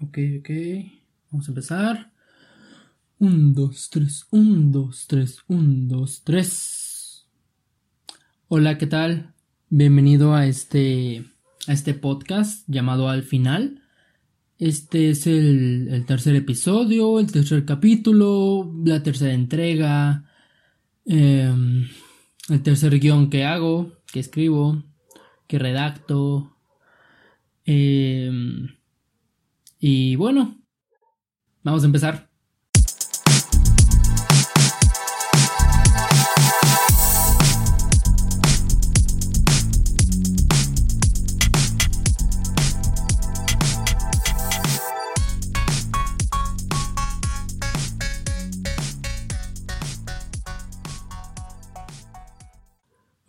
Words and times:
Ok, 0.00 0.18
ok. 0.38 0.50
Vamos 1.30 1.48
a 1.48 1.50
empezar. 1.50 2.12
Un, 3.18 3.52
dos, 3.52 3.90
tres, 3.90 4.26
un, 4.30 4.70
dos, 4.70 5.06
tres, 5.08 5.40
un, 5.48 5.88
dos, 5.88 6.22
tres. 6.22 7.26
Hola, 8.46 8.78
¿qué 8.78 8.86
tal? 8.86 9.34
Bienvenido 9.68 10.34
a 10.36 10.46
este, 10.46 11.24
a 11.66 11.72
este 11.72 11.94
podcast 11.94 12.64
llamado 12.68 13.08
Al 13.08 13.24
Final. 13.24 13.82
Este 14.58 15.10
es 15.10 15.26
el, 15.26 15.88
el 15.90 16.06
tercer 16.06 16.36
episodio, 16.36 17.18
el 17.18 17.32
tercer 17.32 17.64
capítulo, 17.64 18.72
la 18.84 19.02
tercera 19.02 19.32
entrega, 19.32 20.30
em, 21.06 21.88
el 22.48 22.62
tercer 22.62 23.00
guion 23.00 23.30
que 23.30 23.44
hago, 23.44 23.94
que 24.12 24.20
escribo, 24.20 24.84
que 25.48 25.58
redacto. 25.58 26.56
Em, 27.64 28.77
y 29.80 30.16
bueno, 30.16 30.56
vamos 31.62 31.82
a 31.82 31.86
empezar. 31.86 32.28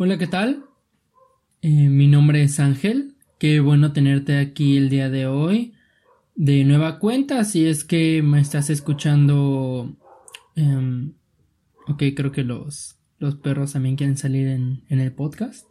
Hola, 0.02 0.18
¿qué 0.18 0.28
tal? 0.28 0.64
Eh, 1.62 1.90
mi 1.90 2.08
nombre 2.08 2.42
es 2.42 2.62
Ángel. 2.62 3.16
Qué 3.38 3.60
bueno 3.60 3.92
tenerte 3.92 4.38
aquí 4.38 4.78
el 4.78 4.90
día 4.90 5.10
de 5.10 5.28
hoy. 5.28 5.74
De 6.40 6.64
nueva 6.64 7.00
cuenta, 7.00 7.44
si 7.44 7.66
es 7.66 7.84
que 7.84 8.22
me 8.24 8.40
estás 8.40 8.70
escuchando. 8.70 9.94
Em, 10.56 11.12
ok, 11.86 12.02
creo 12.16 12.32
que 12.32 12.46
los, 12.46 12.98
los 13.18 13.36
perros 13.36 13.74
también 13.74 13.98
quieren 13.98 14.16
salir 14.16 14.48
en, 14.48 14.86
en 14.88 15.02
el 15.02 15.12
podcast. 15.12 15.66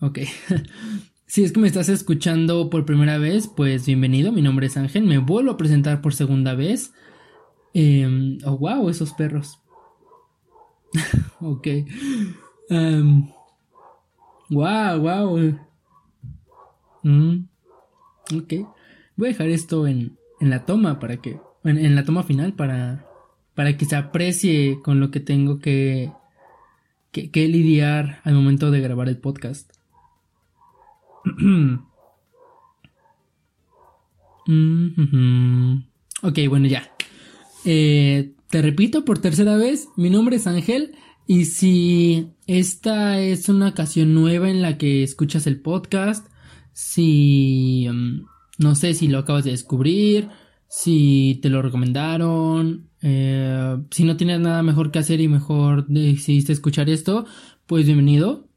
Ok. 0.00 0.18
si 1.26 1.44
es 1.44 1.52
que 1.52 1.60
me 1.60 1.68
estás 1.68 1.88
escuchando 1.88 2.68
por 2.68 2.84
primera 2.84 3.16
vez, 3.16 3.46
pues 3.46 3.86
bienvenido. 3.86 4.32
Mi 4.32 4.42
nombre 4.42 4.66
es 4.66 4.76
Ángel. 4.76 5.04
Me 5.04 5.18
vuelvo 5.18 5.52
a 5.52 5.56
presentar 5.56 6.02
por 6.02 6.12
segunda 6.12 6.56
vez. 6.56 6.92
Em, 7.74 8.38
oh, 8.44 8.58
wow, 8.58 8.88
esos 8.88 9.12
perros. 9.12 9.60
ok. 11.40 11.68
Um, 12.70 13.30
wow, 14.50 14.98
wow. 14.98 15.60
Mm, 17.04 17.46
ok. 18.36 18.75
Voy 19.16 19.28
a 19.28 19.32
dejar 19.32 19.48
esto 19.48 19.86
en, 19.86 20.18
en 20.40 20.50
la 20.50 20.64
toma 20.66 20.98
para 20.98 21.16
que. 21.18 21.38
En, 21.64 21.78
en, 21.78 21.94
la 21.94 22.04
toma 22.04 22.22
final 22.22 22.54
para. 22.54 23.06
Para 23.54 23.76
que 23.76 23.86
se 23.86 23.96
aprecie 23.96 24.80
con 24.82 25.00
lo 25.00 25.10
que 25.10 25.20
tengo 25.20 25.58
que, 25.58 26.12
que, 27.10 27.48
lidiar 27.48 28.20
al 28.24 28.34
momento 28.34 28.70
de 28.70 28.80
grabar 28.80 29.08
el 29.08 29.16
podcast. 29.16 29.72
ok, 36.22 36.38
bueno, 36.48 36.66
ya. 36.66 36.92
Eh, 37.64 38.34
te 38.50 38.62
repito 38.62 39.04
por 39.04 39.18
tercera 39.18 39.56
vez, 39.56 39.88
mi 39.96 40.10
nombre 40.10 40.36
es 40.36 40.46
Ángel 40.46 40.94
y 41.26 41.46
si 41.46 42.28
esta 42.46 43.20
es 43.20 43.48
una 43.48 43.70
ocasión 43.70 44.14
nueva 44.14 44.48
en 44.50 44.62
la 44.62 44.78
que 44.78 45.02
escuchas 45.02 45.46
el 45.48 45.60
podcast, 45.60 46.28
si 46.72 47.88
um, 47.88 48.26
no 48.58 48.74
sé 48.74 48.94
si 48.94 49.08
lo 49.08 49.18
acabas 49.18 49.44
de 49.44 49.50
descubrir, 49.52 50.28
si 50.68 51.38
te 51.42 51.48
lo 51.48 51.62
recomendaron, 51.62 52.88
eh, 53.02 53.76
si 53.90 54.04
no 54.04 54.16
tienes 54.16 54.40
nada 54.40 54.62
mejor 54.62 54.90
que 54.90 54.98
hacer 54.98 55.20
y 55.20 55.28
mejor 55.28 55.86
decidiste 55.86 56.52
escuchar 56.52 56.88
esto, 56.90 57.26
pues 57.66 57.86
bienvenido. 57.86 58.48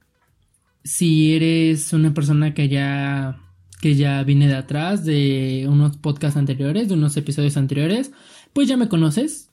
Si 0.83 1.35
eres 1.35 1.93
una 1.93 2.13
persona 2.13 2.53
que 2.53 2.69
ya 2.69 3.39
que 3.81 3.95
ya 3.95 4.23
viene 4.23 4.47
de 4.47 4.55
atrás 4.55 5.05
de 5.05 5.65
unos 5.69 5.97
podcasts 5.97 6.37
anteriores, 6.37 6.89
de 6.89 6.95
unos 6.95 7.15
episodios 7.15 7.57
anteriores, 7.57 8.11
pues 8.53 8.67
ya 8.67 8.77
me 8.77 8.89
conoces, 8.89 9.51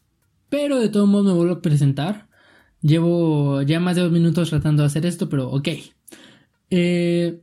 pero 0.49 0.81
de 0.81 0.89
todos 0.89 1.09
modos 1.09 1.27
me 1.27 1.33
vuelvo 1.33 1.55
a 1.55 1.63
presentar. 1.63 2.29
Llevo 2.83 3.63
ya 3.63 3.81
más 3.81 3.97
de 3.97 4.03
dos 4.03 4.13
minutos 4.13 4.51
tratando 4.51 4.83
de 4.83 4.89
hacer 4.89 5.07
esto, 5.07 5.29
pero 5.29 5.51
ok. 5.51 5.69
Eh, 6.71 7.41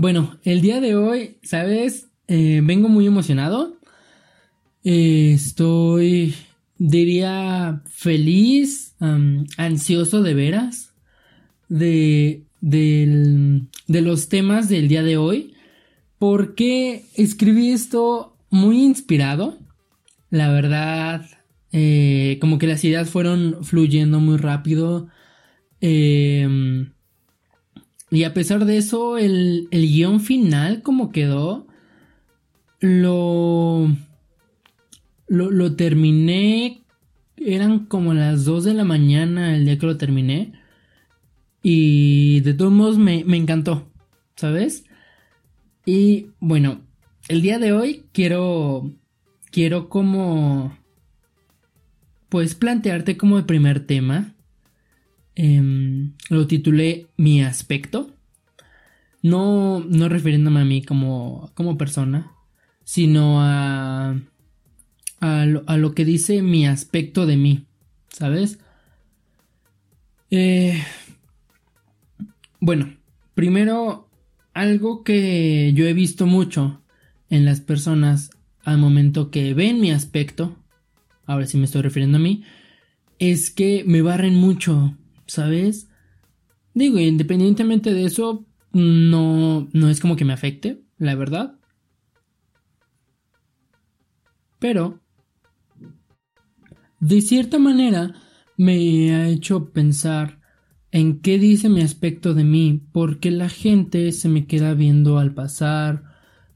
bueno, 0.00 0.38
el 0.44 0.62
día 0.62 0.80
de 0.80 0.96
hoy, 0.96 1.36
¿sabes? 1.42 2.08
Eh, 2.26 2.62
vengo 2.64 2.88
muy 2.88 3.06
emocionado. 3.06 3.76
Eh, 4.82 5.32
estoy, 5.34 6.34
diría, 6.78 7.82
feliz, 7.84 8.94
ansioso 9.58 10.22
de 10.22 10.32
veras 10.32 10.94
de, 11.68 12.44
de, 12.62 13.60
de 13.88 14.00
los 14.00 14.30
temas 14.30 14.70
del 14.70 14.88
día 14.88 15.02
de 15.02 15.18
hoy. 15.18 15.52
Porque 16.18 17.04
escribí 17.14 17.68
esto 17.68 18.38
muy 18.48 18.82
inspirado. 18.82 19.58
La 20.30 20.50
verdad, 20.50 21.26
eh, 21.72 22.38
como 22.40 22.56
que 22.56 22.66
las 22.66 22.82
ideas 22.84 23.10
fueron 23.10 23.64
fluyendo 23.64 24.18
muy 24.18 24.38
rápido. 24.38 25.08
Eh, 25.82 26.88
y 28.10 28.24
a 28.24 28.34
pesar 28.34 28.64
de 28.64 28.76
eso, 28.76 29.18
el, 29.18 29.68
el 29.70 29.86
guion 29.86 30.20
final, 30.20 30.82
como 30.82 31.12
quedó, 31.12 31.66
lo, 32.80 33.88
lo, 35.28 35.50
lo 35.50 35.76
terminé. 35.76 36.82
Eran 37.36 37.86
como 37.86 38.12
las 38.12 38.44
2 38.44 38.64
de 38.64 38.74
la 38.74 38.84
mañana 38.84 39.54
el 39.56 39.64
día 39.64 39.78
que 39.78 39.86
lo 39.86 39.96
terminé. 39.96 40.52
Y 41.62 42.40
de 42.40 42.54
todos 42.54 42.72
modos 42.72 42.98
me, 42.98 43.24
me 43.24 43.36
encantó, 43.36 43.90
¿sabes? 44.34 44.84
Y 45.86 46.28
bueno, 46.40 46.80
el 47.28 47.42
día 47.42 47.58
de 47.58 47.72
hoy 47.72 48.04
quiero. 48.12 48.92
Quiero 49.52 49.88
como 49.88 50.78
pues 52.28 52.54
plantearte 52.54 53.16
como 53.16 53.36
el 53.36 53.44
primer 53.44 53.84
tema. 53.86 54.32
Eh, 55.36 56.10
lo 56.28 56.46
titulé 56.46 57.08
Mi 57.16 57.42
aspecto. 57.42 58.14
No, 59.22 59.80
no 59.80 60.08
refiriéndome 60.08 60.60
a 60.60 60.64
mí 60.64 60.82
como, 60.82 61.50
como 61.54 61.76
persona, 61.76 62.32
sino 62.84 63.42
a, 63.42 64.18
a 65.20 65.46
lo, 65.46 65.62
a, 65.66 65.76
lo, 65.76 65.94
que 65.94 66.06
dice 66.06 66.40
mi 66.40 66.66
aspecto 66.66 67.26
de 67.26 67.36
mí, 67.36 67.66
¿sabes? 68.08 68.58
Eh, 70.30 70.82
bueno, 72.60 72.96
primero, 73.34 74.08
algo 74.54 75.04
que 75.04 75.72
yo 75.74 75.86
he 75.86 75.92
visto 75.92 76.24
mucho 76.24 76.80
en 77.28 77.44
las 77.44 77.60
personas 77.60 78.30
al 78.64 78.78
momento 78.78 79.30
que 79.30 79.52
ven 79.52 79.80
mi 79.80 79.90
aspecto 79.90 80.56
ahora 81.30 81.46
sí 81.46 81.56
me 81.58 81.64
estoy 81.64 81.82
refiriendo 81.82 82.18
a 82.18 82.20
mí, 82.20 82.42
es 83.18 83.50
que 83.50 83.84
me 83.86 84.02
barren 84.02 84.34
mucho, 84.34 84.96
¿sabes? 85.30 85.88
Digo, 86.74 86.98
independientemente 86.98 87.94
de 87.94 88.04
eso, 88.04 88.46
no, 88.72 89.68
no 89.72 89.88
es 89.88 90.00
como 90.00 90.16
que 90.16 90.24
me 90.24 90.32
afecte, 90.32 90.82
la 90.98 91.14
verdad. 91.14 91.58
Pero, 94.58 95.00
de 97.00 97.20
cierta 97.20 97.58
manera, 97.58 98.14
me 98.56 99.14
ha 99.14 99.28
hecho 99.28 99.72
pensar 99.72 100.40
en 100.90 101.20
qué 101.20 101.38
dice 101.38 101.68
mi 101.68 101.80
aspecto 101.80 102.34
de 102.34 102.44
mí, 102.44 102.82
porque 102.92 103.30
la 103.30 103.48
gente 103.48 104.10
se 104.12 104.28
me 104.28 104.46
queda 104.46 104.74
viendo 104.74 105.18
al 105.18 105.32
pasar, 105.32 106.02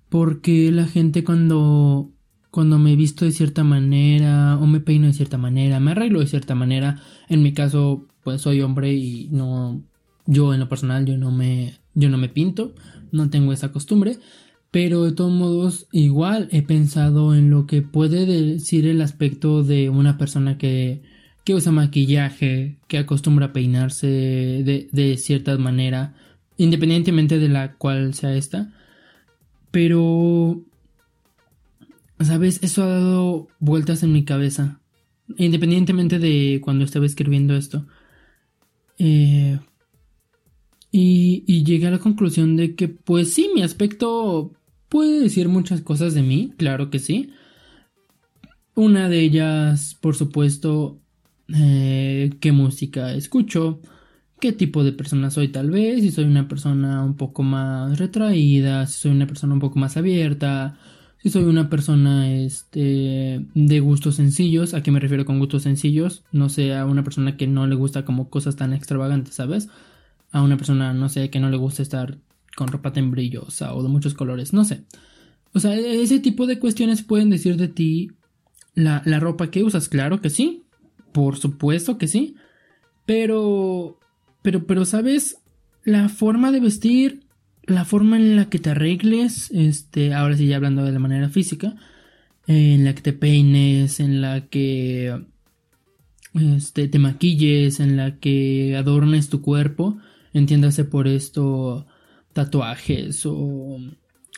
porque 0.08 0.70
la 0.72 0.86
gente 0.86 1.24
cuando 1.24 2.10
cuando 2.50 2.78
me 2.78 2.94
visto 2.94 3.24
de 3.24 3.32
cierta 3.32 3.64
manera 3.64 4.56
o 4.58 4.66
me 4.66 4.78
peino 4.78 5.08
de 5.08 5.12
cierta 5.12 5.36
manera, 5.38 5.80
me 5.80 5.90
arreglo 5.90 6.20
de 6.20 6.28
cierta 6.28 6.54
manera. 6.54 7.00
En 7.28 7.42
mi 7.42 7.52
caso, 7.52 8.06
pues 8.24 8.42
soy 8.42 8.62
hombre 8.62 8.92
y 8.94 9.28
no 9.30 9.82
yo 10.26 10.54
en 10.54 10.60
lo 10.60 10.68
personal 10.68 11.04
yo 11.04 11.18
no 11.18 11.30
me 11.30 11.74
yo 11.94 12.08
no 12.08 12.18
me 12.18 12.28
pinto, 12.28 12.74
no 13.12 13.30
tengo 13.30 13.52
esa 13.52 13.70
costumbre, 13.72 14.18
pero 14.70 15.04
de 15.04 15.12
todos 15.12 15.32
modos 15.32 15.86
igual 15.92 16.48
he 16.50 16.62
pensado 16.62 17.34
en 17.34 17.50
lo 17.50 17.66
que 17.66 17.82
puede 17.82 18.26
decir 18.26 18.86
el 18.86 19.00
aspecto 19.00 19.62
de 19.62 19.90
una 19.90 20.18
persona 20.18 20.58
que 20.58 21.02
que 21.44 21.54
usa 21.54 21.72
maquillaje, 21.72 22.78
que 22.88 22.98
acostumbra 22.98 23.46
a 23.46 23.52
peinarse 23.52 24.06
de, 24.06 24.88
de 24.90 25.16
cierta 25.18 25.56
manera, 25.58 26.14
independientemente 26.56 27.38
de 27.38 27.48
la 27.50 27.74
cual 27.74 28.14
sea 28.14 28.34
esta. 28.34 28.72
Pero 29.70 30.64
¿Sabes? 32.20 32.60
Eso 32.62 32.84
ha 32.84 32.86
dado 32.86 33.48
vueltas 33.58 34.02
en 34.02 34.12
mi 34.12 34.24
cabeza. 34.24 34.80
Independientemente 35.36 36.18
de 36.18 36.60
cuando 36.62 36.84
estaba 36.84 37.06
escribiendo 37.06 37.56
esto. 37.56 37.86
Eh, 38.98 39.58
y, 40.90 41.44
y, 41.46 41.64
llegué 41.64 41.88
a 41.88 41.90
la 41.90 41.98
conclusión 41.98 42.56
de 42.56 42.74
que, 42.76 42.88
pues 42.88 43.34
sí, 43.34 43.50
mi 43.54 43.62
aspecto 43.62 44.52
puede 44.88 45.20
decir 45.20 45.48
muchas 45.48 45.80
cosas 45.80 46.14
de 46.14 46.22
mí, 46.22 46.52
claro 46.56 46.90
que 46.90 47.00
sí. 47.00 47.32
Una 48.76 49.08
de 49.08 49.20
ellas, 49.20 49.96
por 50.00 50.14
supuesto, 50.14 51.00
eh, 51.52 52.32
qué 52.40 52.52
música 52.52 53.12
escucho, 53.14 53.80
qué 54.40 54.52
tipo 54.52 54.84
de 54.84 54.92
persona 54.92 55.30
soy 55.30 55.48
tal 55.48 55.70
vez, 55.70 56.00
si 56.00 56.10
soy 56.10 56.24
una 56.24 56.48
persona 56.48 57.04
un 57.04 57.16
poco 57.16 57.42
más 57.42 57.98
retraída, 57.98 58.86
si 58.86 59.00
soy 59.00 59.12
una 59.12 59.26
persona 59.26 59.54
un 59.54 59.60
poco 59.60 59.78
más 59.78 59.96
abierta, 59.96 60.78
si 61.24 61.30
soy 61.30 61.44
una 61.44 61.70
persona 61.70 62.30
este, 62.30 63.44
de 63.54 63.80
gustos 63.80 64.16
sencillos, 64.16 64.74
¿a 64.74 64.82
qué 64.82 64.90
me 64.90 65.00
refiero 65.00 65.24
con 65.24 65.38
gustos 65.38 65.62
sencillos? 65.62 66.22
No 66.32 66.50
sé, 66.50 66.74
a 66.74 66.84
una 66.84 67.02
persona 67.02 67.38
que 67.38 67.46
no 67.46 67.66
le 67.66 67.74
gusta 67.74 68.04
como 68.04 68.28
cosas 68.28 68.56
tan 68.56 68.74
extravagantes, 68.74 69.34
¿sabes? 69.34 69.70
A 70.32 70.42
una 70.42 70.58
persona, 70.58 70.92
no 70.92 71.08
sé, 71.08 71.30
que 71.30 71.40
no 71.40 71.48
le 71.48 71.56
gusta 71.56 71.80
estar 71.80 72.18
con 72.54 72.68
ropa 72.68 72.92
tan 72.92 73.10
brillosa 73.10 73.74
o 73.74 73.82
de 73.82 73.88
muchos 73.88 74.12
colores, 74.12 74.52
no 74.52 74.66
sé. 74.66 74.84
O 75.54 75.60
sea, 75.60 75.74
ese 75.74 76.20
tipo 76.20 76.46
de 76.46 76.58
cuestiones 76.58 77.02
pueden 77.02 77.30
decir 77.30 77.56
de 77.56 77.68
ti 77.68 78.10
la, 78.74 79.00
la 79.06 79.18
ropa 79.18 79.50
que 79.50 79.64
usas, 79.64 79.88
claro 79.88 80.20
que 80.20 80.28
sí, 80.28 80.64
por 81.12 81.38
supuesto 81.38 81.96
que 81.96 82.06
sí, 82.06 82.36
pero 83.06 83.98
pero, 84.44 84.66
pero, 84.66 84.84
¿sabes? 84.84 85.38
La 85.84 86.10
forma 86.10 86.52
de 86.52 86.60
vestir, 86.60 87.23
la 87.66 87.84
forma 87.84 88.16
en 88.16 88.36
la 88.36 88.48
que 88.48 88.58
te 88.58 88.70
arregles, 88.70 89.50
este, 89.52 90.14
ahora 90.14 90.36
sí 90.36 90.46
ya 90.46 90.56
hablando 90.56 90.84
de 90.84 90.92
la 90.92 90.98
manera 90.98 91.28
física, 91.28 91.74
en 92.46 92.84
la 92.84 92.94
que 92.94 93.02
te 93.02 93.12
peines, 93.12 94.00
en 94.00 94.20
la 94.20 94.46
que 94.48 95.24
este, 96.34 96.88
te 96.88 96.98
maquilles, 96.98 97.80
en 97.80 97.96
la 97.96 98.18
que 98.18 98.76
adornes 98.76 99.28
tu 99.28 99.40
cuerpo, 99.40 99.98
entiéndase 100.32 100.84
por 100.84 101.08
esto 101.08 101.86
tatuajes 102.32 103.24
o 103.24 103.78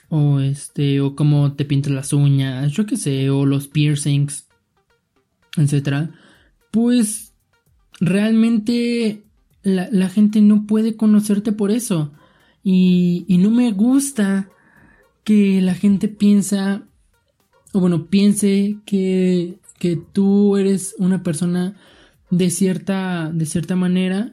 o 0.08 0.40
este 0.40 1.00
o 1.00 1.16
cómo 1.16 1.54
te 1.54 1.64
pintas 1.64 1.92
las 1.92 2.12
uñas, 2.12 2.72
yo 2.72 2.86
qué 2.86 2.96
sé, 2.96 3.30
o 3.30 3.44
los 3.44 3.68
piercings, 3.68 4.46
etcétera, 5.56 6.10
pues 6.70 7.34
realmente 8.00 9.24
la, 9.62 10.08
gente 10.08 10.40
no 10.42 10.66
puede 10.66 10.96
conocerte 10.96 11.52
por 11.52 11.70
eso. 11.70 12.12
Y, 12.68 13.24
no 13.38 13.52
me 13.52 13.70
gusta 13.70 14.48
que 15.22 15.60
la 15.62 15.74
gente 15.74 16.08
piensa, 16.08 16.82
o 17.72 17.78
bueno, 17.78 18.06
piense 18.06 18.78
que, 18.84 19.60
que 19.78 19.94
tú 19.94 20.56
eres 20.56 20.96
una 20.98 21.22
persona 21.22 21.76
de 22.28 22.50
cierta, 22.50 23.30
de 23.32 23.46
cierta 23.46 23.76
manera, 23.76 24.32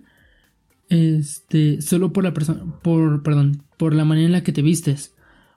este, 0.89 1.79
solo 1.83 2.11
por 2.11 2.23
la 2.23 2.33
persona, 2.33 2.63
por, 2.81 3.21
perdón, 3.21 3.61
por 3.77 3.93
la 3.93 4.03
manera 4.03 4.25
en 4.25 4.31
la 4.31 4.43
que 4.43 4.51
te 4.51 4.63
vistes. 4.63 5.13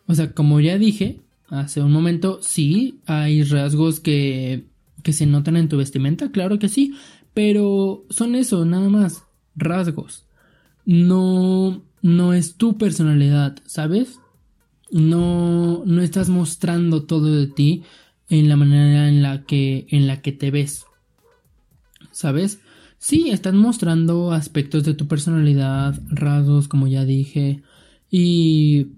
O 0.06 0.14
sea, 0.14 0.32
como 0.32 0.60
ya 0.60 0.76
dije 0.76 1.22
hace 1.48 1.80
un 1.80 1.92
momento, 1.92 2.40
sí, 2.42 3.00
hay 3.06 3.42
rasgos 3.42 4.00
que, 4.00 4.66
que 5.02 5.14
se 5.14 5.24
notan 5.24 5.56
en 5.56 5.70
tu 5.70 5.78
vestimenta, 5.78 6.30
claro 6.30 6.58
que 6.58 6.68
sí, 6.68 6.94
pero 7.32 8.04
son 8.10 8.34
eso, 8.34 8.66
nada 8.66 8.90
más 8.90 9.22
rasgos. 9.54 10.26
No, 10.84 11.85
no 12.02 12.32
es 12.32 12.56
tu 12.56 12.78
personalidad, 12.78 13.56
¿sabes? 13.66 14.20
No, 14.90 15.82
no 15.84 16.02
estás 16.02 16.28
mostrando 16.28 17.04
todo 17.04 17.34
de 17.34 17.46
ti 17.48 17.82
en 18.28 18.48
la 18.48 18.56
manera 18.56 19.08
en 19.08 19.22
la 19.22 19.44
que, 19.44 19.86
en 19.90 20.06
la 20.06 20.20
que 20.20 20.32
te 20.32 20.50
ves. 20.50 20.86
¿Sabes? 22.12 22.60
Sí, 22.98 23.30
estás 23.30 23.54
mostrando 23.54 24.32
aspectos 24.32 24.84
de 24.84 24.94
tu 24.94 25.06
personalidad, 25.06 26.00
rasgos, 26.08 26.68
como 26.68 26.86
ya 26.86 27.04
dije, 27.04 27.62
y, 28.10 28.88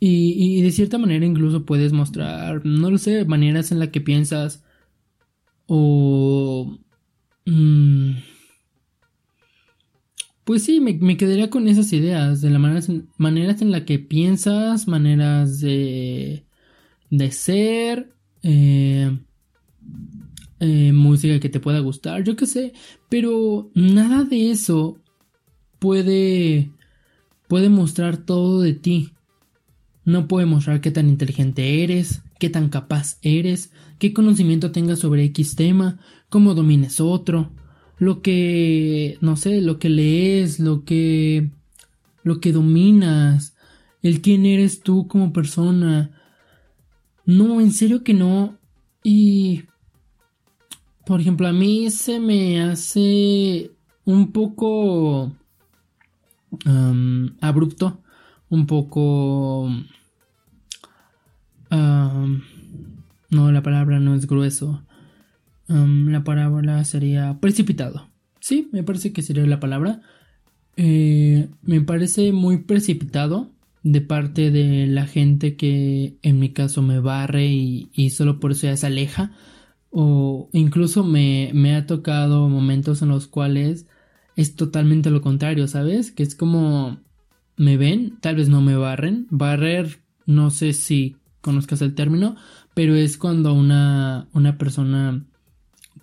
y, 0.00 0.58
y 0.58 0.62
de 0.62 0.72
cierta 0.72 0.98
manera 0.98 1.24
incluso 1.24 1.64
puedes 1.64 1.92
mostrar, 1.92 2.64
no 2.64 2.90
lo 2.90 2.98
sé, 2.98 3.24
maneras 3.24 3.70
en 3.72 3.78
las 3.78 3.90
que 3.90 4.00
piensas 4.00 4.64
o... 5.66 6.78
Mmm, 7.46 8.12
pues 10.44 10.64
sí, 10.64 10.80
me, 10.80 11.16
quedaría 11.16 11.50
con 11.50 11.68
esas 11.68 11.92
ideas, 11.92 12.40
de 12.40 12.50
las 12.50 12.60
maneras, 12.60 12.90
maneras 13.16 13.62
en 13.62 13.70
las 13.70 13.82
que 13.82 13.98
piensas, 13.98 14.88
maneras 14.88 15.60
de, 15.60 16.44
de 17.10 17.30
ser, 17.30 18.12
eh, 18.42 19.18
eh, 20.60 20.92
música 20.92 21.40
que 21.40 21.48
te 21.48 21.60
pueda 21.60 21.78
gustar, 21.80 22.24
yo 22.24 22.36
qué 22.36 22.46
sé, 22.46 22.72
pero 23.08 23.70
nada 23.74 24.24
de 24.24 24.50
eso 24.50 24.98
puede, 25.78 26.70
puede 27.48 27.68
mostrar 27.68 28.18
todo 28.18 28.60
de 28.60 28.74
ti. 28.74 29.12
No 30.04 30.28
puede 30.28 30.46
mostrar 30.46 30.80
qué 30.80 30.90
tan 30.90 31.08
inteligente 31.08 31.82
eres, 31.82 32.22
qué 32.38 32.48
tan 32.48 32.68
capaz 32.68 33.18
eres, 33.22 33.70
qué 33.98 34.12
conocimiento 34.12 34.72
tengas 34.72 34.98
sobre 34.98 35.24
X 35.24 35.56
tema, 35.56 35.98
cómo 36.28 36.54
domines 36.54 37.00
otro, 37.00 37.52
lo 38.00 38.22
que, 38.22 39.18
no 39.20 39.36
sé, 39.36 39.60
lo 39.60 39.78
que 39.78 39.90
lees, 39.90 40.58
lo 40.58 40.84
que, 40.84 41.50
lo 42.24 42.40
que 42.40 42.50
dominas, 42.50 43.54
el 44.02 44.22
quién 44.22 44.46
eres 44.46 44.80
tú 44.80 45.06
como 45.06 45.34
persona. 45.34 46.10
No, 47.26 47.60
en 47.60 47.72
serio 47.72 48.02
que 48.02 48.14
no. 48.14 48.56
Y, 49.04 49.64
por 51.04 51.20
ejemplo, 51.20 51.46
a 51.46 51.52
mí 51.52 51.90
se 51.90 52.18
me 52.20 52.62
hace 52.62 53.70
un 54.06 54.32
poco 54.32 55.32
abrupto, 57.42 58.00
un 58.48 58.66
poco... 58.66 59.70
no, 61.70 63.52
la 63.52 63.62
palabra 63.62 64.00
no 64.00 64.14
es 64.14 64.26
grueso 64.26 64.82
la 65.70 66.24
palabra 66.24 66.84
sería 66.84 67.38
precipitado. 67.40 68.08
Sí, 68.40 68.68
me 68.72 68.82
parece 68.82 69.12
que 69.12 69.22
sería 69.22 69.46
la 69.46 69.60
palabra. 69.60 70.00
Eh, 70.76 71.48
me 71.62 71.80
parece 71.80 72.32
muy 72.32 72.58
precipitado 72.58 73.50
de 73.82 74.00
parte 74.00 74.50
de 74.50 74.86
la 74.86 75.06
gente 75.06 75.56
que 75.56 76.16
en 76.22 76.38
mi 76.38 76.52
caso 76.52 76.82
me 76.82 77.00
barre 77.00 77.46
y, 77.46 78.10
solo 78.10 78.40
por 78.40 78.52
eso 78.52 78.66
ya 78.66 78.76
se 78.76 78.86
aleja. 78.86 79.32
O 79.90 80.48
incluso 80.52 81.04
me, 81.04 81.50
me 81.54 81.74
ha 81.76 81.86
tocado 81.86 82.48
momentos 82.48 83.02
en 83.02 83.08
los 83.08 83.26
cuales 83.26 83.86
es 84.36 84.54
totalmente 84.54 85.10
lo 85.10 85.20
contrario, 85.20 85.66
¿sabes? 85.68 86.10
Que 86.12 86.22
es 86.22 86.34
como 86.34 87.00
me 87.56 87.76
ven, 87.76 88.18
tal 88.20 88.36
vez 88.36 88.48
no 88.48 88.62
me 88.62 88.76
barren. 88.76 89.26
Barrer, 89.30 90.00
no 90.26 90.50
sé 90.50 90.72
si 90.72 91.16
conozcas 91.40 91.82
el 91.82 91.94
término, 91.94 92.36
pero 92.74 92.94
es 92.94 93.18
cuando 93.18 93.52
una, 93.52 94.28
una 94.32 94.58
persona 94.58 95.24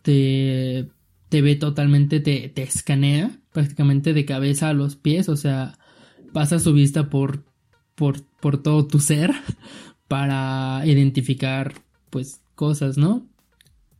te, 0.07 1.41
ve 1.41 1.55
totalmente, 1.57 2.21
te, 2.21 2.47
te 2.47 2.63
escanea 2.63 3.31
prácticamente 3.51 4.13
de 4.13 4.23
cabeza 4.23 4.69
a 4.69 4.73
los 4.73 4.95
pies, 4.95 5.27
o 5.27 5.35
sea, 5.35 5.77
pasa 6.31 6.59
su 6.59 6.71
vista 6.71 7.09
por, 7.09 7.43
por, 7.95 8.23
por 8.39 8.63
todo 8.63 8.87
tu 8.87 8.99
ser 8.99 9.31
para 10.07 10.81
identificar 10.85 11.73
pues 12.09 12.41
cosas, 12.55 12.97
¿no? 12.97 13.27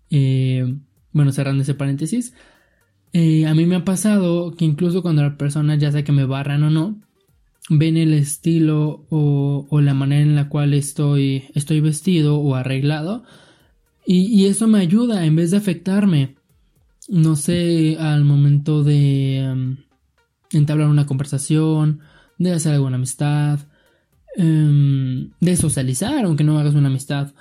Eh, 0.10 0.78
bueno, 1.12 1.34
cerrando 1.34 1.64
ese 1.64 1.74
paréntesis, 1.74 2.34
eh, 3.12 3.46
a 3.46 3.54
mí 3.54 3.66
me 3.66 3.76
ha 3.76 3.84
pasado 3.84 4.52
que 4.52 4.64
incluso 4.64 5.02
cuando 5.02 5.24
la 5.24 5.38
persona, 5.38 5.76
ya 5.76 5.92
sea 5.92 6.06
que 6.06 6.14
me 6.14 6.24
barran 6.24 6.64
o 6.64 6.70
no, 6.70 7.02
ven 7.70 7.98
el 7.98 8.14
estilo 8.14 9.06
o, 9.10 9.68
o 9.70 9.82
la 9.82 9.94
manera 9.94 10.22
en 10.22 10.36
la 10.36 10.48
cual 10.48 10.74
estoy, 10.74 11.44
estoy 11.54 11.82
vestido 11.82 12.40
o 12.40 12.56
arreglado, 12.56 13.26
y, 14.10 14.46
eso 14.46 14.68
me 14.68 14.80
ayuda 14.80 15.26
en 15.26 15.36
vez 15.36 15.52
de 15.52 15.58
afectarme. 15.58 16.38
No 17.10 17.36
sé, 17.36 17.98
al 18.00 18.24
momento 18.24 18.84
de 18.84 19.40
em, 19.40 19.78
entablar 20.52 20.88
una 20.88 21.06
conversación, 21.06 22.00
de 22.38 22.54
hacer 22.54 22.74
alguna 22.74 22.96
amistad, 22.96 23.60
em, 24.38 25.32
de 25.42 25.58
socializar, 25.58 26.24
aunque 26.24 26.46
no 26.46 26.58
hagas 26.58 26.76
una 26.76 26.88
amistad. 26.88 27.34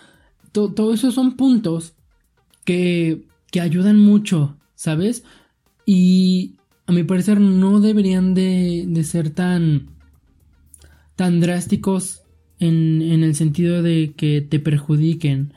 todo 0.53 0.95
eso 0.95 1.13
son 1.13 1.37
puntos 1.37 1.95
que, 2.65 3.27
que 3.53 3.61
ayudan 3.61 3.99
mucho, 4.01 4.57
¿sabes? 4.75 5.23
Y 5.85 6.57
a 6.87 6.93
mi 6.93 7.05
parecer 7.05 7.41
no 7.41 7.81
deberían 7.81 8.35
de, 8.35 8.87
de 8.89 9.05
ser 9.05 9.31
tan, 9.31 9.91
tan 11.15 11.41
drásticos 11.41 12.23
en, 12.59 13.03
en 13.03 13.23
el 13.23 13.35
sentido 13.37 13.83
de 13.83 14.15
que 14.17 14.41
te 14.41 14.59
perjudiquen 14.61 15.53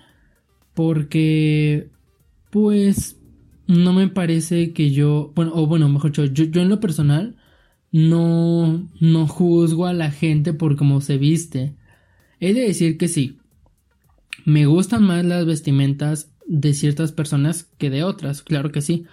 porque, 0.79 1.89
pues, 2.51 3.17
no 3.67 3.91
me 3.91 4.07
parece 4.07 4.71
que 4.71 4.91
yo, 4.91 5.33
bueno, 5.35 5.51
o 5.53 5.67
bueno, 5.67 5.89
mejor 5.89 6.11
dicho, 6.11 6.23
yo, 6.23 6.45
yo 6.45 6.61
en 6.61 6.69
lo 6.69 6.79
personal 6.79 7.35
no, 7.91 8.89
no 9.01 9.27
juzgo 9.27 9.87
a 9.87 9.93
la 9.93 10.09
gente 10.09 10.53
por 10.53 10.77
cómo 10.77 11.01
se 11.01 11.17
viste. 11.17 11.75
He 12.39 12.53
de 12.53 12.61
decir 12.61 12.97
que 12.97 13.09
sí, 13.09 13.39
me 14.45 14.67
gustan 14.67 15.03
más 15.03 15.25
las 15.25 15.45
vestimentas 15.45 16.31
de 16.47 16.73
ciertas 16.73 17.11
personas 17.11 17.67
que 17.77 17.89
de 17.89 18.05
otras, 18.05 18.41
claro 18.41 18.71
que 18.71 18.79
sí, 18.79 19.03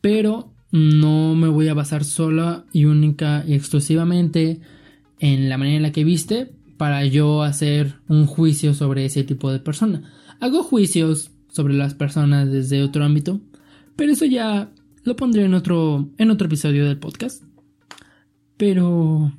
pero 0.00 0.52
no 0.72 1.36
me 1.36 1.46
voy 1.46 1.68
a 1.68 1.74
basar 1.74 2.02
sola 2.02 2.64
y 2.72 2.86
única 2.86 3.44
y 3.46 3.54
exclusivamente 3.54 4.58
en 5.20 5.48
la 5.48 5.58
manera 5.58 5.76
en 5.76 5.82
la 5.84 5.92
que 5.92 6.02
viste 6.02 6.50
para 6.76 7.04
yo 7.04 7.44
hacer 7.44 8.00
un 8.08 8.26
juicio 8.26 8.74
sobre 8.74 9.04
ese 9.04 9.22
tipo 9.22 9.52
de 9.52 9.60
persona. 9.60 10.10
Hago 10.40 10.62
juicios 10.62 11.30
sobre 11.48 11.74
las 11.74 11.94
personas 11.94 12.50
desde 12.50 12.82
otro 12.82 13.04
ámbito, 13.04 13.40
pero 13.96 14.12
eso 14.12 14.24
ya 14.24 14.70
lo 15.04 15.16
pondré 15.16 15.44
en 15.44 15.54
otro 15.54 16.10
en 16.18 16.30
otro 16.30 16.46
episodio 16.46 16.86
del 16.86 16.98
podcast. 16.98 17.42
Pero 18.56 19.32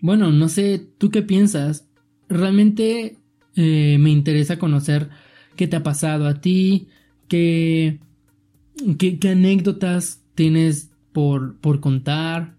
bueno, 0.00 0.32
no 0.32 0.48
sé, 0.48 0.84
¿tú 0.98 1.10
qué 1.10 1.22
piensas? 1.22 1.88
Realmente 2.28 3.18
eh, 3.56 3.96
me 3.98 4.10
interesa 4.10 4.58
conocer 4.58 5.10
qué 5.56 5.68
te 5.68 5.76
ha 5.76 5.82
pasado 5.82 6.26
a 6.26 6.40
ti, 6.40 6.88
qué, 7.28 8.00
qué, 8.98 9.28
anécdotas 9.28 10.22
tienes 10.34 10.90
por, 11.12 11.56
por 11.58 11.80
contar, 11.80 12.56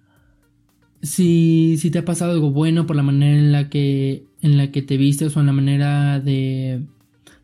si, 1.02 1.78
si 1.78 1.92
te 1.92 2.00
ha 2.00 2.06
pasado 2.06 2.32
algo 2.32 2.52
bueno 2.52 2.88
por 2.88 2.96
la 2.96 3.04
manera 3.04 3.38
en 3.38 3.52
la 3.52 3.70
que, 3.70 4.26
en 4.42 4.58
la 4.58 4.72
que 4.72 4.82
te 4.82 4.98
vistes 4.98 5.36
o 5.36 5.42
en 5.42 5.48
la 5.48 5.54
manera 5.54 6.20
de, 6.20 6.86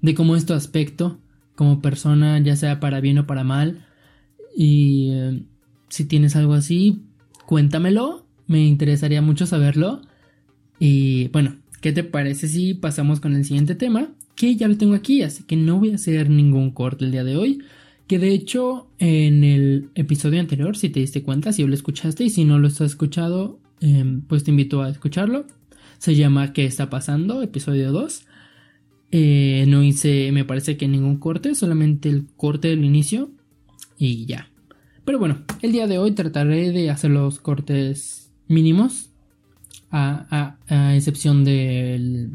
de 0.02 0.14
cómo 0.14 0.36
es 0.36 0.46
tu 0.46 0.54
aspecto 0.54 1.20
como 1.56 1.82
persona, 1.82 2.40
ya 2.40 2.56
sea 2.56 2.80
para 2.80 3.02
bien 3.02 3.18
o 3.20 3.28
para 3.28 3.44
mal. 3.44 3.86
Y 4.56 5.10
eh, 5.12 5.44
si 5.90 6.06
tienes 6.06 6.36
algo 6.36 6.54
así, 6.54 7.04
cuéntamelo, 7.46 8.26
me 8.48 8.66
interesaría 8.66 9.22
mucho 9.22 9.46
saberlo. 9.46 10.02
Y 10.80 11.28
bueno, 11.30 11.58
¿qué 11.82 11.92
te 11.92 12.04
parece 12.04 12.48
si 12.48 12.74
pasamos 12.74 13.20
con 13.20 13.36
el 13.36 13.44
siguiente 13.44 13.76
tema? 13.76 14.10
Que 14.36 14.56
ya 14.56 14.68
lo 14.68 14.78
tengo 14.78 14.96
aquí, 14.96 15.22
así 15.22 15.44
que 15.44 15.58
no 15.58 15.80
voy 15.80 15.92
a 15.92 15.96
hacer 15.96 16.30
ningún 16.30 16.72
corte 16.72 17.06
el 17.06 17.12
día 17.12 17.24
de 17.24 17.36
hoy. 17.36 17.60
Que 18.08 18.20
de 18.20 18.32
hecho 18.32 18.88
en 18.98 19.44
el 19.44 19.90
episodio 19.96 20.40
anterior, 20.40 20.78
si 20.78 20.90
te 20.90 21.00
diste 21.00 21.24
cuenta, 21.24 21.52
si 21.52 21.66
lo 21.66 21.74
escuchaste 21.74 22.24
y 22.24 22.30
si 22.30 22.46
no 22.46 22.58
lo 22.58 22.68
has 22.68 22.82
escuchado, 22.82 23.60
em, 23.82 24.22
pues 24.22 24.44
te 24.44 24.52
invito 24.52 24.82
a 24.82 24.90
escucharlo. 24.90 25.46
Se 26.00 26.16
llama 26.16 26.54
¿Qué 26.54 26.66
está 26.66 26.90
pasando? 26.90 27.44
Episodio 27.44 27.92
2. 27.92 28.24
Eh, 29.12 29.66
no 29.68 29.84
hice, 29.84 30.32
me 30.32 30.46
parece 30.46 30.78
que 30.78 30.88
ningún 30.88 31.18
corte, 31.18 31.56
solamente 31.56 32.10
el 32.10 32.28
corte 32.38 32.68
del 32.70 32.86
inicio 32.86 33.32
y 33.98 34.26
ya. 34.26 34.50
Pero 35.06 35.20
bueno, 35.20 35.44
el 35.62 35.72
día 35.72 35.88
de 35.88 35.98
hoy 35.98 36.12
trataré 36.12 36.72
de 36.72 36.90
hacer 36.90 37.12
los 37.12 37.40
cortes 37.40 38.32
mínimos, 38.48 39.10
a, 39.92 40.58
a, 40.68 40.96
excepción 40.96 41.44
del, 41.44 42.30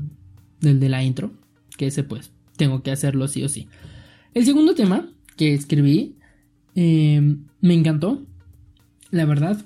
del 0.61 0.81
de 0.81 0.89
la 0.89 1.05
intro, 1.05 1.33
que 1.77 1.87
ese 1.87 2.03
pues 2.03 2.33
tengo 2.57 2.83
que 2.83 2.91
hacerlo 2.91 3.29
sí 3.29 3.45
o 3.45 3.49
sí. 3.49 3.69
El 4.33 4.45
segundo 4.45 4.75
tema 4.75 5.09
que 5.37 5.55
escribí. 5.55 6.17
Eh, 6.75 7.37
me 7.61 7.75
encantó, 7.75 8.23
la 9.11 9.25
verdad, 9.27 9.65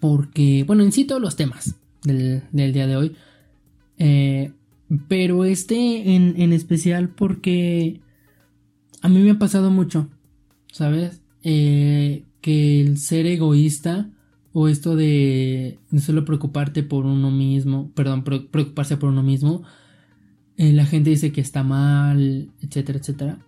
porque, 0.00 0.64
bueno, 0.66 0.84
en 0.84 0.92
sí 0.92 1.04
todos 1.04 1.20
los 1.20 1.36
temas 1.36 1.74
del, 2.04 2.42
día 2.52 2.86
de 2.86 2.96
hoy, 2.96 3.16
eh, 3.98 4.52
pero 5.08 5.44
este 5.44 6.14
en, 6.14 6.34
en, 6.36 6.52
especial 6.52 7.08
porque 7.08 8.00
a 9.00 9.08
mí 9.08 9.20
me 9.20 9.30
ha 9.30 9.38
pasado 9.38 9.70
mucho, 9.70 10.08
¿sabes? 10.70 11.22
Eh, 11.42 12.24
que 12.40 12.80
el 12.80 12.98
ser 12.98 13.26
egoísta 13.26 14.10
o 14.52 14.68
esto 14.68 14.96
de, 14.96 15.78
solo 15.98 16.24
preocuparte 16.24 16.82
por 16.82 17.06
uno 17.06 17.30
mismo, 17.30 17.90
perdón, 17.94 18.24
preocuparse 18.24 18.96
por 18.96 19.08
uno 19.08 19.22
mismo, 19.22 19.62
la 20.56 20.84
gente 20.84 21.10
dice 21.10 21.32
que 21.32 21.40
está 21.40 21.62
mal, 21.62 22.50
etcétera, 22.60 22.98
etcétera. 22.98 23.38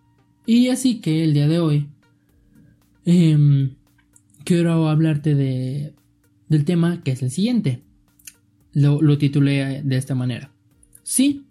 Y 0.47 0.69
así 0.69 1.01
que 1.01 1.25
el 1.25 1.35
día 1.35 1.47
de 1.47 1.59
hoy 1.59 1.89
em, 3.05 3.75
quiero 4.45 4.89
hablarte 4.89 5.35
de, 5.35 5.95
del 6.49 6.65
tema 6.65 7.03
que 7.03 7.13
es 7.13 7.23
el 7.23 7.31
siguiente. 7.31 7.83
Lo, 8.73 9.01
lo 9.03 9.19
titulé 9.19 9.83
de 9.85 9.97
esta 9.97 10.15
manera. 10.15 10.54
Sí, 11.05 11.45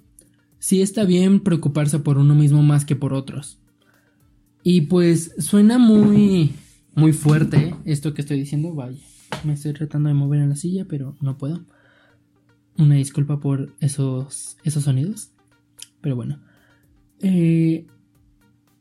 sí 0.59 0.81
está 0.81 1.05
bien 1.05 1.39
preocuparse 1.39 1.99
por 1.99 2.17
uno 2.17 2.35
mismo 2.35 2.61
más 2.61 2.83
que 2.83 2.97
por 2.97 3.13
otros. 3.13 3.59
Y 4.63 4.81
pues 4.81 5.33
suena 5.37 5.77
muy, 5.77 6.53
muy 6.95 7.13
fuerte 7.13 7.75
esto 7.85 8.13
que 8.13 8.21
estoy 8.21 8.39
diciendo. 8.39 8.73
Vaya, 8.73 8.97
me 9.43 9.53
estoy 9.53 9.73
tratando 9.73 10.09
de 10.09 10.15
mover 10.15 10.41
en 10.41 10.49
la 10.49 10.55
silla, 10.55 10.85
pero 10.85 11.15
no 11.21 11.37
puedo. 11.37 11.63
Una 12.77 12.95
disculpa 12.95 13.39
por 13.39 13.73
esos, 13.79 14.57
esos 14.63 14.83
sonidos. 14.83 15.31
Pero 16.01 16.15
bueno. 16.15 16.39
Eh, 17.19 17.85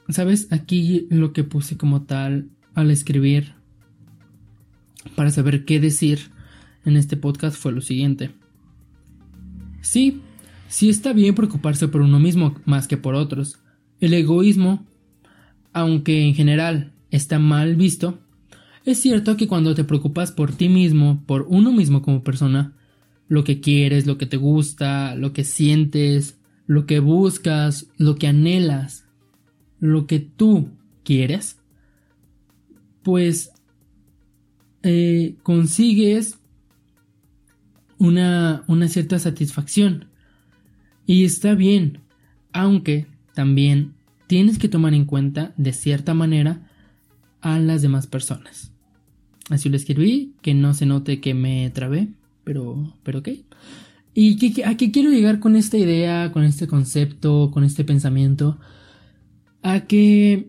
¿Sabes? 0.09 0.49
Aquí 0.51 1.07
lo 1.11 1.33
que 1.33 1.45
puse 1.45 1.77
como 1.77 2.03
tal 2.03 2.49
al 2.75 2.91
escribir 2.91 3.55
para 5.17 5.31
saber 5.31 5.65
qué 5.65 5.81
decir 5.81 6.31
en 6.85 6.97
este 6.97 7.17
podcast 7.17 7.57
fue 7.57 7.73
lo 7.73 7.81
siguiente. 7.81 8.31
Sí, 9.81 10.23
sí 10.73 10.89
está 10.89 11.13
bien 11.13 11.35
preocuparse 11.35 11.87
por 11.87 12.01
uno 12.01 12.19
mismo 12.19 12.55
más 12.65 12.89
que 12.89 12.97
por 12.97 13.15
otros. 13.15 13.59
El 14.01 14.15
egoísmo, 14.15 14.87
aunque 15.75 16.27
en 16.27 16.35
general 16.35 16.95
está 17.11 17.39
mal 17.39 17.77
visto, 17.77 18.19
es 18.87 18.99
cierto 18.99 19.37
que 19.37 19.47
cuando 19.47 19.75
te 19.75 19.85
preocupas 19.85 20.33
por 20.33 20.53
ti 20.53 20.71
mismo, 20.71 21.23
por 21.27 21.45
uno 21.51 21.73
mismo 21.73 22.01
como 22.01 22.25
persona, 22.25 22.73
lo 23.29 23.45
que 23.45 23.61
quieres, 23.61 24.07
lo 24.07 24.17
que 24.17 24.25
te 24.25 24.39
gusta, 24.39 25.15
lo 25.15 25.35
que 25.35 25.45
sientes, 25.45 26.39
lo 26.67 26.87
que 26.87 27.01
buscas, 27.01 27.89
lo 27.99 28.15
que 28.17 28.29
anhelas, 28.29 29.05
lo 29.79 30.07
que 30.07 30.21
tú 30.21 30.71
quieres, 31.05 31.59
pues 33.03 33.53
eh, 34.83 35.37
consigues 35.43 36.39
una, 37.99 38.65
una 38.69 38.89
cierta 38.89 39.19
satisfacción. 39.19 40.12
Y 41.07 41.25
está 41.25 41.55
bien, 41.55 41.99
aunque 42.53 43.07
también 43.35 43.95
tienes 44.27 44.59
que 44.59 44.69
tomar 44.69 44.95
en 44.95 45.05
cuenta 45.05 45.53
de 45.57 45.73
cierta 45.73 46.15
manera 46.15 46.69
a 47.41 47.59
las 47.59 47.83
demás 47.83 48.07
personas. 48.07 48.73
Así 49.51 49.69
lo 49.69 49.77
escribí, 49.77 50.35
que 50.43 50.55
no 50.55 50.75
se 50.75 50.87
note 50.87 51.21
que 51.21 51.35
me 51.35 51.71
trabé, 51.71 52.09
pero, 52.45 52.95
pero 53.03 53.19
ok. 53.21 53.29
¿Y 54.15 54.63
a 54.63 54.77
qué 54.77 54.91
quiero 54.91 55.11
llegar 55.11 55.41
con 55.41 55.57
esta 55.57 55.79
idea, 55.79 56.33
con 56.33 56.45
este 56.45 56.67
concepto, 56.67 57.51
con 57.51 57.65
este 57.65 57.85
pensamiento? 57.85 58.59
a 59.63 59.81
que, 59.87 60.49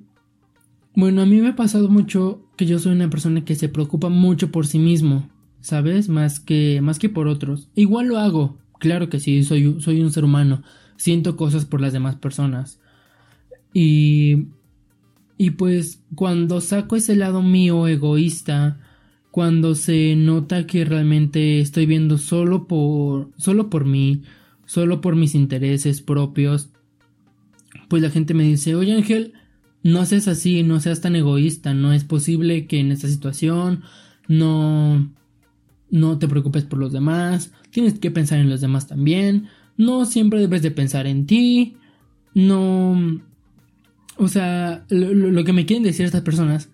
bueno, 0.96 1.22
a 1.22 1.26
mí 1.26 1.40
me 1.40 1.50
ha 1.50 1.56
pasado 1.56 1.90
mucho 1.90 2.42
que 2.58 2.66
yo 2.66 2.80
soy 2.80 2.94
una 2.94 3.10
persona 3.10 3.46
que 3.46 3.56
se 3.56 3.70
preocupa 3.70 4.10
mucho 4.10 4.52
por 4.52 4.68
sí 4.68 4.80
mismo, 4.80 5.30
¿sabes? 5.62 6.10
Más 6.10 6.40
que, 6.40 6.82
más 6.82 7.00
que 7.00 7.10
por 7.10 7.28
otros. 7.28 7.70
Igual 7.76 8.08
lo 8.08 8.18
hago, 8.18 8.58
claro 8.84 9.08
que 9.08 9.22
sí, 9.22 9.46
soy, 9.46 9.80
soy 9.80 10.02
un 10.02 10.12
ser 10.12 10.26
humano, 10.26 10.62
siento 10.98 11.38
cosas 11.38 11.64
por 11.64 11.80
las 11.80 11.94
demás 11.94 12.18
personas. 12.18 12.82
Y, 13.74 14.48
y 15.38 15.52
pues 15.52 16.04
cuando 16.16 16.60
saco 16.60 16.98
ese 16.98 17.16
lado 17.16 17.42
mío 17.42 17.88
egoísta, 17.88 18.82
cuando 19.32 19.74
se 19.76 20.18
nota 20.18 20.68
que 20.68 20.84
realmente 20.84 21.62
estoy 21.62 21.86
viendo 21.86 22.18
solo 22.18 22.68
por, 22.68 23.32
solo 23.38 23.70
por 23.70 23.86
mí, 23.86 24.24
solo 24.66 25.00
por 25.00 25.16
mis 25.16 25.34
intereses 25.34 26.02
propios, 26.02 26.70
pues 27.88 28.04
la 28.04 28.10
gente 28.10 28.34
me 28.34 28.44
dice, 28.44 28.76
oye 28.76 28.92
Ángel, 28.92 29.32
no 29.82 30.06
seas 30.06 30.28
así, 30.28 30.62
no 30.64 30.82
seas 30.82 31.00
tan 31.00 31.16
egoísta, 31.16 31.74
no 31.74 31.94
es 31.94 32.04
posible 32.04 32.68
que 32.68 32.82
en 32.82 32.92
esta 32.92 33.08
situación 33.08 33.84
no, 34.28 35.10
no 35.94 36.18
te 36.18 36.28
preocupes 36.28 36.64
por 36.64 36.80
los 36.80 36.92
demás, 36.92 37.52
tienes 37.70 38.00
que 38.00 38.10
pensar 38.10 38.40
en 38.40 38.50
los 38.50 38.62
demás 38.62 38.88
también, 38.88 39.50
no 39.78 40.06
siempre 40.06 40.40
debes 40.40 40.64
de 40.64 40.72
pensar 40.72 41.06
en 41.06 41.28
ti, 41.28 41.78
no... 42.34 43.22
O 44.18 44.28
sea, 44.28 44.86
lo, 44.90 45.44
que 45.44 45.54
me 45.54 45.68
quieren 45.68 45.84
decir 45.84 46.06
estas 46.06 46.24
personas 46.24 46.70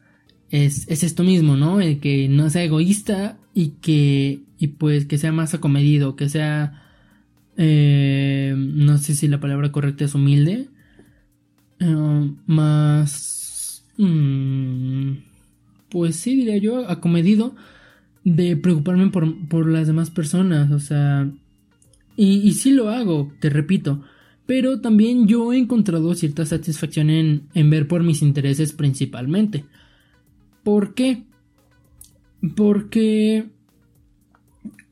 es, 0.52 0.88
es, 0.88 1.04
esto 1.04 1.24
mismo, 1.24 1.58
¿no? 1.58 1.82
El 1.82 2.00
que 2.00 2.30
no 2.30 2.50
sea 2.50 2.64
egoísta 2.64 3.38
y 3.54 3.72
que, 3.82 4.40
y 4.58 4.68
pues 4.68 5.06
que 5.06 5.18
sea 5.18 5.34
más 5.34 5.54
acomedido, 5.54 6.16
que 6.16 6.30
sea, 6.30 6.82
eh, 7.58 8.56
no 8.58 8.98
sé 9.00 9.16
si 9.16 9.28
la 9.28 9.42
palabra 9.42 9.74
correcta 9.74 10.06
es 10.06 10.16
humilde, 10.16 10.70
eh, 11.80 12.32
más... 12.46 13.84
Mm, 13.98 15.18
pues 15.90 16.16
sí, 16.16 16.38
diría 16.38 16.58
yo, 16.58 16.88
acomedido 16.88 17.54
de 18.24 18.58
preocuparme 18.58 19.10
por, 19.10 19.68
las 19.68 19.88
demás 19.88 20.10
personas, 20.10 20.72
o 20.72 20.80
sea... 20.80 21.30
Y, 22.16 22.42
y 22.48 22.54
sí 22.54 22.72
lo 22.72 22.90
hago, 22.90 23.32
te 23.40 23.50
repito, 23.50 24.04
pero 24.46 24.82
también 24.82 25.26
yo 25.26 25.54
he 25.54 25.58
encontrado 25.58 26.14
cierta 26.16 26.46
satisfacción 26.46 27.10
en, 27.10 27.44
en 27.54 27.70
ver 27.70 27.88
por 27.88 28.04
mis 28.04 28.22
intereses 28.22 28.74
principalmente. 28.74 29.64
¿Por 30.64 30.94
qué? 30.96 31.24
Porque 32.56 33.46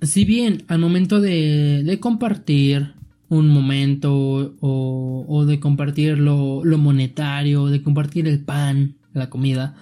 si 0.01 0.25
bien 0.25 0.63
al 0.67 0.79
momento 0.79 1.19
de, 1.19 1.83
de 1.83 1.99
compartir 1.99 2.93
un 3.29 3.49
momento 3.49 4.55
o, 4.61 5.45
de 5.45 5.59
compartir 5.59 6.17
lo, 6.17 6.63
monetario, 6.77 7.65
de 7.67 7.81
compartir 7.81 8.27
el 8.27 8.39
pan, 8.39 8.95
la 9.13 9.29
comida, 9.29 9.75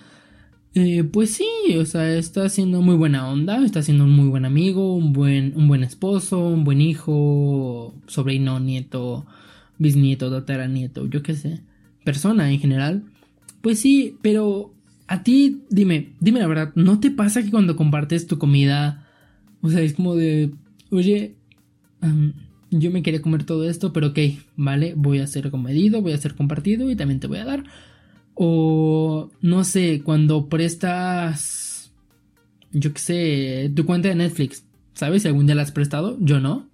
Eh, 0.77 1.05
pues 1.05 1.31
sí, 1.31 1.47
o 1.79 1.85
sea, 1.85 2.17
está 2.17 2.49
siendo 2.49 2.81
muy 2.81 2.95
buena 2.97 3.29
onda, 3.29 3.63
está 3.63 3.81
siendo 3.81 4.03
un 4.03 4.11
muy 4.11 4.27
buen 4.27 4.43
amigo, 4.43 4.93
un 4.93 5.13
buen, 5.13 5.53
un 5.55 5.69
buen 5.69 5.83
esposo, 5.83 6.49
un 6.49 6.65
buen 6.65 6.81
hijo, 6.81 7.95
sobrino, 8.07 8.59
nieto, 8.59 9.25
bisnieto, 9.77 10.29
tataranieto, 10.29 11.07
yo 11.07 11.23
qué 11.23 11.33
sé, 11.33 11.61
persona 12.03 12.51
en 12.51 12.59
general. 12.59 13.03
Pues 13.61 13.79
sí, 13.79 14.17
pero 14.21 14.73
a 15.07 15.23
ti, 15.23 15.61
dime, 15.69 16.09
dime 16.19 16.39
la 16.41 16.47
verdad, 16.47 16.73
¿no 16.75 16.99
te 16.99 17.09
pasa 17.09 17.41
que 17.41 17.51
cuando 17.51 17.77
compartes 17.77 18.27
tu 18.27 18.37
comida, 18.37 19.07
o 19.61 19.69
sea, 19.69 19.81
es 19.81 19.93
como 19.93 20.15
de, 20.15 20.51
oye, 20.91 21.35
yo 22.71 22.91
me 22.91 23.01
quería 23.01 23.21
comer 23.21 23.45
todo 23.45 23.69
esto, 23.69 23.93
pero 23.93 24.07
ok, 24.07 24.19
vale, 24.57 24.93
voy 24.97 25.19
a 25.19 25.27
ser 25.27 25.49
comedido, 25.51 26.01
voy 26.01 26.11
a 26.11 26.17
ser 26.17 26.35
compartido 26.35 26.89
y 26.91 26.97
también 26.97 27.21
te 27.21 27.27
voy 27.27 27.37
a 27.37 27.45
dar. 27.45 27.63
O 28.35 29.29
no 29.41 29.63
sé, 29.63 30.01
cuando 30.03 30.49
prestas, 30.49 31.91
yo 32.71 32.93
qué 32.93 32.99
sé, 32.99 33.71
tu 33.73 33.85
cuenta 33.85 34.09
de 34.09 34.15
Netflix, 34.15 34.65
¿sabes? 34.93 35.21
Si 35.21 35.27
algún 35.27 35.45
día 35.45 35.55
la 35.55 35.63
has 35.63 35.71
prestado, 35.71 36.17
yo 36.19 36.39
no. 36.39 36.67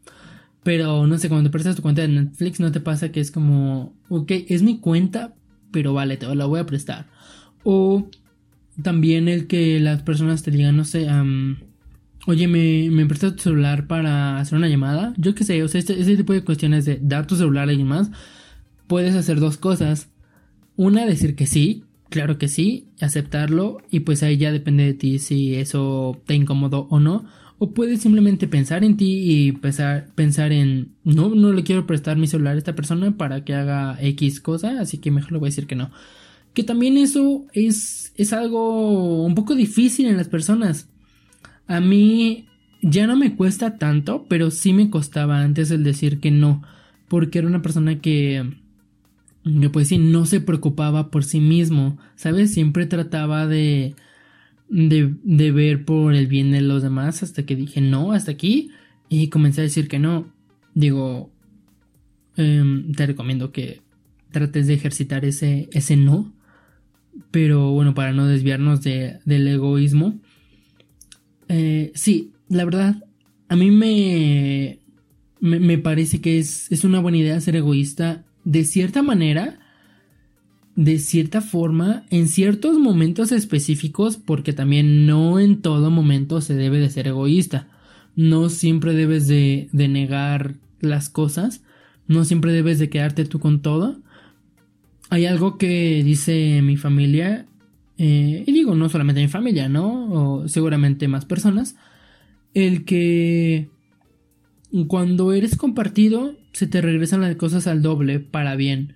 Pero 0.63 1.07
no 1.07 1.17
sé, 1.17 1.29
cuando 1.29 1.51
prestas 1.51 1.75
tu 1.75 1.81
cuenta 1.81 2.01
de 2.01 2.07
Netflix, 2.07 2.59
¿no 2.59 2.71
te 2.71 2.79
pasa 2.79 3.11
que 3.11 3.19
es 3.19 3.31
como, 3.31 3.93
ok, 4.09 4.31
es 4.47 4.61
mi 4.63 4.79
cuenta, 4.79 5.33
pero 5.71 5.93
vale, 5.93 6.17
te 6.17 6.33
la 6.35 6.45
voy 6.45 6.59
a 6.59 6.65
prestar? 6.65 7.07
O 7.63 8.07
también 8.81 9.27
el 9.27 9.47
que 9.47 9.79
las 9.79 10.01
personas 10.03 10.43
te 10.43 10.51
digan, 10.51 10.77
no 10.77 10.85
sé, 10.85 11.07
oye, 12.27 12.47
¿me, 12.47 12.89
me 12.91 13.05
prestas 13.05 13.35
tu 13.35 13.43
celular 13.43 13.87
para 13.87 14.39
hacer 14.39 14.57
una 14.57 14.67
llamada? 14.67 15.13
Yo 15.17 15.35
qué 15.35 15.43
sé, 15.43 15.61
o 15.63 15.67
sea, 15.67 15.79
este, 15.79 15.99
ese 15.99 16.15
tipo 16.15 16.33
de 16.33 16.43
cuestiones 16.43 16.85
de 16.85 16.99
dar 17.01 17.27
tu 17.27 17.35
celular 17.35 17.67
a 17.67 17.71
alguien 17.71 17.87
más, 17.87 18.11
puedes 18.87 19.15
hacer 19.15 19.39
dos 19.39 19.57
cosas 19.57 20.09
una, 20.75 21.05
decir 21.05 21.35
que 21.35 21.47
sí, 21.47 21.83
claro 22.09 22.37
que 22.37 22.47
sí, 22.47 22.87
aceptarlo 22.99 23.81
y 23.89 24.01
pues 24.01 24.21
ahí 24.21 24.37
ya 24.37 24.51
depende 24.51 24.83
de 24.83 24.93
ti 24.93 25.17
si 25.17 25.55
eso 25.55 26.21
te 26.25 26.35
incomodó 26.35 26.87
o 26.89 26.99
no. 26.99 27.25
O 27.57 27.73
puedes 27.73 28.01
simplemente 28.01 28.47
pensar 28.47 28.83
en 28.83 28.97
ti 28.97 29.21
y 29.23 29.51
pensar, 29.51 30.07
pensar 30.15 30.51
en, 30.51 30.95
no, 31.03 31.29
no 31.29 31.53
le 31.53 31.63
quiero 31.63 31.85
prestar 31.85 32.17
mi 32.17 32.25
celular 32.27 32.55
a 32.55 32.57
esta 32.57 32.75
persona 32.75 33.15
para 33.17 33.45
que 33.45 33.53
haga 33.53 33.97
X 34.01 34.41
cosa, 34.41 34.79
así 34.81 34.97
que 34.97 35.11
mejor 35.11 35.33
le 35.33 35.37
voy 35.37 35.47
a 35.47 35.51
decir 35.51 35.67
que 35.67 35.75
no. 35.75 35.91
Que 36.53 36.63
también 36.63 36.97
eso 36.97 37.45
es, 37.53 38.13
es 38.17 38.33
algo 38.33 39.23
un 39.23 39.35
poco 39.35 39.55
difícil 39.55 40.07
en 40.07 40.17
las 40.17 40.27
personas. 40.27 40.89
A 41.67 41.79
mí 41.79 42.47
ya 42.81 43.05
no 43.05 43.15
me 43.15 43.35
cuesta 43.35 43.77
tanto, 43.77 44.25
pero 44.27 44.49
sí 44.49 44.73
me 44.73 44.89
costaba 44.89 45.41
antes 45.41 45.69
el 45.69 45.83
decir 45.83 46.19
que 46.19 46.31
no, 46.31 46.63
porque 47.07 47.39
era 47.39 47.47
una 47.47 47.61
persona 47.61 47.99
que 48.01 48.43
que 48.43 48.60
pues 49.71 49.87
sí, 49.87 49.97
no 49.97 50.25
se 50.25 50.39
preocupaba 50.41 51.09
por 51.09 51.23
sí 51.23 51.39
mismo, 51.39 51.97
¿sabes? 52.15 52.53
Siempre 52.53 52.85
trataba 52.85 53.47
de, 53.47 53.95
de, 54.69 55.15
de 55.23 55.51
ver 55.51 55.83
por 55.85 56.13
el 56.13 56.27
bien 56.27 56.51
de 56.51 56.61
los 56.61 56.83
demás 56.83 57.23
hasta 57.23 57.43
que 57.45 57.55
dije 57.55 57.81
no, 57.81 58.11
hasta 58.11 58.31
aquí 58.31 58.71
y 59.09 59.29
comencé 59.29 59.61
a 59.61 59.63
decir 59.63 59.87
que 59.87 59.99
no. 59.99 60.31
Digo, 60.73 61.31
em, 62.37 62.91
te 62.93 63.05
recomiendo 63.05 63.51
que 63.51 63.81
trates 64.31 64.67
de 64.67 64.75
ejercitar 64.75 65.25
ese, 65.25 65.69
ese 65.73 65.97
no, 65.97 66.33
pero 67.31 67.71
bueno, 67.71 67.93
para 67.93 68.13
no 68.13 68.27
desviarnos 68.27 68.81
de, 68.83 69.19
del 69.25 69.47
egoísmo. 69.47 70.19
Eh, 71.49 71.91
sí, 71.95 72.31
la 72.47 72.63
verdad, 72.63 73.03
a 73.49 73.55
mí 73.55 73.71
me, 73.71 74.79
me, 75.39 75.59
me 75.59 75.77
parece 75.77 76.21
que 76.21 76.39
es, 76.39 76.71
es 76.71 76.85
una 76.85 77.01
buena 77.01 77.17
idea 77.17 77.41
ser 77.41 77.55
egoísta 77.57 78.23
de 78.43 78.63
cierta 78.63 79.01
manera, 79.01 79.59
de 80.75 80.99
cierta 80.99 81.41
forma, 81.41 82.05
en 82.09 82.27
ciertos 82.27 82.77
momentos 82.77 83.31
específicos, 83.31 84.17
porque 84.17 84.53
también 84.53 85.05
no 85.05 85.39
en 85.39 85.61
todo 85.61 85.91
momento 85.91 86.41
se 86.41 86.55
debe 86.55 86.79
de 86.79 86.89
ser 86.89 87.07
egoísta. 87.07 87.67
No 88.15 88.49
siempre 88.49 88.93
debes 88.93 89.27
de, 89.27 89.69
de 89.71 89.87
negar 89.87 90.55
las 90.79 91.09
cosas, 91.09 91.63
no 92.07 92.25
siempre 92.25 92.51
debes 92.51 92.79
de 92.79 92.89
quedarte 92.89 93.25
tú 93.25 93.39
con 93.39 93.61
todo. 93.61 93.99
Hay 95.09 95.25
algo 95.25 95.57
que 95.57 96.03
dice 96.03 96.61
mi 96.61 96.77
familia, 96.77 97.45
eh, 97.97 98.43
y 98.47 98.51
digo 98.51 98.75
no 98.75 98.89
solamente 98.89 99.21
mi 99.21 99.27
familia, 99.27 99.69
¿no? 99.69 100.41
O 100.41 100.47
seguramente 100.47 101.07
más 101.07 101.25
personas, 101.25 101.75
el 102.53 102.83
que 102.83 103.69
cuando 104.87 105.33
eres 105.33 105.55
compartido 105.55 106.35
se 106.53 106.67
te 106.67 106.81
regresan 106.81 107.21
las 107.21 107.35
cosas 107.35 107.67
al 107.67 107.81
doble 107.81 108.19
para 108.19 108.55
bien. 108.55 108.93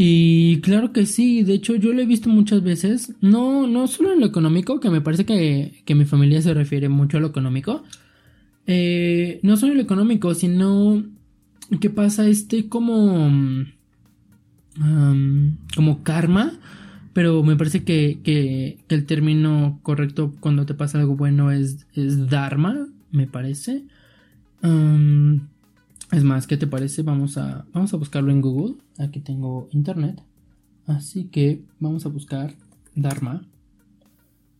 Y 0.00 0.60
claro 0.60 0.92
que 0.92 1.06
sí, 1.06 1.42
de 1.42 1.54
hecho 1.54 1.74
yo 1.74 1.92
lo 1.92 2.00
he 2.00 2.06
visto 2.06 2.28
muchas 2.28 2.62
veces, 2.62 3.14
no, 3.20 3.66
no 3.66 3.88
solo 3.88 4.12
en 4.12 4.20
lo 4.20 4.26
económico, 4.26 4.78
que 4.78 4.90
me 4.90 5.00
parece 5.00 5.26
que, 5.26 5.82
que 5.84 5.96
mi 5.96 6.04
familia 6.04 6.40
se 6.40 6.54
refiere 6.54 6.88
mucho 6.88 7.16
a 7.16 7.20
lo 7.20 7.26
económico, 7.26 7.82
eh, 8.68 9.40
no 9.42 9.56
solo 9.56 9.72
en 9.72 9.78
lo 9.78 9.82
económico, 9.82 10.34
sino 10.34 11.04
que 11.80 11.90
pasa 11.90 12.28
este 12.28 12.68
como, 12.68 13.28
como 15.74 16.02
karma, 16.04 16.52
pero 17.12 17.42
me 17.42 17.56
parece 17.56 17.82
que, 17.82 18.20
que, 18.22 18.78
que, 18.86 18.94
el 18.94 19.04
término 19.04 19.80
correcto 19.82 20.32
cuando 20.38 20.64
te 20.64 20.74
pasa 20.74 21.00
algo 21.00 21.16
bueno 21.16 21.50
es, 21.50 21.88
es 21.94 22.28
dharma, 22.28 22.86
me 23.10 23.26
parece. 23.26 23.82
Es 24.62 26.24
más, 26.24 26.46
¿qué 26.46 26.56
te 26.56 26.66
parece? 26.66 27.02
Vamos 27.02 27.36
a, 27.36 27.66
vamos 27.72 27.92
a 27.92 27.96
buscarlo 27.96 28.32
en 28.32 28.40
Google. 28.40 28.76
Aquí 28.98 29.20
tengo 29.20 29.68
internet. 29.72 30.22
Así 30.86 31.24
que 31.24 31.62
vamos 31.78 32.06
a 32.06 32.08
buscar 32.08 32.54
Dharma. 32.94 33.42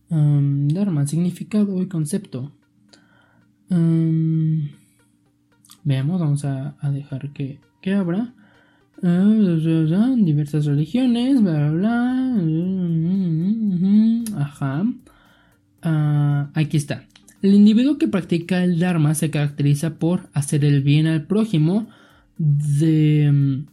Dharma, 0.09 1.05
significado 1.07 1.81
y 1.81 1.87
concepto. 1.87 2.51
veamos, 5.83 6.19
vamos 6.21 6.45
a, 6.45 6.75
dejar 6.91 7.31
que, 7.33 7.59
que 7.81 7.93
abra. 7.93 8.33
diversas 9.01 10.65
religiones, 10.65 11.41
bla, 11.41 11.71
bla, 11.71 12.35
bla. 12.43 14.41
Ajá. 14.41 14.85
Ah, 15.81 16.49
aquí 16.53 16.77
está. 16.77 17.08
El 17.41 17.53
individuo 17.53 17.97
que 17.97 18.07
practica 18.07 18.63
el 18.63 18.79
Dharma 18.79 19.15
se 19.15 19.29
caracteriza 19.29 19.95
por 19.95 20.29
hacer 20.33 20.65
el 20.65 20.81
bien 20.83 21.07
al 21.07 21.23
prójimo, 21.23 21.87
de 22.37 23.31
mm, 23.31 23.65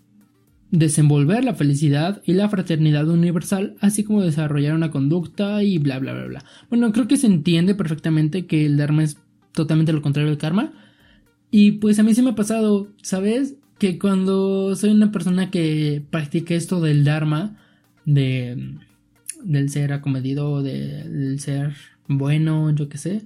desenvolver 0.71 1.45
la 1.45 1.55
felicidad 1.55 2.23
y 2.25 2.35
la 2.35 2.49
fraternidad 2.49 3.09
universal, 3.09 3.77
así 3.81 4.05
como 4.05 4.23
desarrollar 4.23 4.75
una 4.75 4.91
conducta 4.91 5.63
y 5.63 5.79
bla 5.79 5.99
bla 5.99 6.13
bla 6.13 6.27
bla. 6.27 6.45
Bueno, 6.69 6.93
creo 6.93 7.09
que 7.09 7.17
se 7.17 7.27
entiende 7.27 7.75
perfectamente 7.75 8.47
que 8.47 8.67
el 8.67 8.77
Dharma 8.77 9.05
es 9.05 9.19
totalmente 9.53 9.93
lo 9.93 10.03
contrario 10.03 10.31
del 10.31 10.39
karma. 10.39 10.73
Y 11.51 11.73
pues 11.73 11.99
a 11.99 12.03
mí 12.03 12.15
se 12.15 12.23
me 12.23 12.31
ha 12.31 12.35
pasado, 12.35 12.89
¿sabes? 13.03 13.55
Que 13.79 13.99
cuando 13.99 14.75
soy 14.77 14.91
una 14.91 15.13
persona 15.13 15.51
que 15.51 16.03
practica 16.11 16.55
esto 16.55 16.81
del 16.81 17.05
Dharma, 17.05 17.57
de, 18.05 18.57
mm, 18.57 19.51
del 19.53 19.71
ser 19.71 19.93
acomedido, 19.93 20.63
del 20.63 21.39
ser 21.41 21.75
bueno, 22.09 22.71
yo 22.71 22.89
qué 22.89 22.99
sé, 22.99 23.23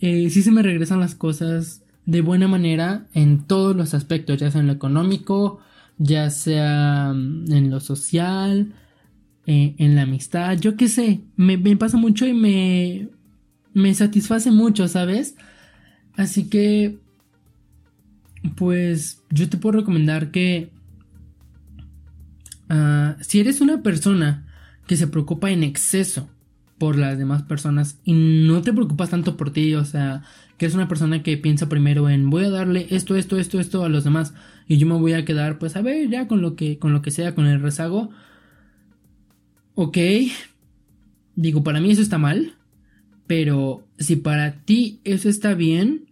eh, 0.00 0.28
sí 0.30 0.42
se 0.42 0.50
me 0.50 0.62
regresan 0.62 1.00
las 1.00 1.14
cosas 1.14 1.82
de 2.04 2.20
buena 2.20 2.48
manera 2.48 3.06
en 3.14 3.46
todos 3.46 3.74
los 3.74 3.94
aspectos, 3.94 4.38
ya 4.38 4.50
sea 4.50 4.60
en 4.60 4.68
lo 4.68 4.72
económico, 4.72 5.60
ya 5.98 6.30
sea 6.30 7.12
mm, 7.14 7.52
en 7.52 7.70
lo 7.70 7.80
social, 7.80 8.74
eh, 9.46 9.74
en 9.78 9.94
la 9.94 10.02
amistad, 10.02 10.58
yo 10.58 10.76
qué 10.76 10.88
sé, 10.88 11.20
me, 11.36 11.58
pasa 11.76 11.96
mucho 11.96 12.26
y 12.26 12.32
me, 12.32 13.08
me 13.74 13.94
satisface 13.94 14.50
mucho, 14.50 14.88
¿sabes? 14.88 15.36
Así 16.16 16.48
que, 16.48 16.98
pues 18.56 19.22
yo 19.30 19.48
te 19.48 19.56
puedo 19.56 19.78
recomendar 19.78 20.30
que 20.30 20.70
ah, 22.68 23.16
si 23.20 23.40
eres 23.40 23.60
una 23.60 23.82
persona 23.82 24.46
que 24.86 24.96
se 24.96 25.06
preocupa 25.06 25.50
en 25.50 25.62
exceso 25.62 26.28
por 26.78 26.96
las 26.98 27.18
demás 27.18 27.42
personas 27.42 27.98
y 28.04 28.12
no 28.12 28.62
te 28.62 28.72
preocupas 28.72 29.10
tanto 29.10 29.36
por 29.36 29.52
ti, 29.52 29.74
o 29.74 29.84
sea, 29.84 30.22
que 30.58 30.66
es 30.66 30.74
una 30.74 30.88
persona 30.88 31.22
que 31.22 31.36
piensa 31.38 31.68
primero 31.68 32.08
en 32.10 32.30
voy 32.30 32.44
a 32.44 32.50
darle 32.50 32.86
esto, 32.90 33.16
esto, 33.16 33.38
esto, 33.38 33.60
esto 33.60 33.84
a 33.84 33.88
los 33.88 34.04
demás 34.04 34.34
y 34.68 34.78
yo 34.78 34.86
me 34.86 34.94
voy 34.94 35.14
a 35.14 35.24
quedar 35.24 35.58
pues 35.58 35.76
a 35.76 35.82
ver 35.82 36.08
ya 36.10 36.28
con 36.28 36.42
lo 36.42 36.56
que 36.56 36.78
con 36.78 36.92
lo 36.92 37.02
que 37.02 37.10
sea, 37.10 37.34
con 37.34 37.46
el 37.46 37.60
rezago. 37.62 38.10
Ok. 39.74 39.98
Digo, 41.34 41.62
para 41.62 41.80
mí 41.80 41.90
eso 41.90 42.00
está 42.00 42.16
mal, 42.18 42.54
pero 43.26 43.86
si 43.98 44.16
para 44.16 44.62
ti 44.62 45.00
eso 45.04 45.28
está 45.28 45.54
bien, 45.54 46.06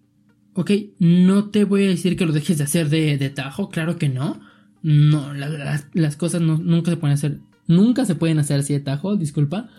ok, 0.55 0.71
no 0.99 1.51
te 1.51 1.65
voy 1.65 1.85
a 1.85 1.89
decir 1.89 2.17
que 2.17 2.27
lo 2.27 2.33
dejes 2.33 2.59
de 2.59 2.65
hacer 2.65 2.91
de, 2.91 3.17
de 3.17 3.31
tajo, 3.31 3.71
claro 3.71 3.99
que 3.99 4.09
no. 4.09 4.41
No, 4.83 5.33
las 5.33 6.17
cosas 6.17 6.43
nunca 6.43 6.91
se 6.91 6.99
pueden 6.99 7.15
hacer, 7.15 7.39
nunca 7.67 8.05
se 8.05 8.15
pueden 8.15 8.39
hacer 8.39 8.61
así 8.61 8.75
de 8.75 8.81
tajo, 8.81 9.17
disculpa. 9.17 9.71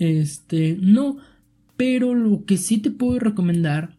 Este, 0.00 0.76
no, 0.80 1.18
pero 1.76 2.14
lo 2.14 2.44
que 2.44 2.56
sí 2.56 2.78
te 2.78 2.90
puedo 2.90 3.20
recomendar 3.20 3.96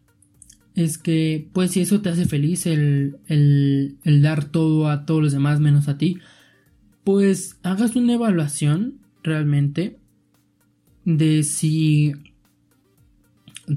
es 0.74 0.98
que, 0.98 1.48
pues, 1.54 1.70
si 1.70 1.80
eso 1.80 2.02
te 2.02 2.10
hace 2.10 2.26
feliz, 2.26 2.66
el, 2.66 3.16
el, 3.28 4.22
dar 4.22 4.44
todo 4.44 4.88
a 4.88 5.06
todos 5.06 5.22
los 5.22 5.32
demás 5.32 5.60
menos 5.60 5.88
a 5.88 5.96
ti, 5.96 6.18
pues 7.04 7.58
hagas 7.62 7.96
una 7.96 8.14
evaluación 8.14 8.98
realmente 9.22 9.98
de 11.04 11.42
si 11.42 12.12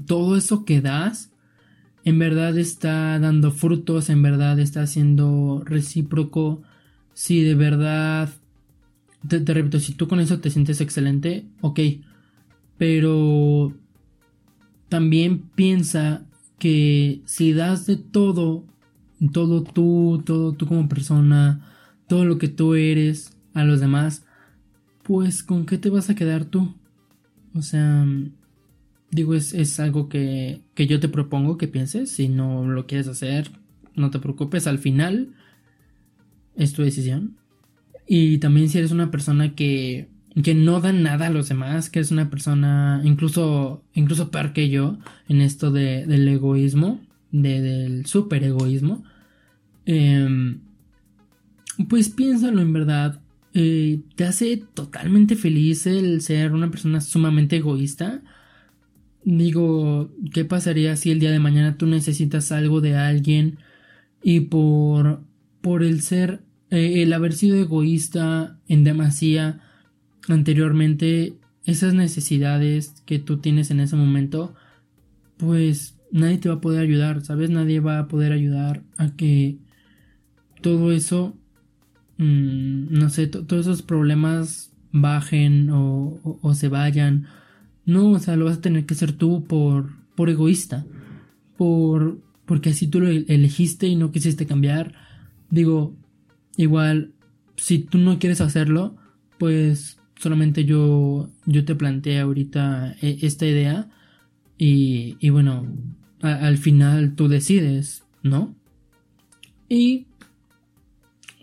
todo 0.06 0.36
eso 0.36 0.64
que 0.64 0.80
das 0.80 1.30
en 2.04 2.18
verdad 2.18 2.56
está 2.56 3.18
dando 3.18 3.50
frutos, 3.50 4.10
en 4.10 4.22
verdad 4.22 4.60
está 4.60 4.86
siendo 4.86 5.62
recíproco, 5.64 6.62
si 7.14 7.42
de 7.42 7.56
verdad, 7.56 8.30
te, 9.28 9.38
repito, 9.52 9.80
si 9.80 9.94
tú 9.94 10.06
con 10.06 10.20
eso 10.20 10.38
te 10.38 10.50
sientes 10.50 10.80
excelente, 10.80 11.46
ok, 11.62 11.80
pero 12.78 13.72
también 14.88 15.40
piensa 15.54 16.26
que 16.58 17.22
si 17.24 17.52
das 17.52 17.86
de 17.86 17.96
todo, 17.96 18.64
todo 19.32 19.62
tú, 19.62 20.22
todo 20.24 20.52
tú 20.52 20.66
como 20.66 20.88
persona, 20.88 21.72
todo 22.08 22.24
lo 22.24 22.38
que 22.38 22.48
tú 22.48 22.74
eres 22.74 23.36
a 23.54 23.64
los 23.64 23.80
demás, 23.80 24.24
pues 25.02 25.42
con 25.42 25.66
qué 25.66 25.78
te 25.78 25.90
vas 25.90 26.10
a 26.10 26.14
quedar 26.14 26.44
tú? 26.44 26.74
O 27.54 27.62
sea, 27.62 28.06
digo, 29.10 29.34
es, 29.34 29.80
algo 29.80 30.08
que, 30.08 30.60
que 30.74 30.86
yo 30.86 31.00
te 31.00 31.08
propongo 31.08 31.56
que 31.56 31.68
pienses. 31.68 32.10
Si 32.10 32.28
no 32.28 32.66
lo 32.66 32.86
quieres 32.86 33.08
hacer, 33.08 33.50
no 33.94 34.10
te 34.10 34.18
preocupes. 34.18 34.66
Al 34.66 34.78
final, 34.78 35.34
es 36.54 36.72
tu 36.72 36.82
decisión. 36.82 37.36
Y 38.06 38.38
también 38.38 38.68
si 38.68 38.78
eres 38.78 38.92
una 38.92 39.10
persona 39.10 39.54
que, 39.54 40.08
que 40.42 40.54
no 40.54 40.80
da 40.80 40.92
nada 40.92 41.26
a 41.26 41.30
los 41.30 41.48
demás, 41.48 41.88
que 41.88 42.00
es 42.00 42.10
una 42.10 42.28
persona 42.28 43.00
incluso, 43.04 43.82
incluso 43.94 44.30
peor 44.30 44.52
que 44.52 44.68
yo 44.68 44.98
en 45.28 45.40
esto 45.40 45.70
de, 45.70 46.06
del 46.06 46.28
egoísmo, 46.28 47.00
de, 47.32 47.60
del 47.62 48.06
super 48.06 48.44
egoísmo, 48.44 49.02
em, 49.86 50.60
pues 51.88 52.10
piénsalo 52.10 52.60
en 52.60 52.72
verdad. 52.72 53.20
Eh, 53.54 54.00
¿Te 54.16 54.24
hace 54.24 54.58
totalmente 54.74 55.36
feliz 55.36 55.86
el 55.86 56.20
ser 56.20 56.52
una 56.52 56.70
persona 56.70 57.00
sumamente 57.00 57.56
egoísta? 57.56 58.22
Digo, 59.24 60.12
¿qué 60.32 60.44
pasaría 60.44 60.96
si 60.96 61.10
el 61.10 61.20
día 61.20 61.30
de 61.30 61.38
mañana 61.40 61.78
tú 61.78 61.86
necesitas 61.86 62.52
algo 62.52 62.80
de 62.80 62.96
alguien 62.96 63.58
y 64.22 64.40
por, 64.40 65.22
por 65.62 65.82
el 65.82 66.02
ser, 66.02 66.42
eh, 66.70 67.02
el 67.02 67.12
haber 67.14 67.32
sido 67.32 67.56
egoísta 67.56 68.58
en 68.68 68.84
demasía 68.84 69.62
anteriormente, 70.28 71.34
esas 71.64 71.94
necesidades 71.94 73.02
que 73.06 73.18
tú 73.18 73.38
tienes 73.38 73.70
en 73.70 73.80
ese 73.80 73.96
momento, 73.96 74.54
pues 75.36 75.98
nadie 76.12 76.38
te 76.38 76.48
va 76.48 76.56
a 76.56 76.60
poder 76.60 76.80
ayudar, 76.80 77.24
¿sabes? 77.24 77.50
Nadie 77.50 77.80
va 77.80 77.98
a 77.98 78.08
poder 78.08 78.32
ayudar 78.32 78.82
a 78.96 79.10
que 79.16 79.58
todo 80.60 80.92
eso, 80.92 81.36
mm, 82.18 82.86
no 82.90 83.10
sé, 83.10 83.26
todos 83.26 83.66
esos 83.66 83.82
problemas 83.82 84.72
bajen 84.92 85.70
o, 85.70 86.20
se 86.54 86.68
vayan 86.68 87.26
no, 87.84 88.10
o 88.12 88.18
sea, 88.18 88.34
lo 88.36 88.46
vas 88.46 88.58
a 88.58 88.60
tener 88.60 88.84
que 88.84 88.94
hacer 88.94 89.12
tú 89.12 89.44
por, 89.44 89.92
por 90.16 90.28
egoísta. 90.28 90.84
Por, 91.56 92.20
porque 92.44 92.70
así 92.70 92.88
tú 92.88 93.00
lo 93.00 93.08
elegiste 93.08 93.86
y 93.86 93.94
no 93.94 94.10
quisiste 94.10 94.44
cambiar. 94.46 94.92
Digo, 95.50 95.94
igual, 96.56 97.12
si 97.56 97.78
tú 97.78 97.98
no 97.98 98.18
quieres 98.18 98.40
hacerlo, 98.40 98.96
pues 99.38 99.98
solamente 100.18 100.64
yo, 100.64 101.28
yo 101.44 101.64
te 101.64 101.74
planteé 101.74 102.20
ahorita 102.20 102.96
e, 103.00 103.18
esta 103.22 103.46
idea. 103.46 103.88
Y, 104.58 105.16
y 105.20 105.30
bueno, 105.30 105.66
al 106.20 106.58
final 106.58 107.14
tú 107.14 107.28
decides, 107.28 108.04
¿no? 108.22 108.54
Y... 109.68 110.06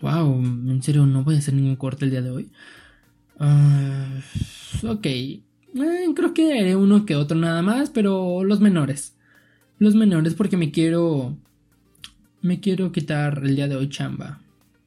Wow, 0.00 0.34
en 0.42 0.82
serio, 0.82 1.06
no 1.06 1.24
voy 1.24 1.36
a 1.36 1.38
hacer 1.38 1.54
ningún 1.54 1.76
corte 1.76 2.04
el 2.04 2.10
día 2.10 2.20
de 2.20 2.30
hoy. 2.30 2.50
Uh, 3.40 4.86
ok, 4.88 5.06
eh, 5.06 5.42
creo 6.14 6.34
que 6.34 6.58
haré 6.58 6.76
uno 6.76 7.06
que 7.06 7.16
otro 7.16 7.38
nada 7.38 7.62
más, 7.62 7.90
pero 7.90 8.44
los 8.44 8.60
menores. 8.60 9.16
Los 9.78 9.94
menores 9.94 10.34
porque 10.34 10.56
me 10.56 10.70
quiero... 10.70 11.36
Me 12.42 12.60
quiero 12.60 12.92
quitar 12.92 13.40
el 13.42 13.56
día 13.56 13.68
de 13.68 13.76
hoy 13.76 13.88
chamba. 13.88 14.40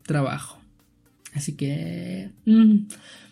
Trabajo. 0.04 0.57
Así 1.38 1.54
que... 1.54 2.32
Mm, 2.46 2.88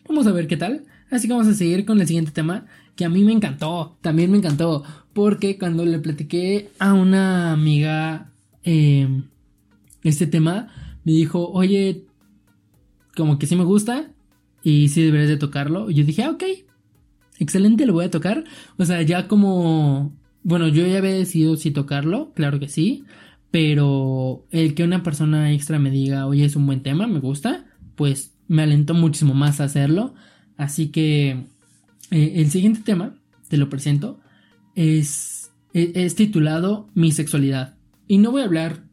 vamos 0.07 0.27
a 0.27 0.31
ver 0.31 0.47
qué 0.47 0.57
tal. 0.57 0.83
Así 1.11 1.27
que 1.27 1.33
vamos 1.33 1.47
a 1.47 1.53
seguir 1.53 1.85
con 1.85 1.99
el 1.99 2.07
siguiente 2.07 2.31
tema 2.31 2.65
que 2.95 3.05
a 3.05 3.09
mí 3.09 3.23
me 3.23 3.33
encantó. 3.33 3.97
También 4.01 4.31
me 4.31 4.37
encantó. 4.37 4.83
Porque 5.13 5.57
cuando 5.57 5.85
le 5.85 5.99
platiqué 5.99 6.69
a 6.79 6.93
una 6.93 7.51
amiga 7.51 8.31
em, 8.63 9.25
este 10.03 10.27
tema, 10.27 10.67
me 11.03 11.11
dijo, 11.13 11.49
oye, 11.49 12.05
como 13.15 13.39
que 13.39 13.47
sí 13.47 13.55
me 13.55 13.63
gusta 13.63 14.11
y 14.63 14.89
sí 14.89 15.03
deberías 15.03 15.29
de 15.29 15.37
tocarlo. 15.37 15.89
Y 15.89 15.95
yo 15.95 16.03
dije, 16.03 16.23
ah, 16.23 16.31
ok, 16.31 16.43
excelente, 17.39 17.85
lo 17.85 17.93
voy 17.93 18.05
a 18.05 18.11
tocar. 18.11 18.43
O 18.77 18.85
sea, 18.85 19.01
ya 19.01 19.27
como, 19.27 20.13
bueno, 20.43 20.67
yo 20.67 20.85
ya 20.85 20.97
había 20.97 21.13
decidido 21.13 21.55
si 21.55 21.71
tocarlo, 21.71 22.31
claro 22.33 22.59
que 22.59 22.67
sí, 22.67 23.03
pero 23.51 24.45
el 24.51 24.73
que 24.73 24.83
una 24.83 25.03
persona 25.03 25.53
extra 25.53 25.79
me 25.79 25.91
diga, 25.91 26.27
oye, 26.27 26.45
es 26.45 26.55
un 26.55 26.65
buen 26.65 26.81
tema, 26.81 27.07
me 27.07 27.19
gusta, 27.19 27.64
pues 27.95 28.33
me 28.47 28.63
alentó 28.63 28.93
muchísimo 28.93 29.33
más 29.33 29.59
a 29.59 29.65
hacerlo. 29.65 30.13
Así 30.57 30.87
que 30.89 31.45
eh, 32.11 32.33
el 32.35 32.51
siguiente 32.51 32.81
tema, 32.83 33.15
te 33.49 33.57
lo 33.57 33.69
presento, 33.69 34.19
es, 34.75 35.51
e, 35.73 35.91
es, 35.95 36.15
titulado 36.15 36.89
Mi 36.93 37.11
sexualidad. 37.11 37.75
Y 38.07 38.17
no 38.19 38.31
voy 38.31 38.41
a 38.41 38.45
hablar 38.45 38.83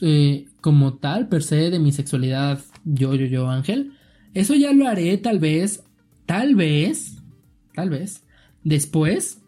eh, 0.00 0.46
como 0.60 0.94
tal, 0.94 1.28
per 1.28 1.42
se, 1.42 1.70
de 1.70 1.78
mi 1.78 1.92
sexualidad, 1.92 2.60
yo, 2.84 3.14
yo, 3.14 3.26
yo, 3.26 3.48
Ángel. 3.48 3.92
Eso 4.34 4.54
ya 4.54 4.72
lo 4.72 4.86
haré 4.86 5.16
tal 5.18 5.38
vez, 5.38 5.82
tal 6.26 6.54
vez, 6.54 7.16
tal 7.74 7.90
vez, 7.90 8.24
después, 8.62 9.40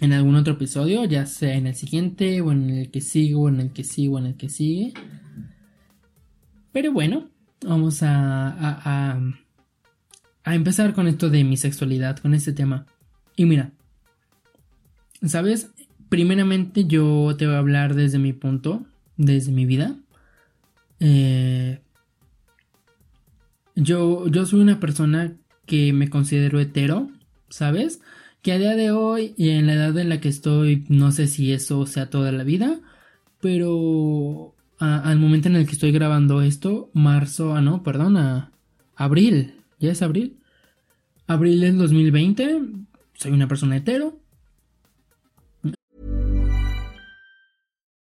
en 0.00 0.12
algún 0.12 0.34
otro 0.36 0.54
episodio, 0.54 1.04
ya 1.04 1.26
sea 1.26 1.54
en 1.54 1.66
el 1.66 1.74
siguiente, 1.74 2.40
o 2.40 2.52
en 2.52 2.70
el 2.70 2.90
que 2.90 3.00
sigo, 3.00 3.42
o 3.42 3.48
en 3.48 3.60
el 3.60 3.72
que 3.72 3.84
sigo, 3.84 4.16
o 4.16 4.18
en 4.18 4.26
el 4.26 4.36
que 4.36 4.48
sigue. 4.48 4.92
Pero 6.72 6.92
bueno, 6.92 7.31
vamos 7.64 8.02
a, 8.02 8.48
a, 8.48 9.20
a, 10.44 10.54
empezar 10.54 10.94
con 10.94 11.06
esto 11.06 11.30
de 11.30 11.44
mi 11.44 11.56
sexualidad, 11.56 12.18
con 12.18 12.34
este 12.34 12.52
tema. 12.52 12.86
Y 13.36 13.44
mira, 13.44 13.72
¿sabes? 15.24 15.70
Primeramente 16.08 16.84
yo 16.84 17.34
te 17.36 17.46
voy 17.46 17.54
a 17.54 17.58
hablar 17.58 17.94
desde 17.94 18.18
mi 18.18 18.32
punto, 18.32 18.84
desde 19.16 19.52
mi 19.52 19.66
vida. 19.66 19.96
Eh, 21.00 21.80
yo, 23.74 24.28
yo 24.28 24.46
soy 24.46 24.60
una 24.60 24.80
persona 24.80 25.36
que 25.66 25.92
me 25.92 26.10
considero 26.10 26.60
hetero, 26.60 27.10
¿sabes? 27.48 28.00
Que 28.42 28.52
a 28.52 28.58
día 28.58 28.76
de 28.76 28.90
hoy 28.90 29.34
y 29.36 29.50
en 29.50 29.66
la 29.66 29.74
edad 29.74 29.96
en 29.98 30.08
la 30.08 30.20
que 30.20 30.28
estoy, 30.28 30.84
no 30.88 31.12
sé 31.12 31.26
si 31.26 31.52
eso 31.52 31.86
sea 31.86 32.10
toda 32.10 32.32
la 32.32 32.44
vida, 32.44 32.80
pero 33.40 34.51
al 34.82 35.18
momento 35.18 35.48
en 35.48 35.56
el 35.56 35.66
que 35.66 35.72
estoy 35.72 35.92
grabando 35.92 36.42
esto, 36.42 36.90
marzo, 36.92 37.54
ah 37.54 37.60
no, 37.60 37.82
perdón, 37.82 38.16
a 38.16 38.50
abril, 38.96 39.54
¿ya 39.78 39.92
es 39.92 40.02
abril? 40.02 40.40
Abril 41.28 41.60
del 41.60 41.78
2020, 41.78 42.60
soy 43.14 43.32
una 43.32 43.46
persona 43.46 43.76
hetero. 43.76 44.18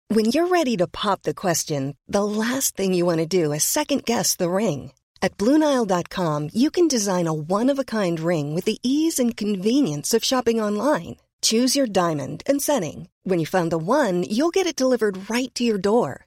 When 0.09 0.33
you're 0.33 0.49
ready 0.49 0.77
to 0.79 0.89
pop 0.89 1.23
the 1.23 1.35
question, 1.35 1.97
the 2.09 2.25
last 2.25 2.77
thing 2.77 2.95
you 2.95 3.07
want 3.07 3.19
to 3.19 3.27
do 3.27 3.53
is 3.53 3.63
second 3.63 4.05
guess 4.05 4.35
the 4.35 4.51
ring. 4.51 4.93
At 5.23 5.37
Bluenile.com, 5.37 6.49
you 6.53 6.71
can 6.71 6.89
design 6.89 7.27
a 7.27 7.33
one 7.33 7.69
of 7.69 7.79
a 7.79 7.85
kind 7.85 8.19
ring 8.19 8.55
with 8.55 8.65
the 8.65 8.79
ease 8.83 9.19
and 9.21 9.37
convenience 9.37 10.15
of 10.15 10.25
shopping 10.25 10.61
online. 10.61 11.17
Choose 11.43 11.77
your 11.77 11.87
diamond 11.87 12.43
and 12.47 12.61
setting. 12.61 13.09
When 13.23 13.39
you 13.39 13.47
find 13.47 13.71
the 13.71 13.79
one, 13.79 14.25
you'll 14.25 14.51
get 14.51 14.67
it 14.67 14.77
delivered 14.77 15.31
right 15.31 15.55
to 15.55 15.63
your 15.63 15.79
door. 15.79 16.27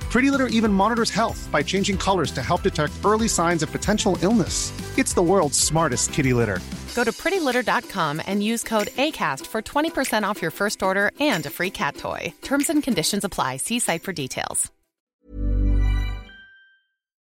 Pretty 0.11 0.29
Litter 0.29 0.47
even 0.47 0.73
monitors 0.73 1.09
health 1.09 1.47
by 1.53 1.63
changing 1.63 1.97
colors 1.97 2.31
to 2.31 2.41
help 2.41 2.63
detect 2.63 2.91
early 3.05 3.29
signs 3.29 3.63
of 3.63 3.71
potential 3.71 4.17
illness. 4.21 4.73
It's 4.97 5.13
the 5.13 5.21
world's 5.21 5.57
smartest 5.57 6.11
kitty 6.11 6.33
litter. 6.33 6.59
Go 6.95 7.05
to 7.05 7.13
prettylitter.com 7.13 8.21
and 8.27 8.43
use 8.43 8.61
code 8.61 8.89
ACAST 8.97 9.47
for 9.47 9.61
20% 9.61 10.23
off 10.23 10.41
your 10.41 10.51
first 10.51 10.83
order 10.83 11.11
and 11.21 11.45
a 11.45 11.49
free 11.49 11.71
cat 11.71 11.95
toy. 11.95 12.33
Terms 12.41 12.69
and 12.69 12.83
conditions 12.83 13.23
apply. 13.23 13.57
See 13.57 13.79
site 13.79 14.03
for 14.03 14.11
details. 14.11 14.69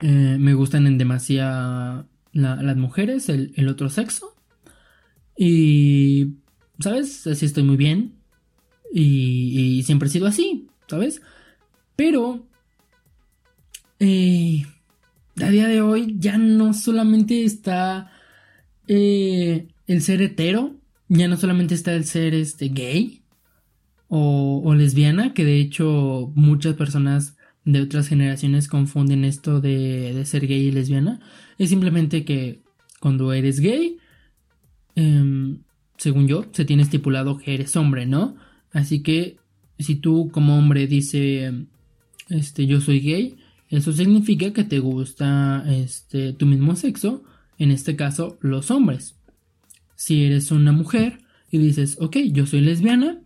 Eh, 0.01 0.37
me 0.39 0.53
gustan 0.53 0.87
en 0.87 0.97
demasía 0.97 2.05
las 2.31 2.77
mujeres, 2.77 3.27
el, 3.27 3.67
otro 3.67 3.89
sexo. 3.89 4.33
Y 5.37 6.35
¿sabes? 6.79 7.27
Así 7.27 7.45
estoy 7.45 7.63
muy 7.63 7.75
bien. 7.75 8.15
Y, 8.93 9.83
siempre 9.85 10.07
he 10.07 10.11
sido 10.11 10.27
así, 10.27 10.69
¿sabes? 10.87 11.21
Pero... 11.97 12.48
Eh, 13.99 14.65
a 15.41 15.49
día 15.49 15.67
de 15.67 15.81
hoy 15.81 16.15
ya 16.19 16.38
no 16.38 16.73
solamente 16.73 17.43
está 17.43 18.12
eh, 18.88 19.67
el 19.88 20.01
ser 20.01 20.21
hetero, 20.21 20.75
ya 21.07 21.27
no 21.27 21.38
solamente 21.38 21.75
está 21.75 21.93
el 21.93 22.05
ser 22.05 22.33
este, 22.33 22.69
gay 22.69 23.21
o, 24.07 24.73
lesbiana, 24.75 25.33
que 25.33 25.45
de 25.45 25.59
hecho 25.59 26.31
muchas 26.35 26.75
personas 26.75 27.38
de 27.65 27.81
otras 27.81 28.07
generaciones 28.07 28.67
confunden 28.67 29.25
esto 29.25 29.62
de, 29.62 30.13
de, 30.13 30.25
ser 30.25 30.47
gay 30.47 30.67
y 30.67 30.71
lesbiana. 30.71 31.19
Es 31.57 31.69
simplemente 31.69 32.25
que 32.25 32.62
cuando 32.99 33.33
eres 33.33 33.59
gay, 33.59 33.97
em, 34.95 35.59
según 35.97 36.27
yo, 36.27 36.45
se 36.51 36.65
tiene 36.65 36.83
estipulado 36.83 37.38
que 37.38 37.53
eres 37.53 37.75
hombre, 37.75 38.05
¿no? 38.05 38.35
Así 38.71 39.01
que 39.01 39.38
si 39.77 39.95
tú 39.95 40.29
como 40.31 40.57
hombre 40.57 40.88
dice, 40.88 41.65
este, 42.29 42.65
yo 42.65 42.81
soy 42.81 42.99
gay, 42.99 43.38
eso 43.69 43.93
significa 43.93 44.51
que 44.51 44.63
te 44.63 44.79
gusta 44.79 45.63
este, 45.67 46.34
tu 46.34 46.45
mismo 46.45 46.75
sexo, 46.75 47.23
en 47.58 47.71
este 47.71 47.95
caso 47.95 48.38
los 48.41 48.71
hombres. 48.71 49.15
Si 49.95 50.23
eres 50.23 50.51
una 50.51 50.71
mujer 50.71 51.19
y 51.51 51.60
dices, 51.60 51.97
ok, 51.99 52.17
yo 52.32 52.45
soy 52.45 52.62
lesbiana, 52.62 53.21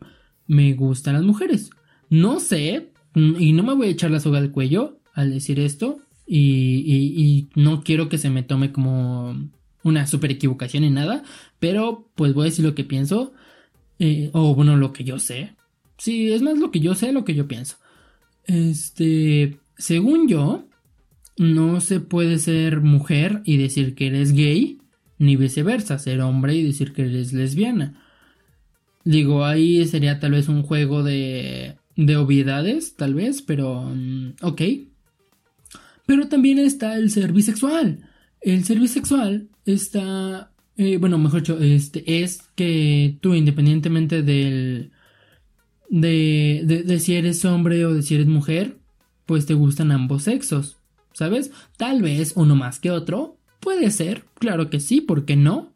me 0.48 0.74
gustan 0.74 1.14
las 1.14 1.24
mujeres. 1.24 1.70
No 2.10 2.40
sé, 2.40 2.92
y 3.16 3.54
no 3.54 3.64
me 3.64 3.74
voy 3.74 3.88
a 3.88 3.92
echar 3.92 4.12
la 4.12 4.20
soga 4.20 4.40
al 4.40 4.52
cuello 4.52 5.00
al 5.14 5.32
decir 5.32 5.60
esto, 5.60 6.00
y, 6.26 7.50
no 7.56 7.84
quiero 7.84 8.10
que 8.10 8.18
se 8.18 8.30
me 8.30 8.44
tome 8.44 8.72
como 8.72 9.50
una 9.84 10.08
super 10.08 10.32
equivocación 10.32 10.84
en 10.84 10.96
nada, 10.96 11.24
pero 11.60 12.10
pues 12.16 12.34
voy 12.34 12.44
a 12.44 12.50
decir 12.50 12.66
lo 12.66 12.76
que 12.76 12.84
pienso, 12.84 13.34
eh, 14.00 14.30
o 14.34 14.56
bueno, 14.56 14.78
lo 14.78 14.94
que 14.94 15.04
yo 15.04 15.20
sé. 15.20 15.56
Sí, 15.98 16.32
es 16.32 16.42
más 16.42 16.58
lo 16.58 16.72
que 16.72 16.80
yo 16.80 16.96
sé, 16.96 17.12
lo 17.12 17.26
que 17.26 17.36
yo 17.36 17.48
pienso. 17.48 17.78
Este, 18.46 19.60
según 19.78 20.28
yo, 20.28 20.68
no 21.38 21.82
se 21.82 22.00
puede 22.00 22.40
ser 22.40 22.82
mujer 22.82 23.42
y 23.46 23.58
decir 23.58 23.96
que 23.96 24.08
eres 24.08 24.34
gay, 24.34 24.80
ni 25.18 25.36
viceversa, 25.36 26.00
ser 26.00 26.22
hombre 26.22 26.56
y 26.56 26.64
decir 26.64 26.94
que 26.94 27.04
eres 27.04 27.34
lesbiana. 27.34 28.00
Digo, 29.04 29.46
ahí 29.46 29.86
sería 29.86 30.20
tal 30.20 30.32
vez 30.32 30.48
un 30.48 30.64
juego 30.64 31.04
de, 31.04 31.78
de 31.96 32.18
obviedades, 32.18 32.96
tal 32.96 33.14
vez, 33.14 33.42
pero 33.42 33.92
mm, 33.94 34.36
ok. 34.42 34.62
Pero 36.06 36.28
también 36.28 36.60
está 36.60 36.98
el 36.98 37.10
ser 37.10 37.34
bisexual. 37.34 38.10
El 38.42 38.64
ser 38.66 38.80
bisexual 38.80 39.50
está, 39.66 40.52
eh, 40.78 40.98
bueno, 40.98 41.18
mejor 41.18 41.42
dicho, 41.42 41.60
este, 41.60 42.22
es 42.22 42.42
que 42.56 43.18
tú 43.22 43.34
independientemente 43.34 44.22
del, 44.22 44.92
de, 45.90 46.62
de, 46.66 46.84
de 46.84 47.00
si 47.00 47.16
eres 47.16 47.44
hombre 47.46 47.86
o 47.86 47.94
de 47.94 48.02
si 48.02 48.16
eres 48.16 48.28
mujer, 48.28 48.78
pues 49.26 49.46
te 49.46 49.54
gustan 49.54 49.92
ambos 49.92 50.24
sexos, 50.24 50.78
¿sabes? 51.14 51.52
Tal 51.78 52.02
vez 52.02 52.34
uno 52.36 52.56
más 52.56 52.80
que 52.80 52.92
otro, 52.92 53.38
puede 53.60 53.92
ser, 53.92 54.26
claro 54.36 54.70
que 54.70 54.80
sí, 54.80 55.02
¿por 55.02 55.26
qué 55.26 55.36
no? 55.36 55.74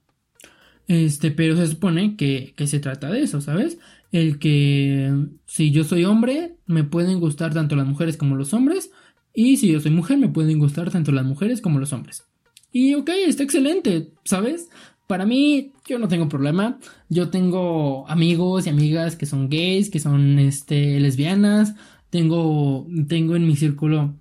Este, 0.87 1.31
pero 1.31 1.57
se 1.57 1.67
supone 1.67 2.15
que, 2.15 2.53
que 2.55 2.67
se 2.67 2.79
trata 2.79 3.09
de 3.09 3.21
eso, 3.21 3.41
¿sabes? 3.41 3.77
El 4.11 4.39
que 4.39 5.13
si 5.45 5.71
yo 5.71 5.83
soy 5.83 6.05
hombre, 6.05 6.55
me 6.65 6.83
pueden 6.83 7.19
gustar 7.19 7.53
tanto 7.53 7.75
las 7.75 7.87
mujeres 7.87 8.17
como 8.17 8.35
los 8.35 8.53
hombres, 8.53 8.91
y 9.33 9.57
si 9.57 9.71
yo 9.71 9.79
soy 9.79 9.91
mujer, 9.91 10.17
me 10.17 10.29
pueden 10.29 10.57
gustar 10.57 10.89
tanto 10.89 11.11
las 11.11 11.25
mujeres 11.25 11.61
como 11.61 11.79
los 11.79 11.93
hombres. 11.93 12.23
Y 12.71 12.95
ok, 12.95 13.09
está 13.27 13.43
excelente, 13.43 14.11
¿sabes? 14.23 14.69
Para 15.07 15.25
mí, 15.25 15.73
yo 15.87 15.99
no 15.99 16.07
tengo 16.07 16.27
problema. 16.27 16.79
Yo 17.07 17.29
tengo 17.29 18.07
amigos 18.09 18.67
y 18.67 18.69
amigas 18.69 19.15
que 19.15 19.25
son 19.25 19.49
gays, 19.49 19.89
que 19.89 19.99
son 19.99 20.37
este, 20.37 20.99
lesbianas, 20.99 21.75
tengo, 22.17 22.87
tengo 23.07 23.35
en 23.35 23.45
mi 23.45 23.55
círculo, 23.55 24.15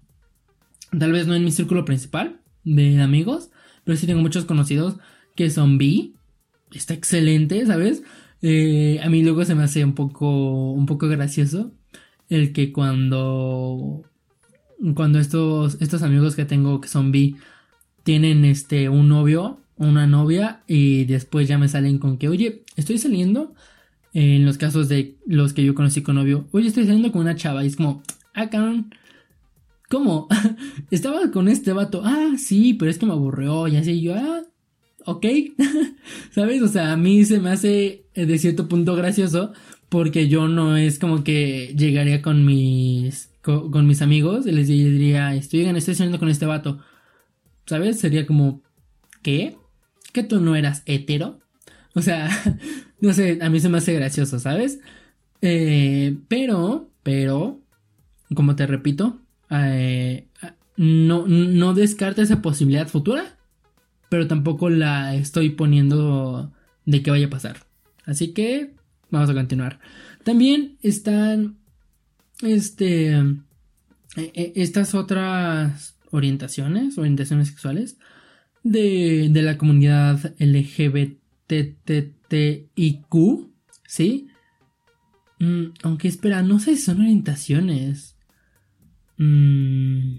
tal 0.99 1.13
vez 1.13 1.27
no 1.27 1.35
en 1.35 1.45
mi 1.45 1.51
círculo 1.51 1.87
principal 1.87 2.43
de 2.63 3.01
amigos, 3.01 3.51
pero 3.85 3.97
sí 3.97 4.07
tengo 4.07 4.21
muchos 4.21 4.45
conocidos 4.45 4.97
que 5.35 5.49
son 5.49 5.79
bi. 5.79 6.15
Está 6.73 6.93
excelente, 6.93 7.65
¿sabes? 7.65 8.03
Eh, 8.43 9.01
a 9.03 9.09
mí 9.09 9.23
luego 9.23 9.47
se 9.47 9.55
me 9.55 9.63
hace 9.63 9.83
un 9.83 9.95
poco, 9.95 10.73
un 10.73 10.85
poco 10.85 11.09
gracioso 11.09 11.73
el 12.29 12.53
que 12.53 12.71
cuando, 12.71 14.03
cuando 14.95 15.19
estos, 15.19 15.81
estos 15.81 16.03
amigos 16.03 16.37
que 16.37 16.45
tengo 16.45 16.83
que 16.83 16.89
son 16.89 17.13
bi 17.13 17.37
tienen 18.03 18.45
este, 18.45 18.91
un 18.91 19.09
novio, 19.09 19.61
una 19.77 20.07
novia 20.07 20.63
y 20.67 21.07
después 21.07 21.49
ya 21.49 21.57
me 21.57 21.69
salen 21.69 21.99
con 21.99 22.19
que, 22.19 22.29
oye, 22.29 22.63
estoy 22.77 22.99
saliendo 22.99 23.55
en 24.19 24.47
los 24.47 24.57
casos 24.57 24.89
de 24.89 25.19
los 25.27 25.53
que 25.53 25.63
yo 25.63 25.75
conocí 25.75 26.01
con 26.01 26.15
novio, 26.15 26.49
oye, 26.53 26.69
estoy 26.69 26.87
saliendo 26.87 27.13
con 27.13 27.21
una 27.21 27.37
chava 27.37 27.63
y 27.63 27.67
es 27.67 27.77
como, 27.77 28.03
ah, 28.33 28.49
cabrón, 28.49 28.95
¿cómo? 29.91 30.27
Estaba 30.91 31.31
con 31.31 31.49
este 31.49 31.75
vato, 31.75 32.01
ah, 32.03 32.33
sí, 32.39 32.73
pero 32.73 32.91
es 32.91 32.97
que 32.97 33.05
me 33.05 33.13
aburrió 33.13 33.69
y 33.69 33.77
así 33.77 34.01
yo, 34.01 34.15
ah, 34.15 34.43
ok, 35.05 35.27
¿sabes? 36.31 36.63
O 36.63 36.69
sea, 36.69 36.93
a 36.93 36.97
mí 36.97 37.27
se 37.27 37.41
me 37.41 37.51
hace 37.51 38.07
eh, 38.15 38.25
de 38.25 38.39
cierto 38.39 38.69
punto 38.69 38.97
gracioso 38.97 39.53
porque 39.91 40.29
yo 40.29 40.49
no 40.49 40.79
es 40.79 40.99
como 40.99 41.23
que 41.23 41.75
llegaría 41.77 42.23
con 42.23 42.47
mis, 42.47 43.29
con, 43.43 43.87
mis 43.87 44.01
amigos 44.01 44.47
y 44.47 44.53
les 44.53 44.69
diría, 44.69 45.35
estoy, 45.35 45.61
estoy 45.67 45.95
saliendo 45.95 46.19
con 46.19 46.31
este 46.31 46.47
vato, 46.47 46.79
¿sabes? 47.67 48.01
Sería 48.01 48.27
como, 48.27 48.63
¿qué? 49.21 49.59
¿Que 50.15 50.23
tú 50.23 50.41
no 50.41 50.57
eras 50.57 50.85
hetero? 50.87 51.41
O 51.97 52.03
sea, 52.03 52.29
no 53.01 53.13
sé, 53.15 53.39
a 53.41 53.49
mí 53.49 53.59
se 53.59 53.71
me 53.71 53.79
hace 53.79 53.95
gracioso, 53.95 54.39
¿sabes? 54.39 54.81
Eh, 55.41 56.19
pero, 56.29 56.91
pero, 57.03 57.59
como 58.35 58.55
te 58.55 58.67
repito, 58.67 59.19
eh, 59.51 60.29
no, 60.77 61.27
no 61.27 61.73
descarta 61.73 62.21
esa 62.21 62.43
posibilidad 62.43 62.87
futura, 62.87 63.39
pero 64.11 64.29
tampoco 64.29 64.69
la 64.69 65.15
estoy 65.15 65.51
poniendo 65.51 66.53
de 66.85 67.03
que 67.03 67.11
vaya 67.11 67.27
a 67.27 67.31
pasar. 67.31 67.65
Así 68.05 68.35
que 68.35 68.75
vamos 69.11 69.31
a 69.31 69.35
continuar. 69.35 69.81
También 70.23 70.77
están, 70.83 71.57
este, 72.43 73.17
eh, 74.17 74.53
estas 74.55 74.95
otras 74.95 75.97
orientaciones, 76.11 76.99
orientaciones 76.99 77.49
sexuales 77.49 77.97
de, 78.65 79.29
de 79.31 79.43
la 79.43 79.57
comunidad 79.57 80.35
LGBT 80.39 81.26
TTTIQ, 81.47 83.15
¿sí? 83.87 84.29
Mm, 85.39 85.67
aunque 85.83 86.09
espera, 86.09 86.43
no 86.43 86.59
sé 86.59 86.77
si 86.77 86.83
son 86.83 87.01
orientaciones. 87.01 88.17
Mm, 89.19 90.17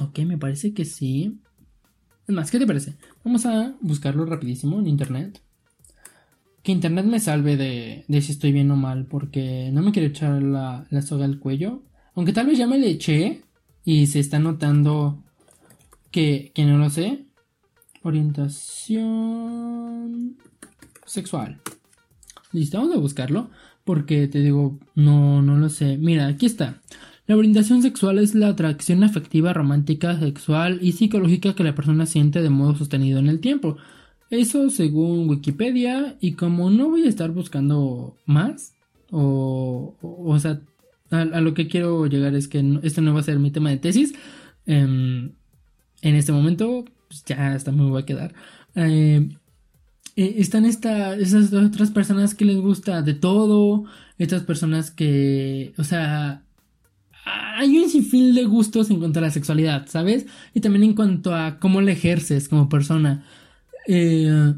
ok, 0.00 0.18
me 0.20 0.38
parece 0.38 0.72
que 0.72 0.84
sí. 0.84 1.40
Es 2.26 2.34
más, 2.34 2.50
¿qué 2.50 2.58
te 2.58 2.66
parece? 2.66 2.96
Vamos 3.24 3.46
a 3.46 3.76
buscarlo 3.80 4.26
rapidísimo 4.26 4.78
en 4.78 4.86
internet. 4.86 5.40
Que 6.62 6.72
internet 6.72 7.06
me 7.06 7.20
salve 7.20 7.56
de, 7.56 8.04
de 8.06 8.20
si 8.20 8.32
estoy 8.32 8.52
bien 8.52 8.70
o 8.70 8.76
mal, 8.76 9.06
porque 9.06 9.70
no 9.72 9.82
me 9.82 9.92
quiero 9.92 10.08
echar 10.08 10.42
la, 10.42 10.86
la 10.90 11.02
soga 11.02 11.24
al 11.24 11.38
cuello. 11.38 11.82
Aunque 12.14 12.32
tal 12.32 12.46
vez 12.46 12.58
ya 12.58 12.66
me 12.66 12.78
le 12.78 12.90
eché 12.90 13.42
y 13.84 14.06
se 14.06 14.20
está 14.20 14.38
notando 14.38 15.24
que, 16.10 16.52
que 16.54 16.64
no 16.64 16.78
lo 16.78 16.90
sé. 16.90 17.24
Orientación 18.02 19.40
sexual. 21.10 21.60
Listo, 22.52 22.78
vamos 22.78 22.96
a 22.96 23.00
buscarlo. 23.00 23.50
Porque 23.84 24.28
te 24.28 24.40
digo, 24.40 24.78
no, 24.94 25.42
no 25.42 25.56
lo 25.56 25.68
sé. 25.68 25.96
Mira, 25.98 26.26
aquí 26.26 26.46
está. 26.46 26.80
La 27.26 27.36
orientación 27.36 27.82
sexual 27.82 28.18
es 28.18 28.34
la 28.34 28.48
atracción 28.48 29.04
afectiva, 29.04 29.52
romántica, 29.52 30.18
sexual 30.18 30.78
y 30.82 30.92
psicológica 30.92 31.54
que 31.54 31.64
la 31.64 31.74
persona 31.74 32.06
siente 32.06 32.42
de 32.42 32.50
modo 32.50 32.74
sostenido 32.76 33.18
en 33.18 33.28
el 33.28 33.40
tiempo. 33.40 33.76
Eso 34.30 34.68
según 34.70 35.28
Wikipedia. 35.28 36.16
Y 36.20 36.32
como 36.32 36.70
no 36.70 36.90
voy 36.90 37.04
a 37.04 37.08
estar 37.08 37.30
buscando 37.30 38.16
más, 38.26 38.74
o, 39.10 39.96
o, 40.02 40.38
sea, 40.38 40.60
a, 41.10 41.24
lo 41.24 41.54
que 41.54 41.68
quiero 41.68 42.06
llegar 42.06 42.34
es 42.34 42.48
que 42.48 42.78
este 42.82 43.00
no 43.00 43.14
va 43.14 43.20
a 43.20 43.24
ser 43.24 43.38
mi 43.38 43.50
tema 43.50 43.70
de 43.70 43.78
tesis. 43.78 44.14
Em, 44.66 45.32
en 46.02 46.14
este 46.14 46.32
momento, 46.32 46.84
pues 47.08 47.24
ya 47.24 47.54
hasta 47.54 47.72
me 47.72 47.84
voy 47.84 48.02
a 48.02 48.06
quedar. 48.06 48.34
Eh, 48.74 49.28
eh, 50.16 50.34
están 50.38 50.64
esta, 50.64 51.14
esas 51.14 51.52
otras 51.52 51.90
personas 51.90 52.34
que 52.34 52.44
les 52.44 52.56
gusta 52.56 53.02
de 53.02 53.14
todo, 53.14 53.84
estas 54.18 54.42
personas 54.42 54.90
que, 54.90 55.72
o 55.78 55.84
sea, 55.84 56.42
hay 57.24 57.78
un 57.78 57.88
sinfín 57.88 58.34
de 58.34 58.44
gustos 58.44 58.90
en 58.90 58.98
cuanto 58.98 59.18
a 59.18 59.22
la 59.22 59.30
sexualidad, 59.30 59.86
¿sabes? 59.88 60.26
Y 60.54 60.60
también 60.60 60.84
en 60.84 60.94
cuanto 60.94 61.34
a 61.34 61.58
cómo 61.58 61.80
le 61.80 61.92
ejerces 61.92 62.48
como 62.48 62.68
persona. 62.68 63.24
Eh, 63.86 64.54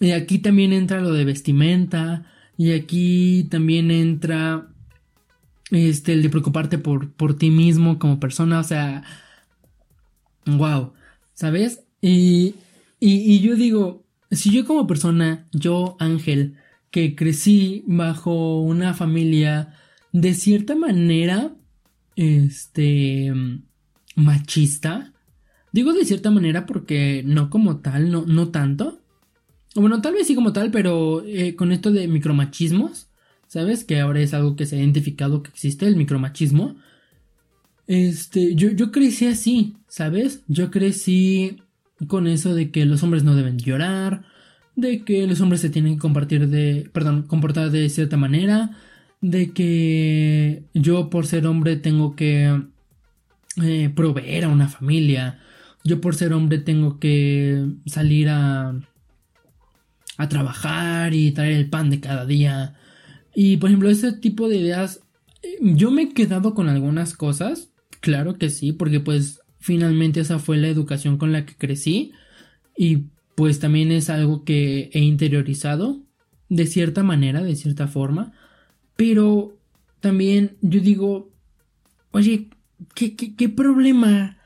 y 0.00 0.10
aquí 0.12 0.38
también 0.38 0.72
entra 0.72 1.00
lo 1.00 1.12
de 1.12 1.24
vestimenta, 1.24 2.26
y 2.56 2.72
aquí 2.72 3.48
también 3.50 3.90
entra 3.90 4.68
este, 5.70 6.12
el 6.12 6.22
de 6.22 6.30
preocuparte 6.30 6.78
por, 6.78 7.10
por 7.12 7.36
ti 7.36 7.50
mismo 7.50 7.98
como 7.98 8.20
persona, 8.20 8.60
o 8.60 8.64
sea, 8.64 9.02
wow, 10.46 10.92
¿sabes? 11.34 11.80
Y, 12.02 12.54
y 12.98 13.40
yo 13.40 13.56
digo, 13.56 14.04
si 14.30 14.50
yo 14.50 14.64
como 14.64 14.86
persona, 14.86 15.48
yo 15.52 15.96
Ángel, 15.98 16.56
que 16.90 17.14
crecí 17.14 17.84
bajo 17.86 18.60
una 18.60 18.94
familia 18.94 19.74
de 20.12 20.34
cierta 20.34 20.74
manera, 20.74 21.54
este, 22.16 23.32
machista. 24.16 25.12
Digo 25.72 25.92
de 25.92 26.04
cierta 26.04 26.30
manera 26.30 26.66
porque 26.66 27.22
no 27.24 27.50
como 27.50 27.78
tal, 27.78 28.10
no, 28.10 28.24
no 28.26 28.48
tanto. 28.48 29.00
Bueno, 29.74 30.00
tal 30.00 30.14
vez 30.14 30.26
sí 30.26 30.34
como 30.34 30.52
tal, 30.52 30.70
pero 30.70 31.24
eh, 31.24 31.54
con 31.54 31.70
esto 31.70 31.92
de 31.92 32.08
micromachismos, 32.08 33.08
¿sabes? 33.46 33.84
Que 33.84 34.00
ahora 34.00 34.20
es 34.20 34.34
algo 34.34 34.56
que 34.56 34.66
se 34.66 34.76
ha 34.76 34.80
identificado 34.80 35.42
que 35.42 35.50
existe, 35.50 35.86
el 35.86 35.96
micromachismo. 35.96 36.76
Este, 37.86 38.54
yo, 38.54 38.70
yo 38.70 38.90
crecí 38.90 39.26
así, 39.26 39.76
¿sabes? 39.88 40.42
Yo 40.48 40.70
crecí 40.70 41.62
con 42.08 42.26
eso 42.26 42.54
de 42.54 42.70
que 42.70 42.86
los 42.86 43.02
hombres 43.02 43.24
no 43.24 43.34
deben 43.34 43.58
llorar, 43.58 44.24
de 44.76 45.04
que 45.04 45.26
los 45.26 45.40
hombres 45.40 45.60
se 45.60 45.70
tienen 45.70 45.94
que 45.94 46.00
compartir 46.00 46.48
de, 46.48 46.88
perdón, 46.92 47.22
comportar 47.24 47.70
de 47.70 47.88
cierta 47.88 48.16
manera, 48.16 48.70
de 49.20 49.52
que 49.52 50.64
yo 50.74 51.10
por 51.10 51.26
ser 51.26 51.46
hombre 51.46 51.76
tengo 51.76 52.16
que 52.16 52.62
eh, 53.62 53.90
proveer 53.94 54.44
a 54.44 54.48
una 54.48 54.68
familia, 54.68 55.40
yo 55.84 56.00
por 56.00 56.14
ser 56.14 56.32
hombre 56.32 56.58
tengo 56.58 56.98
que 56.98 57.66
salir 57.86 58.28
a 58.28 58.74
a 60.16 60.28
trabajar 60.28 61.14
y 61.14 61.32
traer 61.32 61.52
el 61.54 61.70
pan 61.70 61.88
de 61.88 62.00
cada 62.00 62.26
día. 62.26 62.74
Y 63.34 63.56
por 63.56 63.70
ejemplo, 63.70 63.88
ese 63.88 64.12
tipo 64.12 64.50
de 64.50 64.58
ideas, 64.58 65.00
eh, 65.42 65.56
yo 65.62 65.90
me 65.90 66.02
he 66.02 66.12
quedado 66.12 66.54
con 66.54 66.68
algunas 66.68 67.14
cosas, 67.16 67.70
Claro 68.00 68.38
que 68.38 68.48
sí, 68.48 68.72
porque 68.72 69.00
pues 69.00 69.39
finalmente 69.60 70.20
esa 70.20 70.38
fue 70.38 70.56
la 70.56 70.68
educación 70.68 71.18
con 71.18 71.32
la 71.32 71.44
que 71.46 71.54
crecí 71.54 72.12
y 72.76 73.04
pues 73.34 73.60
también 73.60 73.92
es 73.92 74.10
algo 74.10 74.44
que 74.44 74.90
he 74.92 75.00
interiorizado 75.00 76.00
de 76.48 76.66
cierta 76.66 77.02
manera, 77.02 77.42
de 77.42 77.54
cierta 77.54 77.86
forma, 77.86 78.32
pero 78.96 79.56
también 80.00 80.56
yo 80.62 80.80
digo, 80.80 81.30
oye, 82.10 82.48
¿qué, 82.94 83.14
qué, 83.14 83.48
problema, 83.48 84.38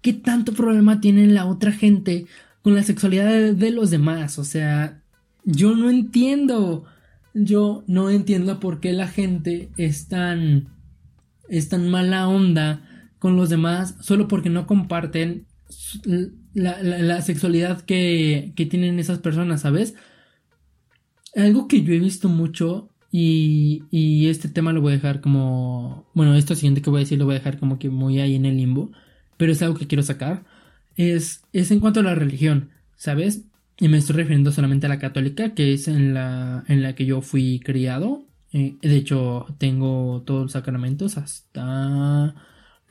qué 0.00 0.12
tanto 0.12 0.52
problema 0.52 1.00
tiene 1.00 1.26
la 1.28 1.46
otra 1.46 1.70
gente 1.70 2.26
con 2.62 2.74
la 2.74 2.82
sexualidad 2.82 3.26
de, 3.26 3.54
de 3.54 3.70
los 3.70 3.90
demás? 3.90 4.38
O 4.38 4.44
sea, 4.44 5.02
yo 5.44 5.76
no 5.76 5.90
entiendo, 5.90 6.84
yo 7.34 7.84
no 7.86 8.10
entiendo 8.10 8.58
por 8.58 8.80
qué 8.80 8.92
la 8.92 9.06
gente 9.06 9.70
es 9.76 10.08
tan, 10.08 10.68
es 11.48 11.68
tan 11.68 11.88
mala 11.90 12.28
onda 12.28 12.88
con 13.22 13.36
los 13.36 13.48
demás 13.50 13.94
solo 14.00 14.26
porque 14.26 14.50
no 14.50 14.66
comparten 14.66 15.46
la, 16.54 17.22
sexualidad 17.22 17.82
que, 17.82 18.52
que, 18.56 18.66
tienen 18.66 18.98
esas 18.98 19.20
personas, 19.20 19.60
¿sabes? 19.60 19.94
Algo 21.36 21.68
que 21.68 21.84
yo 21.84 21.94
he 21.94 22.00
visto 22.00 22.28
mucho 22.28 22.90
y, 23.12 23.84
y, 23.92 24.26
este 24.26 24.48
tema 24.48 24.72
lo 24.72 24.80
voy 24.80 24.94
a 24.94 24.96
dejar 24.96 25.20
como... 25.20 26.10
Bueno, 26.14 26.34
esto 26.34 26.56
siguiente 26.56 26.82
que 26.82 26.90
voy 26.90 26.98
a 26.98 27.04
decir 27.04 27.16
lo 27.16 27.26
voy 27.26 27.36
a 27.36 27.38
dejar 27.38 27.60
como 27.60 27.78
que 27.78 27.90
muy 27.90 28.18
ahí 28.18 28.34
en 28.34 28.44
el 28.44 28.56
limbo, 28.56 28.90
pero 29.36 29.52
es 29.52 29.62
algo 29.62 29.76
que 29.76 29.86
quiero 29.86 30.02
sacar. 30.02 30.44
Es, 30.96 31.44
es 31.52 31.70
en 31.70 31.78
cuanto 31.78 32.00
a 32.00 32.02
la 32.02 32.16
religión, 32.16 32.70
¿sabes? 32.96 33.44
Y 33.78 33.86
me 33.86 33.98
estoy 33.98 34.16
refiriendo 34.16 34.50
solamente 34.50 34.86
a 34.86 34.88
la 34.88 34.98
católica, 34.98 35.54
que 35.54 35.72
es 35.74 35.86
en 35.86 36.12
la, 36.12 36.64
en 36.66 36.82
la 36.82 36.96
que 36.96 37.06
yo 37.06 37.20
fui 37.20 37.60
criado. 37.60 38.26
Eh, 38.52 38.74
de 38.82 38.96
hecho, 38.96 39.46
tengo 39.58 40.24
todos 40.26 40.42
los 40.42 40.52
sacramentos 40.52 41.16
hasta 41.18 42.34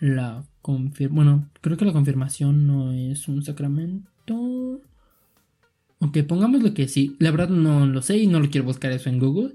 la 0.01 0.43
confirmación. 0.61 1.15
Bueno, 1.15 1.49
creo 1.61 1.77
que 1.77 1.85
la 1.85 1.93
confirmación 1.93 2.67
no 2.67 2.91
es 2.91 3.29
un 3.29 3.43
sacramento. 3.43 4.81
Ok, 5.99 6.17
pongámoslo 6.27 6.73
que 6.73 6.89
sí. 6.89 7.15
La 7.19 7.31
verdad 7.31 7.49
no 7.49 7.85
lo 7.85 8.01
sé 8.01 8.17
y 8.17 8.27
no 8.27 8.41
lo 8.41 8.49
quiero 8.49 8.65
buscar 8.65 8.91
eso 8.91 9.09
en 9.09 9.19
Google. 9.19 9.53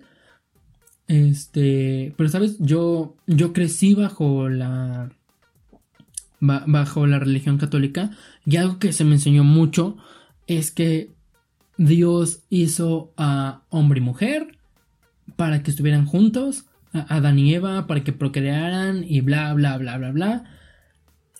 Este, 1.08 2.14
pero 2.16 2.28
sabes, 2.30 2.56
yo 2.58 3.16
yo 3.26 3.52
crecí 3.52 3.94
bajo 3.94 4.48
la 4.48 5.10
bajo 6.40 7.06
la 7.06 7.18
religión 7.18 7.58
católica 7.58 8.10
y 8.44 8.56
algo 8.56 8.78
que 8.78 8.92
se 8.92 9.04
me 9.04 9.14
enseñó 9.14 9.42
mucho 9.42 9.96
es 10.46 10.70
que 10.70 11.10
Dios 11.76 12.42
hizo 12.50 13.12
a 13.16 13.62
hombre 13.70 14.00
y 14.00 14.02
mujer 14.02 14.58
para 15.36 15.62
que 15.62 15.70
estuvieran 15.70 16.06
juntos 16.06 16.66
a 16.92 17.16
Adán 17.16 17.38
y 17.38 17.54
Eva 17.54 17.86
para 17.86 18.04
que 18.04 18.12
procrearan 18.12 19.04
y 19.06 19.20
bla, 19.20 19.52
bla, 19.54 19.76
bla, 19.78 19.98
bla, 19.98 20.12
bla. 20.12 20.44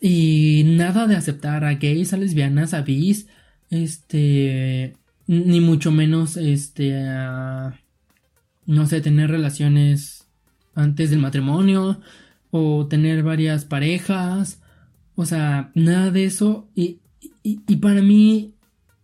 Y 0.01 0.65
nada 0.67 1.07
de 1.07 1.17
aceptar 1.17 1.65
a 1.65 1.75
gays, 1.75 2.13
a 2.13 2.17
lesbianas, 2.19 2.75
a 2.75 2.83
bis, 2.83 3.29
este, 3.71 4.97
ni 5.27 5.61
mucho 5.61 5.91
menos, 5.91 6.37
este, 6.37 6.93
no 8.67 8.87
sé, 8.87 9.01
tener 9.01 9.31
relaciones 9.31 10.29
antes 10.75 11.11
del 11.11 11.21
matrimonio 11.21 12.01
o 12.51 12.87
tener 12.87 13.23
varias 13.23 13.65
parejas, 13.65 14.61
o 15.15 15.25
sea, 15.25 15.71
nada 15.75 16.11
de 16.11 16.27
eso. 16.27 16.69
Y, 16.75 17.01
y, 17.43 17.61
y 17.67 17.77
para 17.77 18.03
mí, 18.03 18.55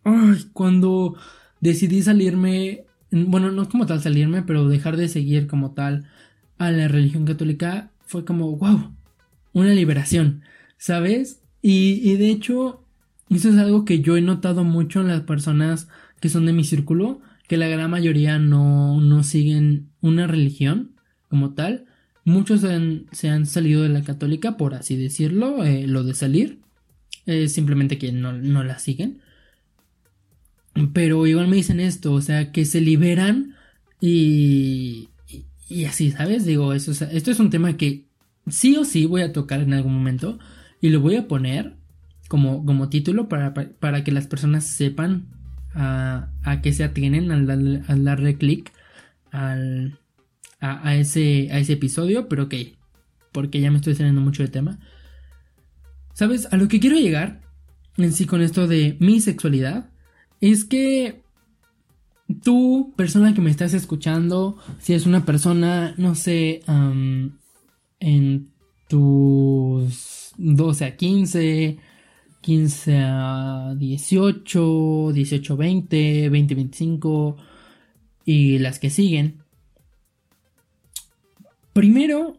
ay, 0.04 0.46
cuando 0.52 1.16
decidí 1.60 2.02
salirme, 2.02 2.84
bueno, 3.10 3.50
no 3.50 3.68
como 3.68 3.86
tal 3.86 4.02
salirme, 4.02 4.42
pero 4.42 4.68
dejar 4.68 4.96
de 4.96 5.08
seguir 5.08 5.46
como 5.46 5.72
tal 5.72 6.06
a 6.66 6.70
la 6.70 6.88
religión 6.88 7.24
católica 7.24 7.90
fue 8.06 8.24
como, 8.24 8.56
wow, 8.56 8.94
una 9.52 9.74
liberación, 9.74 10.42
¿sabes? 10.78 11.40
Y, 11.60 12.14
de 12.16 12.30
hecho, 12.30 12.84
eso 13.30 13.48
es 13.48 13.56
algo 13.56 13.84
que 13.84 14.00
yo 14.00 14.16
he 14.16 14.20
notado 14.20 14.64
mucho 14.64 15.00
en 15.00 15.08
las 15.08 15.22
personas 15.22 15.88
que 16.20 16.28
son 16.28 16.46
de 16.46 16.52
mi 16.52 16.64
círculo, 16.64 17.20
que 17.48 17.56
la 17.56 17.68
gran 17.68 17.90
mayoría 17.90 18.38
no, 18.38 19.00
no 19.00 19.22
siguen 19.22 19.88
una 20.00 20.26
religión 20.26 20.92
como 21.28 21.54
tal. 21.54 21.86
Muchos 22.24 22.60
se 22.60 23.28
han, 23.28 23.46
salido 23.46 23.82
de 23.82 23.88
la 23.88 24.02
católica, 24.02 24.56
por 24.56 24.74
así 24.74 24.96
decirlo, 24.96 25.64
eh, 25.64 25.86
lo 25.86 26.04
de 26.04 26.14
salir. 26.14 26.60
Es 27.26 27.52
simplemente 27.52 27.98
que 27.98 28.12
no, 28.12 28.32
no 28.32 28.62
la 28.64 28.78
siguen. 28.78 29.20
Pero 30.92 31.26
igual 31.26 31.48
me 31.48 31.56
dicen 31.56 31.80
esto, 31.80 32.12
o 32.12 32.20
sea, 32.20 32.52
que 32.52 32.64
se 32.64 32.80
liberan 32.80 33.56
y, 34.00 35.08
y 35.68 35.84
así, 35.84 36.10
¿sabes? 36.10 36.44
Digo, 36.44 36.72
eso, 36.72 36.90
esto 36.90 37.30
es 37.30 37.40
un 37.40 37.50
tema 37.50 37.76
que 37.76 38.06
sí 38.48 38.76
o 38.76 38.84
sí 38.84 39.06
voy 39.06 39.22
a 39.22 39.32
tocar 39.32 39.60
en 39.60 39.72
algún 39.72 39.94
momento 39.94 40.38
y 40.80 40.90
lo 40.90 41.00
voy 41.00 41.16
a 41.16 41.28
poner 41.28 41.76
como, 42.28 42.64
como 42.64 42.88
título 42.88 43.28
para, 43.28 43.54
para, 43.54 44.04
que 44.04 44.12
las 44.12 44.26
personas 44.26 44.66
sepan 44.66 45.28
a, 45.74 46.30
a 46.42 46.60
qué 46.60 46.72
se 46.72 46.84
atienen 46.84 47.30
al, 47.30 47.46
darle, 48.04 48.36
clic 48.36 48.72
al, 49.30 49.98
a, 50.60 50.96
ese, 50.96 51.48
a 51.52 51.58
ese 51.58 51.74
episodio, 51.74 52.28
pero 52.28 52.44
ok, 52.44 52.54
porque 53.32 53.60
ya 53.60 53.70
me 53.70 53.78
estoy 53.78 53.94
saliendo 53.94 54.20
mucho 54.20 54.42
de 54.42 54.48
tema. 54.48 54.78
¿Sabes? 56.14 56.48
A 56.52 56.56
lo 56.56 56.68
que 56.68 56.80
quiero 56.80 56.96
llegar 56.96 57.40
en 57.96 58.12
sí 58.12 58.26
con 58.26 58.42
esto 58.42 58.66
de 58.66 58.96
mi 59.00 59.20
sexualidad 59.20 59.90
es 60.40 60.64
que 60.64 61.21
tú, 62.42 62.94
persona 62.96 63.34
que 63.34 63.40
me 63.40 63.50
estás 63.50 63.74
escuchando, 63.74 64.56
si 64.78 64.94
es 64.94 65.06
una 65.06 65.24
persona, 65.24 65.94
no 65.98 66.14
sé, 66.14 66.62
en 68.00 68.48
tus 68.88 70.32
12 70.36 70.84
a 70.84 70.96
15, 70.96 71.78
15 72.40 72.98
a 72.98 73.74
18, 73.78 75.12
18 75.12 75.52
a 75.52 75.56
20, 75.56 76.28
20 76.28 76.54
a 76.54 76.56
25 76.56 77.36
y 78.24 78.58
las 78.58 78.78
que 78.78 78.90
siguen. 78.90 79.42
Primero, 81.72 82.36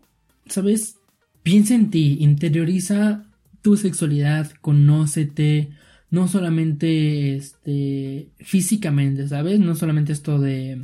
¿sabes? 0.48 0.98
Piensa 1.42 1.76
en 1.76 1.90
ti, 1.90 2.18
interioriza 2.20 3.26
tu 3.62 3.78
sexualidad, 3.78 4.52
conócete, 4.62 5.72
no 6.14 6.28
solamente 6.28 7.36
este, 7.36 8.30
físicamente, 8.38 9.28
¿sabes? 9.28 9.60
No 9.60 9.74
solamente 9.74 10.14
esto 10.14 10.38
de 10.38 10.80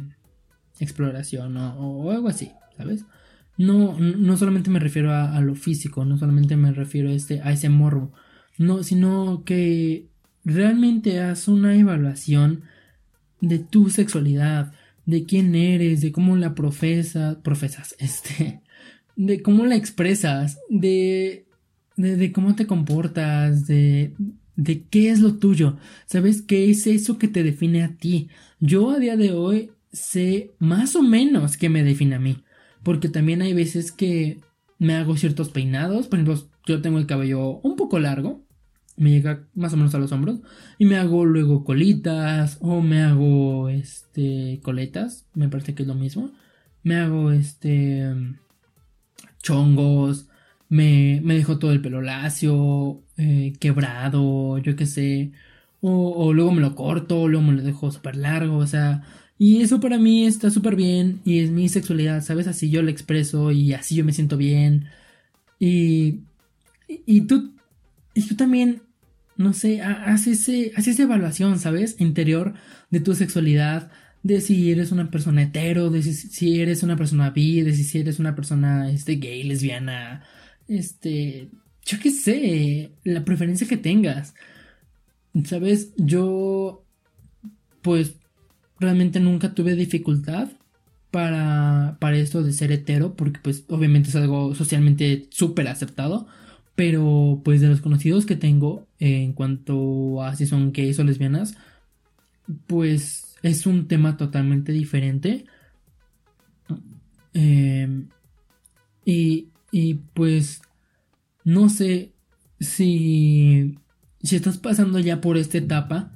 exploración 0.80 1.56
o, 1.56 2.10
algo 2.10 2.30
así, 2.30 2.52
¿sabes? 2.76 3.06
No, 3.56 4.00
no 4.00 4.38
solamente 4.38 4.72
me 4.72 4.80
refiero 4.80 5.14
a, 5.14 5.40
lo 5.42 5.54
físico, 5.54 6.04
no 6.04 6.18
solamente 6.18 6.56
me 6.58 6.72
refiero 6.72 7.10
a, 7.10 7.14
este, 7.14 7.42
a 7.44 7.52
ese 7.52 7.70
morbo, 7.70 8.12
no, 8.58 8.82
sino 8.82 9.44
que 9.46 10.08
realmente 10.46 11.20
haz 11.20 11.48
una 11.48 11.76
evaluación 11.76 12.64
de 13.40 13.60
tu 13.60 13.92
sexualidad, 13.92 14.74
de 15.06 15.26
quién 15.26 15.54
eres, 15.54 16.02
de 16.02 16.12
cómo 16.12 16.38
la 16.38 16.56
profesas, 16.56 17.36
profesas, 17.36 17.96
este, 18.00 18.62
de 19.16 19.44
cómo 19.44 19.68
la 19.68 19.76
expresas, 19.76 20.58
de, 20.72 21.46
de 21.98 22.32
cómo 22.32 22.56
te 22.56 22.66
comportas, 22.66 23.68
de, 23.68 24.16
de 24.60 24.84
qué 24.84 25.10
es 25.10 25.22
lo 25.22 25.36
tuyo, 25.36 25.78
¿sabes 26.06 26.42
qué 26.42 26.70
es 26.70 26.86
eso 26.86 27.18
que 27.18 27.30
te 27.30 27.44
define 27.44 27.84
a 27.84 27.96
ti? 27.96 28.30
Yo 28.60 28.90
a 28.90 29.00
día 29.00 29.16
de 29.16 29.32
hoy 29.32 29.72
sé 29.94 30.52
más 30.60 30.96
o 30.98 31.02
menos 31.02 31.56
qué 31.56 31.70
me 31.70 31.84
define 31.84 32.16
a 32.16 32.20
mí, 32.20 32.44
porque 32.84 33.08
también 33.08 33.42
hay 33.42 33.54
veces 33.54 33.94
que 33.94 34.42
me 34.78 34.96
hago 34.96 35.16
ciertos 35.16 35.50
peinados, 35.50 36.08
por 36.08 36.20
ejemplo, 36.20 36.50
yo 36.66 36.82
tengo 36.82 37.00
el 37.00 37.08
cabello 37.08 37.60
un 37.62 37.78
poco 37.78 38.00
largo, 38.00 38.44
me 38.98 39.12
llega 39.12 39.48
más 39.56 39.72
o 39.74 39.78
menos 39.78 39.96
a 39.96 40.00
los 40.00 40.12
hombros 40.12 40.42
y 40.78 40.86
me 40.86 40.98
hago 40.98 41.24
luego 41.24 41.64
colitas 41.64 42.58
o 42.60 42.82
me 42.82 43.02
hago 43.02 43.70
este 43.70 44.60
coletas, 44.62 45.26
me 45.34 45.48
parece 45.48 45.74
que 45.74 45.84
es 45.84 45.88
lo 45.88 45.96
mismo. 45.96 46.32
Me 46.84 46.96
hago 46.96 47.32
este 47.32 48.14
chongos, 49.42 50.28
me, 50.70 51.22
me 51.24 51.36
dejo 51.36 51.60
todo 51.60 51.72
el 51.72 51.82
pelo 51.82 52.02
lacio, 52.02 53.04
eh, 53.18 53.54
quebrado, 53.60 54.58
yo 54.60 54.76
qué 54.76 54.86
sé. 54.86 55.32
O, 55.82 56.12
o, 56.12 56.34
luego 56.34 56.52
me 56.52 56.62
lo 56.62 56.76
corto, 56.76 57.28
luego 57.28 57.46
me 57.48 57.54
lo 57.54 57.64
dejo 57.64 57.92
súper 57.92 58.16
largo, 58.18 58.58
o 58.58 58.68
sea. 58.68 59.04
Y 59.38 59.62
eso 59.62 59.80
para 59.80 59.98
mí 59.98 60.26
está 60.26 60.50
súper 60.52 60.76
bien 60.76 61.22
y 61.26 61.40
es 61.40 61.52
mi 61.52 61.70
sexualidad, 61.70 62.22
¿sabes? 62.24 62.48
Así 62.48 62.70
yo 62.70 62.82
lo 62.84 62.90
expreso 62.92 63.52
y 63.52 63.74
así 63.74 63.96
yo 63.96 64.06
me 64.06 64.14
siento 64.14 64.38
bien. 64.38 64.90
Y, 65.60 66.22
y 66.88 67.22
tú, 67.22 67.54
y 68.14 68.24
tú 68.28 68.36
también, 68.36 68.84
no 69.38 69.54
sé, 69.54 69.82
haz, 69.82 70.28
ese, 70.28 70.74
esa 70.76 71.04
evaluación, 71.04 71.60
¿sabes? 71.60 71.96
Interior 72.00 72.54
de 72.90 73.00
tu 73.00 73.16
sexualidad, 73.16 73.92
de 74.24 74.42
si 74.42 74.72
eres 74.72 74.92
una 74.92 75.10
persona 75.12 75.44
hetero, 75.44 75.90
de 75.90 76.02
si, 76.04 76.62
eres 76.62 76.84
una 76.84 76.98
persona 76.98 77.30
bi, 77.30 77.62
de 77.62 77.74
si 77.74 78.00
eres 78.00 78.20
una 78.20 78.36
persona 78.36 78.92
este, 78.92 79.16
gay, 79.16 79.44
lesbiana, 79.44 80.24
este, 80.70 81.50
yo 81.86 82.00
qué 82.00 82.12
sé, 82.12 82.92
la 83.04 83.26
preferencia 83.26 83.68
que 83.68 83.78
tengas. 83.78 84.34
¿Sabes? 85.46 85.94
Yo, 85.98 86.84
pues, 87.82 88.16
realmente 88.80 89.20
nunca 89.20 89.54
tuve 89.54 89.76
dificultad 89.76 90.50
para, 91.12 91.98
para 92.00 92.18
esto 92.18 92.44
de 92.44 92.54
ser 92.54 92.72
hetero, 92.72 93.16
porque 93.16 93.40
pues 93.42 93.66
obviamente 93.68 94.10
es 94.10 94.16
algo 94.16 94.56
socialmente 94.56 95.28
súper 95.32 95.68
aceptado. 95.68 96.28
Pero 96.76 97.42
pues 97.44 97.60
de 97.60 97.68
los 97.68 97.82
conocidos 97.82 98.26
que 98.26 98.38
tengo 98.38 98.88
en 99.00 99.34
cuanto 99.34 100.24
a 100.24 100.36
si 100.36 100.46
son 100.46 100.72
gays 100.72 100.98
o 101.00 101.04
lesbianas, 101.04 101.58
pues 102.68 103.36
es 103.44 103.66
un 103.66 103.88
tema 103.90 104.16
totalmente 104.16 104.72
diferente. 104.72 105.46
Em, 107.34 108.08
y, 109.06 109.49
y 109.72 109.96
pues 110.14 110.62
no 111.44 111.70
sé 111.70 112.14
si, 112.60 113.78
si 114.22 114.36
estás 114.36 114.58
pasando 114.58 115.00
ya 115.00 115.22
por 115.22 115.38
esta 115.38 115.58
etapa, 115.58 116.12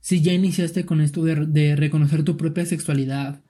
si 0.00 0.20
ya 0.20 0.32
iniciaste 0.32 0.84
con 0.84 1.00
esto 1.00 1.24
de, 1.24 1.76
reconocer 1.76 2.24
tu 2.24 2.36
propia 2.36 2.66
sexualidad, 2.66 3.42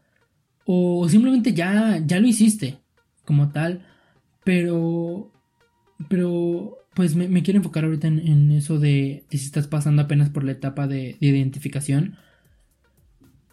o 0.64 1.08
simplemente 1.08 1.52
ya, 1.52 2.02
ya 2.04 2.20
lo 2.20 2.26
hiciste 2.26 2.78
como 3.24 3.50
tal, 3.50 3.86
pero, 4.44 5.32
pero 6.08 6.78
pues 6.94 7.16
me, 7.16 7.42
quiero 7.42 7.58
enfocar 7.58 7.84
ahorita 7.84 8.06
en, 8.08 8.50
eso 8.52 8.78
de, 8.78 9.24
si 9.30 9.36
estás 9.36 9.66
pasando 9.66 10.02
apenas 10.02 10.30
por 10.30 10.44
la 10.44 10.52
etapa 10.52 10.86
de, 10.86 11.16
identificación. 11.20 12.16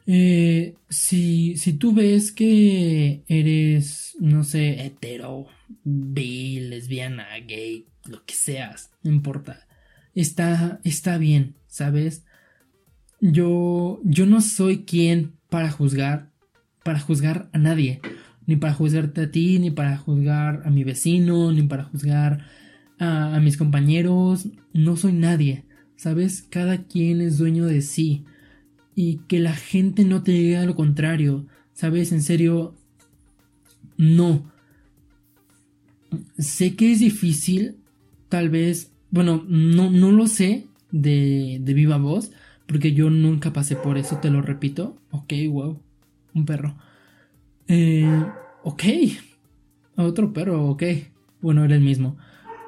Eh, 0.07 0.75
si, 0.89 1.57
si 1.57 1.73
tú 1.73 1.93
ves 1.93 2.31
que 2.31 3.23
eres, 3.27 4.15
no 4.19 4.43
sé, 4.43 4.85
hetero, 4.85 5.47
bi, 5.83 6.59
lesbiana, 6.59 7.27
gay, 7.47 7.87
lo 8.07 8.25
que 8.25 8.33
seas, 8.33 8.91
no 9.03 9.11
importa. 9.11 9.67
Está, 10.13 10.79
bien, 11.17 11.55
¿sabes? 11.67 12.25
Yo, 13.19 14.01
yo 14.03 14.25
no 14.25 14.41
soy 14.41 14.83
quien 14.83 15.33
para 15.49 15.71
juzgar, 15.71 16.31
para 16.83 16.99
juzgar 16.99 17.49
a 17.53 17.57
nadie, 17.57 18.01
ni 18.47 18.55
para 18.55 18.73
juzgarte 18.73 19.21
a 19.21 19.31
ti, 19.31 19.59
ni 19.59 19.71
para 19.71 19.97
juzgar 19.97 20.63
a 20.65 20.71
mi 20.71 20.83
vecino, 20.83 21.51
ni 21.51 21.61
para 21.63 21.83
juzgar 21.83 22.45
a 22.99 23.39
mis 23.39 23.57
compañeros, 23.57 24.47
no 24.73 24.95
soy 24.95 25.13
nadie, 25.13 25.65
¿sabes? 25.95 26.43
Cada 26.43 26.83
quien 26.83 27.21
es 27.21 27.39
dueño 27.39 27.65
de 27.65 27.81
sí 27.81 28.25
y 28.95 29.17
que 29.27 29.39
la 29.39 29.53
gente 29.53 30.03
no 30.03 30.23
te 30.23 30.31
diga 30.31 30.65
lo 30.65 30.75
contrario, 30.75 31.45
¿sabes? 31.73 32.11
En 32.11 32.21
serio, 32.21 32.75
no. 33.97 34.51
Sé 36.37 36.75
que 36.75 36.91
es 36.91 36.99
difícil, 36.99 37.77
tal 38.29 38.49
vez, 38.49 38.91
bueno, 39.09 39.45
no, 39.47 39.89
no 39.89 40.11
lo 40.11 40.27
sé 40.27 40.67
de, 40.91 41.59
de 41.61 41.73
viva 41.73 41.97
voz, 41.97 42.31
porque 42.65 42.93
yo 42.93 43.09
nunca 43.09 43.53
pasé 43.53 43.75
por 43.75 43.97
eso, 43.97 44.17
te 44.17 44.29
lo 44.29 44.41
repito. 44.41 44.97
Ok, 45.11 45.33
wow. 45.49 45.79
Un 46.33 46.45
perro. 46.45 46.75
Eh, 47.67 48.25
ok. 48.63 48.83
Otro 49.97 50.33
perro, 50.33 50.69
ok. 50.69 50.83
Bueno, 51.41 51.63
era 51.65 51.75
el 51.75 51.81
mismo. 51.81 52.17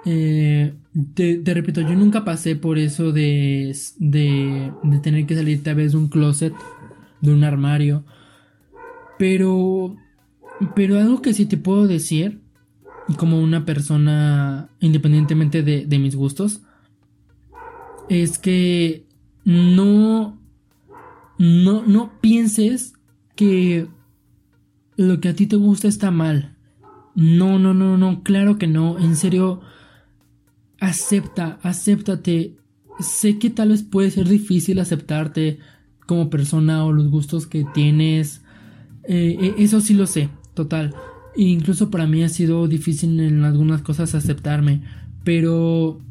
Eh, 0.06 0.74
te, 1.16 1.42
repito, 1.54 1.82
yo 1.82 1.96
nunca 1.96 2.24
pasé 2.24 2.56
por 2.56 2.78
eso 2.78 3.12
de, 3.12 3.76
de, 3.98 4.78
de 4.82 5.00
tener 5.00 5.26
que 5.26 5.36
salir 5.36 5.64
tal 5.64 5.76
vez 5.76 5.92
de 5.94 5.98
un 5.98 6.08
closet, 6.08 6.54
de 7.22 7.34
un 7.34 7.44
armario. 7.44 8.06
Pero, 9.18 9.96
pero 10.76 11.00
algo 11.00 11.22
que 11.22 11.34
sí 11.34 11.46
te 11.46 11.58
puedo 11.58 11.88
decir, 11.88 12.42
como 13.18 13.40
una 13.40 13.66
persona, 13.66 14.70
independientemente 14.80 15.64
de, 15.64 15.86
de 15.86 16.00
mis 16.00 16.16
gustos, 16.16 16.62
es 18.10 18.38
que 18.38 19.06
no, 19.46 20.38
no, 21.38 21.84
no 21.86 22.20
pienses 22.22 22.94
que 23.36 23.88
lo 24.96 25.20
que 25.20 25.30
a 25.30 25.36
ti 25.36 25.48
te 25.48 25.56
gusta 25.56 25.88
está 25.88 26.12
mal. 26.12 26.56
No, 27.16 27.60
no, 27.60 27.74
no, 27.74 27.98
no, 27.98 28.24
claro 28.24 28.58
que 28.58 28.68
no. 28.68 29.00
En 29.00 29.16
serio, 29.16 29.62
acepta, 30.84 31.60
acéptate. 31.64 32.58
Sé 33.00 33.40
que 33.40 33.50
tal 33.50 33.70
vez 33.70 33.84
puede 33.84 34.12
ser 34.12 34.28
difícil 34.28 34.80
aceptarte 34.80 35.60
como 36.06 36.30
persona 36.30 36.84
o 36.84 36.92
los 36.92 37.10
gustos 37.10 37.48
que 37.48 37.66
tienes. 37.74 38.42
Eh, 39.06 39.38
eh, 39.40 39.56
eso 39.60 39.80
sí 39.80 39.94
lo 39.94 40.06
sé, 40.08 40.30
total. 40.54 40.94
incluso 41.36 41.90
para 41.90 42.06
mí 42.06 42.24
ha 42.24 42.30
sido 42.30 42.68
difícil 42.68 43.20
en 43.20 43.46
algunas 43.46 43.82
cosas 43.82 44.14
aceptarme. 44.14 44.84
Pero 45.24 46.02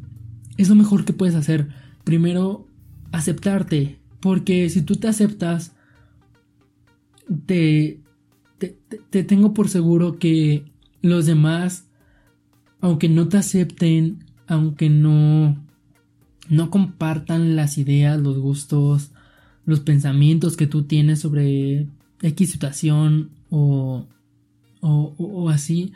es 0.57 0.69
lo 0.69 0.75
mejor 0.75 1.05
que 1.05 1.13
puedes 1.13 1.35
hacer. 1.35 1.69
Primero, 2.03 2.67
aceptarte. 3.11 3.99
Porque 4.19 4.69
si 4.69 4.81
tú 4.81 4.95
te 4.95 5.07
aceptas, 5.07 5.75
te, 7.45 7.99
te, 8.57 9.23
tengo 9.23 9.53
por 9.53 9.69
seguro 9.69 10.17
que 10.17 10.65
los 11.01 11.27
demás, 11.27 11.85
aunque 12.81 13.07
no 13.07 13.27
te 13.27 13.37
acepten, 13.37 14.32
aunque 14.53 14.89
no, 14.89 15.57
no 16.49 16.69
compartan 16.69 17.55
las 17.55 17.77
ideas, 17.77 18.19
los 18.19 18.37
gustos, 18.37 19.11
los 19.65 19.79
pensamientos 19.79 20.57
que 20.57 20.67
tú 20.67 20.83
tienes 20.83 21.19
sobre 21.19 21.87
X 22.21 22.51
situación 22.51 23.31
o, 23.49 24.07
o, 24.81 25.15
o, 25.17 25.49
así, 25.49 25.93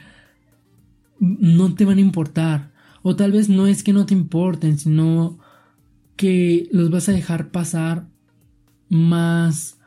no 1.20 1.74
te 1.76 1.86
van 1.86 1.98
a 1.98 2.02
importar. 2.02 2.72
O 3.02 3.16
tal 3.16 3.32
vez 3.32 3.50
no 3.50 3.68
es 3.68 3.84
que 3.84 3.94
no 3.94 4.06
te 4.06 4.14
importen, 4.14 4.78
sino 4.78 5.40
que 6.16 6.68
los 6.72 6.90
vas 6.90 7.08
a 7.10 7.14
dejar 7.14 7.52
pasar 7.52 8.08
más, 8.90 9.80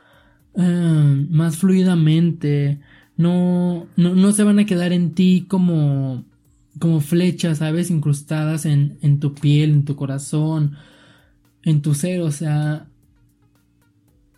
eh, 0.55 1.27
más 1.29 1.57
fluidamente. 1.57 2.79
No, 3.17 3.87
no, 3.95 4.15
no, 4.15 4.31
se 4.31 4.43
van 4.43 4.59
a 4.59 4.65
quedar 4.65 4.93
en 4.93 5.13
ti 5.13 5.45
como, 5.47 6.23
como 6.81 6.99
flechas, 6.99 7.59
¿sabes? 7.59 7.89
Incrustadas 7.89 8.65
en, 8.65 8.97
en 9.01 9.21
tu 9.21 9.33
piel, 9.33 9.71
en 9.71 9.85
tu 9.85 9.95
corazón, 9.95 10.75
en 11.63 11.81
tu 11.81 11.93
ser. 11.93 12.19
O 12.21 12.31
sea, 12.31 12.89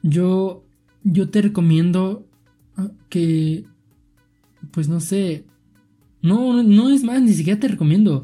yo, 0.04 0.64
yo 1.04 1.30
te 1.30 1.42
recomiendo 1.42 2.28
ah, 2.78 2.92
que, 3.10 3.66
pues 4.70 4.88
no 4.90 5.00
sé, 5.00 5.46
no, 6.22 6.62
no 6.62 6.92
es 6.92 7.04
más, 7.04 7.22
ni 7.22 7.34
siquiera 7.34 7.60
te 7.60 7.70
recomiendo. 7.70 8.22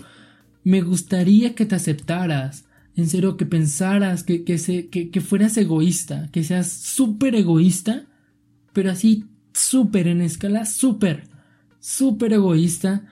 Me 0.64 0.82
gustaría 0.82 1.56
que 1.56 1.66
te 1.66 1.76
aceptaras 1.76 2.66
en 2.96 3.08
serio 3.08 3.38
que 3.38 3.46
pensaras, 3.46 4.24
que, 4.24 4.44
que, 4.44 4.58
se, 4.58 4.90
que, 4.90 5.22
fueras 5.22 5.56
egoísta, 5.58 6.30
que 6.32 6.44
seas 6.44 6.70
súper 6.70 7.34
egoísta, 7.36 8.06
pero 8.74 8.92
así 8.92 9.26
súper 9.54 10.08
en 10.08 10.22
escala, 10.22 10.66
súper, 10.66 11.24
súper 11.80 12.34
egoísta, 12.34 13.06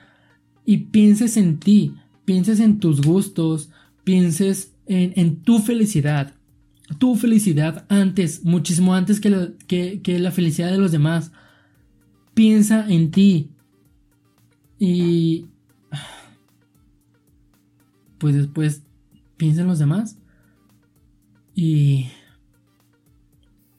y 0.69 0.79
pienses 0.79 1.37
en 1.37 1.59
ti, 1.59 1.95
pienses 2.25 2.59
en 2.59 2.79
tus 2.79 3.01
gustos, 3.01 3.69
pienses 4.03 4.75
en, 4.85 5.37
tu 5.37 5.59
felicidad, 5.59 6.35
tu 6.99 7.15
felicidad 7.15 7.85
antes, 7.87 8.43
muchísimo 8.43 8.93
antes 8.93 9.21
que, 9.21 10.01
que 10.03 10.19
la 10.19 10.31
felicidad 10.31 10.69
de 10.69 10.77
los 10.77 10.91
demás. 10.91 11.31
Piensa 12.33 12.85
en 12.89 13.11
ti. 13.11 13.49
Y... 14.77 15.45
Pues 18.17 18.35
después 18.35 18.83
piensa 19.37 19.61
en 19.61 19.67
los 19.67 19.79
demás. 19.79 20.17
Y. 21.55 22.07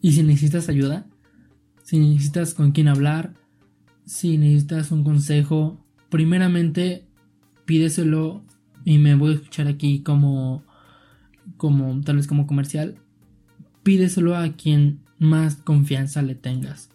Y 0.00 0.12
si 0.12 0.22
necesitas 0.22 0.70
ayuda, 0.70 1.06
si 1.82 1.98
necesitas 1.98 2.54
con 2.54 2.72
quién 2.72 2.88
hablar, 2.88 3.34
si 4.06 4.38
necesitas 4.38 4.90
un 4.90 5.04
consejo, 5.04 5.84
primeramente 6.10 7.04
pídeselo 7.64 8.42
y 8.84 8.98
me 8.98 9.14
voy 9.14 9.32
a 9.32 9.34
escuchar 9.34 9.68
aquí 9.68 10.02
como 10.02 10.62
como 11.56 12.00
tal 12.02 12.16
vez 12.16 12.26
como 12.26 12.46
comercial, 12.46 12.96
pídeselo 13.82 14.36
a 14.36 14.52
quien 14.52 15.00
más 15.18 15.56
confianza 15.56 16.22
le 16.22 16.34
tengas. 16.34 16.90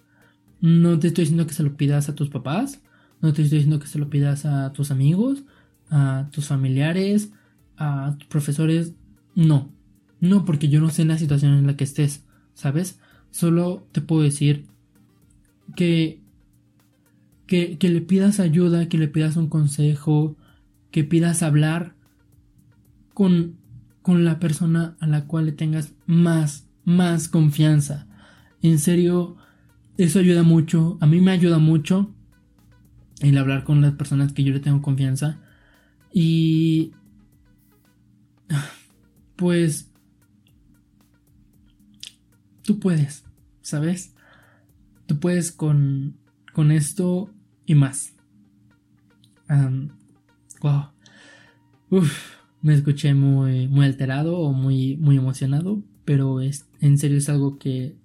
No 0.62 1.00
te 1.00 1.08
estoy 1.08 1.24
diciendo 1.26 1.48
que 1.48 1.54
se 1.54 1.64
lo 1.64 1.76
pidas 1.76 2.08
a 2.10 2.16
tus 2.16 2.30
papás, 2.30 2.82
no 3.22 3.34
te 3.34 3.42
estoy 3.42 3.60
diciendo 3.60 3.80
que 3.80 3.88
se 3.88 4.00
lo 4.00 4.10
pidas 4.10 4.46
a 4.46 4.72
tus 4.72 4.92
amigos, 4.92 5.44
a 5.90 6.30
tus 6.32 6.48
familiares, 6.48 7.32
a 7.78 8.16
tus 8.18 8.28
profesores. 8.28 8.94
No, 9.36 9.72
no, 10.20 10.46
porque 10.46 10.70
yo 10.70 10.80
no 10.80 10.90
sé 10.90 11.06
la 11.06 11.18
situación 11.18 11.54
en 11.54 11.68
la 11.68 11.76
que 11.76 11.84
estés, 11.84 12.24
¿sabes? 12.54 13.00
Solo 13.32 13.88
te 13.92 14.02
puedo 14.02 14.22
decir 14.22 14.68
que, 15.76 16.22
que, 17.78 17.90
le 17.90 18.02
pidas 18.02 18.40
ayuda, 18.40 18.90
que 18.90 18.98
le 18.98 19.08
pidas 19.08 19.38
un 19.38 19.48
consejo, 19.48 20.36
que 20.90 21.04
pidas 21.04 21.44
hablar 21.44 21.94
con, 23.14 23.58
con 24.02 24.26
la 24.26 24.40
persona 24.40 24.98
a 25.00 25.06
la 25.06 25.28
cual 25.28 25.46
le 25.46 25.52
tengas 25.52 25.94
más, 26.08 26.68
más 26.84 27.28
confianza. 27.28 28.08
En 28.64 28.80
serio, 28.80 29.38
eso 30.00 30.18
ayuda 30.18 30.42
mucho. 30.42 30.98
A 31.00 31.06
mí 31.06 31.22
me 31.22 31.30
ayuda 31.30 31.60
mucho 31.60 32.12
el 33.20 33.38
hablar 33.38 33.66
con 33.66 33.82
las 33.82 33.94
personas 33.94 34.34
que 34.34 34.44
yo 34.44 34.52
le 34.52 34.60
tengo 34.60 34.82
confianza. 34.82 35.40
Y... 36.12 36.94
Pues... 39.36 39.92
Tú 42.64 42.80
puedes, 42.80 43.26
¿sabes? 43.62 44.16
Tú 45.06 45.20
puedes 45.20 45.52
con, 45.52 46.16
con 46.54 46.72
esto 46.72 47.30
y 47.66 47.76
más. 47.76 48.14
wow. 50.62 50.90
Me 52.62 52.74
escuché 52.74 53.14
muy, 53.14 53.68
muy 53.68 53.86
alterado 53.86 54.40
o 54.40 54.54
muy, 54.54 54.96
muy 54.98 55.18
emocionado, 55.18 55.84
pero 56.06 56.40
es, 56.40 56.66
en 56.80 56.98
serio 56.98 57.18
es 57.18 57.30
algo 57.30 57.58
que 57.58 57.96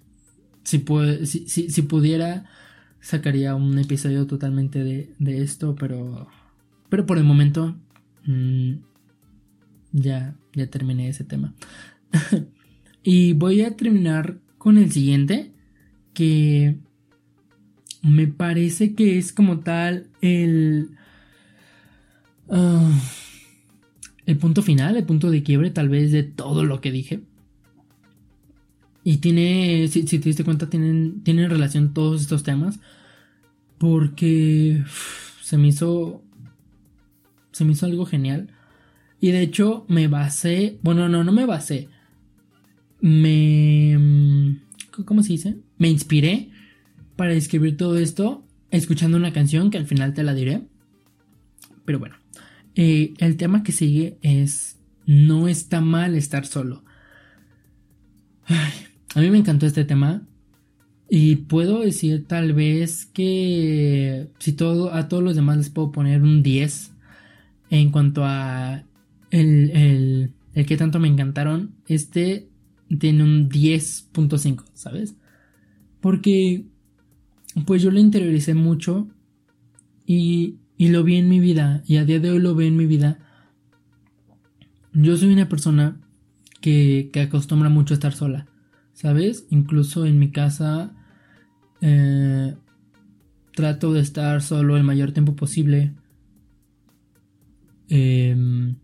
si, 0.63 0.79
puede, 0.79 1.25
si, 1.25 1.47
si, 1.47 1.81
pudiera 1.83 2.45
sacaría 2.99 3.55
un 3.55 3.79
episodio 3.79 4.27
totalmente 4.27 4.83
de, 4.83 5.13
de, 5.17 5.41
esto, 5.41 5.75
pero, 5.75 6.27
pero 6.89 7.05
por 7.05 7.17
el 7.17 7.23
momento 7.23 7.77
mmm, 8.25 8.73
ya, 9.93 10.35
ya 10.53 10.67
terminé 10.67 11.07
ese 11.07 11.23
tema. 11.23 11.53
y 13.03 13.33
voy 13.33 13.61
a 13.61 13.75
terminar 13.75 14.39
con 14.57 14.77
el 14.77 14.91
siguiente, 14.91 15.53
que 16.13 16.77
me 18.01 18.27
parece 18.27 18.95
que 18.95 19.17
es 19.17 19.33
como 19.33 19.59
tal 19.59 20.07
el... 20.21 20.91
Uh, 22.47 22.91
el 24.25 24.37
punto 24.37 24.61
final, 24.61 24.95
el 24.95 25.05
punto 25.05 25.31
de 25.31 25.41
quiebre 25.41 25.71
tal 25.71 25.89
vez 25.89 26.11
de 26.11 26.21
todo 26.21 26.63
lo 26.63 26.81
que 26.81 26.91
dije. 26.91 27.21
Y 29.03 29.17
tiene, 29.17 29.87
si, 29.87 30.03
te 30.03 30.17
diste 30.19 30.43
cuenta, 30.43 30.69
tienen, 30.69 31.23
tienen 31.23 31.49
relación 31.49 31.95
todos 31.95 32.21
estos 32.21 32.43
temas. 32.43 32.79
Porque 33.79 34.83
se 35.41 35.57
me 35.57 35.69
hizo, 35.69 36.21
se 37.51 37.65
me 37.65 37.71
hizo 37.71 37.87
algo 37.87 38.05
genial. 38.05 38.49
Y 39.19 39.31
de 39.31 39.41
hecho 39.41 39.85
me 39.87 40.07
basé, 40.07 40.77
bueno, 40.83 41.09
no, 41.09 41.23
no 41.23 41.31
me 41.31 41.47
basé. 41.47 41.89
Me, 43.01 44.59
¿cómo 45.05 45.23
se 45.23 45.33
dice? 45.33 45.57
Me 45.79 45.89
inspiré 45.89 46.51
para 47.19 47.33
escribir 47.33 47.75
todo 47.75 47.97
esto 47.97 48.45
escuchando 48.71 49.17
una 49.17 49.33
canción 49.33 49.71
que 49.71 49.77
al 49.77 49.85
final 49.85 50.13
te 50.13 50.23
la 50.23 50.33
diré. 50.33 50.61
Pero 51.83 51.99
bueno, 51.99 52.15
eh, 52.75 53.13
el 53.17 53.35
tema 53.35 53.61
que 53.61 53.73
sigue 53.73 54.17
es 54.21 54.79
no 55.05 55.49
está 55.49 55.81
mal 55.81 56.15
estar 56.15 56.45
solo. 56.45 56.81
a 58.47 59.19
mí 59.19 59.29
me 59.31 59.37
encantó 59.37 59.65
este 59.65 59.83
tema. 59.83 60.21
Y 61.09 61.35
puedo 61.35 61.81
decir 61.81 62.25
tal 62.25 62.53
vez 62.53 63.05
que 63.07 64.29
si 64.39 64.53
todo, 64.53 64.93
a 64.93 65.09
todos 65.09 65.21
los 65.21 65.35
demás 65.35 65.57
les 65.57 65.69
puedo 65.69 65.91
poner 65.91 66.21
un 66.21 66.41
10 66.41 66.91
en 67.69 67.91
cuanto 67.91 68.23
a 68.23 68.85
el, 69.29 69.71
el, 69.71 70.31
el 70.53 70.65
que 70.65 70.77
tanto 70.77 70.99
me 70.99 71.09
encantaron. 71.09 71.75
Este 71.85 72.47
tiene 72.97 73.23
un 73.23 73.49
10.5, 73.49 74.63
¿sabes? 74.73 75.15
Porque 75.99 76.63
pues 77.65 77.81
yo 77.81 77.91
lo 77.91 77.99
interioricé 77.99 78.53
mucho 78.53 79.07
y 80.05 80.59
y 80.79 80.87
lo 80.87 81.03
vi 81.03 81.17
en 81.17 81.27
mi 81.27 81.41
vida 81.41 81.83
y 81.85 81.97
a 81.97 82.05
día 82.05 82.21
de 82.21 82.31
hoy 82.31 82.39
lo 82.39 82.55
veo 82.55 82.65
en 82.65 82.77
mi 82.77 82.85
vida. 82.85 83.19
Yo 84.93 85.17
soy 85.17 85.33
una 85.33 85.49
persona 85.49 85.99
que, 86.61 87.09
que 87.11 87.19
acostumbra 87.19 87.67
mucho 87.67 87.93
a 87.93 87.95
estar 87.95 88.13
sola, 88.13 88.47
¿sabes? 88.93 89.45
Incluso 89.49 90.05
en 90.05 90.17
mi 90.19 90.31
casa 90.31 90.95
eh, 91.81 92.55
trato 93.53 93.91
de 93.91 93.99
estar 93.99 94.41
solo 94.41 94.77
el 94.77 94.85
mayor 94.85 95.11
tiempo 95.11 95.35
posible. 95.35 95.95
Em, 97.89 98.77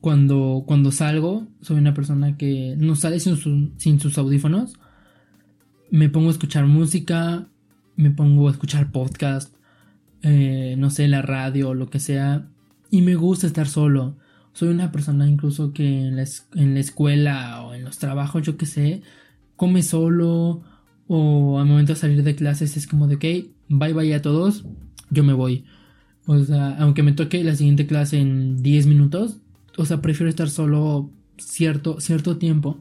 cuando, 0.00 0.64
cuando 0.66 0.90
salgo, 0.90 1.46
soy 1.60 1.78
una 1.78 1.94
persona 1.94 2.36
que 2.36 2.74
no 2.76 2.96
sale 2.96 3.20
sin, 3.20 3.78
sin 3.78 4.00
sus 4.00 4.18
audífonos. 4.18 4.74
Me 5.92 6.08
pongo 6.08 6.28
a 6.28 6.32
escuchar 6.32 6.64
música, 6.64 7.48
me 7.96 8.10
pongo 8.10 8.48
a 8.48 8.50
escuchar 8.50 8.90
podcast, 8.92 9.54
eh, 10.22 10.74
no 10.78 10.88
sé, 10.88 11.06
la 11.06 11.20
radio 11.20 11.74
lo 11.74 11.90
que 11.90 12.00
sea. 12.00 12.48
Y 12.90 13.02
me 13.02 13.14
gusta 13.14 13.46
estar 13.46 13.68
solo. 13.68 14.16
Soy 14.54 14.70
una 14.70 14.90
persona 14.90 15.28
incluso 15.28 15.74
que 15.74 16.06
en 16.06 16.16
la, 16.16 16.24
en 16.54 16.72
la 16.72 16.80
escuela 16.80 17.62
o 17.62 17.74
en 17.74 17.84
los 17.84 17.98
trabajos, 17.98 18.40
yo 18.40 18.56
que 18.56 18.64
sé, 18.64 19.02
come 19.54 19.82
solo 19.82 20.62
o 21.08 21.58
al 21.60 21.66
momento 21.66 21.92
de 21.92 21.98
salir 21.98 22.22
de 22.22 22.36
clases 22.36 22.78
es 22.78 22.86
como 22.86 23.06
de 23.06 23.18
que, 23.18 23.50
bye 23.68 23.92
bye 23.92 24.14
a 24.14 24.22
todos, 24.22 24.64
yo 25.10 25.24
me 25.24 25.34
voy. 25.34 25.66
O 26.24 26.38
sea, 26.42 26.74
aunque 26.78 27.02
me 27.02 27.12
toque 27.12 27.44
la 27.44 27.54
siguiente 27.54 27.86
clase 27.86 28.18
en 28.18 28.62
10 28.62 28.86
minutos, 28.86 29.42
o 29.76 29.84
sea, 29.84 30.00
prefiero 30.00 30.30
estar 30.30 30.48
solo 30.48 31.10
cierto, 31.36 32.00
cierto 32.00 32.38
tiempo. 32.38 32.80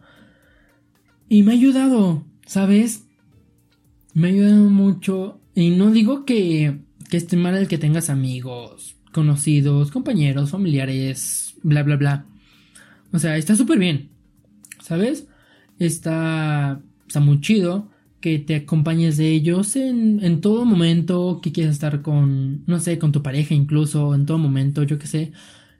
Y 1.27 1.43
me 1.43 1.51
ha 1.51 1.55
ayudado, 1.55 2.23
¿sabes? 2.51 3.05
Me 4.13 4.27
ha 4.27 4.31
ayudado 4.31 4.69
mucho. 4.69 5.39
Y 5.55 5.69
no 5.69 5.89
digo 5.89 6.25
que 6.25 6.81
que 7.09 7.15
esté 7.15 7.37
mal 7.37 7.55
el 7.55 7.69
que 7.69 7.77
tengas 7.77 8.09
amigos, 8.09 8.95
conocidos, 9.13 9.89
compañeros, 9.91 10.51
familiares, 10.51 11.55
bla, 11.63 11.83
bla, 11.83 11.95
bla. 11.95 12.25
O 13.13 13.19
sea, 13.19 13.37
está 13.37 13.55
súper 13.55 13.79
bien, 13.79 14.09
¿sabes? 14.81 15.27
Está, 15.79 16.81
está 17.07 17.19
muy 17.21 17.39
chido 17.39 17.89
que 18.19 18.37
te 18.39 18.55
acompañes 18.55 19.15
de 19.15 19.29
ellos 19.29 19.77
en, 19.77 20.23
en 20.23 20.41
todo 20.41 20.65
momento, 20.65 21.39
que 21.41 21.53
quieras 21.53 21.75
estar 21.75 22.01
con, 22.01 22.65
no 22.65 22.79
sé, 22.79 22.99
con 22.99 23.13
tu 23.13 23.23
pareja 23.23 23.53
incluso, 23.53 24.13
en 24.13 24.25
todo 24.25 24.37
momento, 24.37 24.83
yo 24.83 24.99
qué 24.99 25.07
sé. 25.07 25.31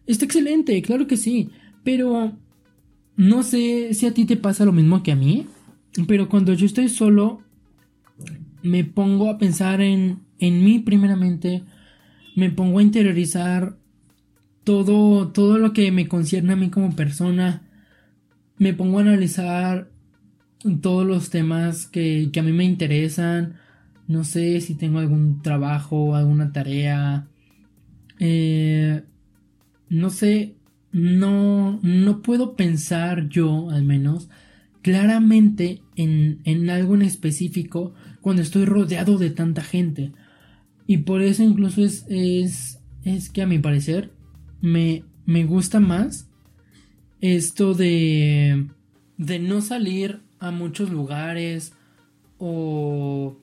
Está 0.07 0.25
excelente, 0.25 0.81
claro 0.81 1.05
que 1.05 1.17
sí, 1.17 1.49
pero 1.83 2.33
no 3.17 3.43
sé 3.43 3.93
si 3.93 4.05
a 4.05 4.13
ti 4.13 4.25
te 4.25 4.37
pasa 4.37 4.65
lo 4.65 4.71
mismo 4.71 5.03
que 5.03 5.11
a 5.11 5.17
mí, 5.17 5.47
pero 6.07 6.29
cuando 6.29 6.53
yo 6.53 6.65
estoy 6.65 6.89
solo, 6.89 7.41
me 8.63 8.83
pongo 8.83 9.29
a 9.29 9.37
pensar 9.37 9.81
en 9.81 10.19
en 10.41 10.63
mí 10.63 10.79
primeramente, 10.79 11.63
me 12.35 12.49
pongo 12.49 12.79
a 12.79 12.83
interiorizar 12.83 13.77
todo, 14.63 15.29
todo 15.29 15.57
lo 15.57 15.71
que 15.71 15.91
me 15.91 16.07
concierne 16.07 16.53
a 16.53 16.55
mí 16.57 16.69
como 16.69 16.95
persona, 16.95 17.61
me 18.57 18.73
pongo 18.73 18.97
a 18.97 19.03
analizar 19.03 19.89
todos 20.81 21.05
los 21.05 21.29
temas 21.29 21.85
que, 21.87 22.29
que 22.33 22.39
a 22.39 22.43
mí 22.43 22.51
me 22.51 22.65
interesan, 22.65 23.55
no 24.07 24.23
sé 24.23 24.59
si 24.61 24.75
tengo 24.75 24.97
algún 24.97 25.43
trabajo, 25.43 26.15
alguna 26.15 26.51
tarea, 26.51 27.27
eh, 28.19 29.03
no 29.89 30.09
sé, 30.09 30.55
no, 30.91 31.79
no 31.83 32.21
puedo 32.23 32.55
pensar 32.55 33.29
yo 33.29 33.69
al 33.69 33.83
menos 33.83 34.27
claramente 34.81 35.81
en, 35.95 36.39
en 36.43 36.69
algo 36.69 36.95
en 36.95 37.01
específico 37.03 37.93
cuando 38.21 38.41
estoy 38.41 38.65
rodeado 38.65 39.17
de 39.17 39.29
tanta 39.29 39.61
gente. 39.61 40.11
Y 40.87 40.97
por 40.97 41.21
eso 41.21 41.43
incluso 41.43 41.83
es, 41.83 42.05
es, 42.09 42.79
es 43.03 43.29
que 43.29 43.41
a 43.41 43.47
mi 43.47 43.59
parecer 43.59 44.11
me, 44.61 45.03
me 45.25 45.45
gusta 45.45 45.79
más 45.79 46.27
esto 47.21 47.73
de, 47.73 48.67
de 49.17 49.39
no 49.39 49.61
salir 49.61 50.21
a 50.39 50.51
muchos 50.51 50.89
lugares 50.89 51.73
o 52.39 53.37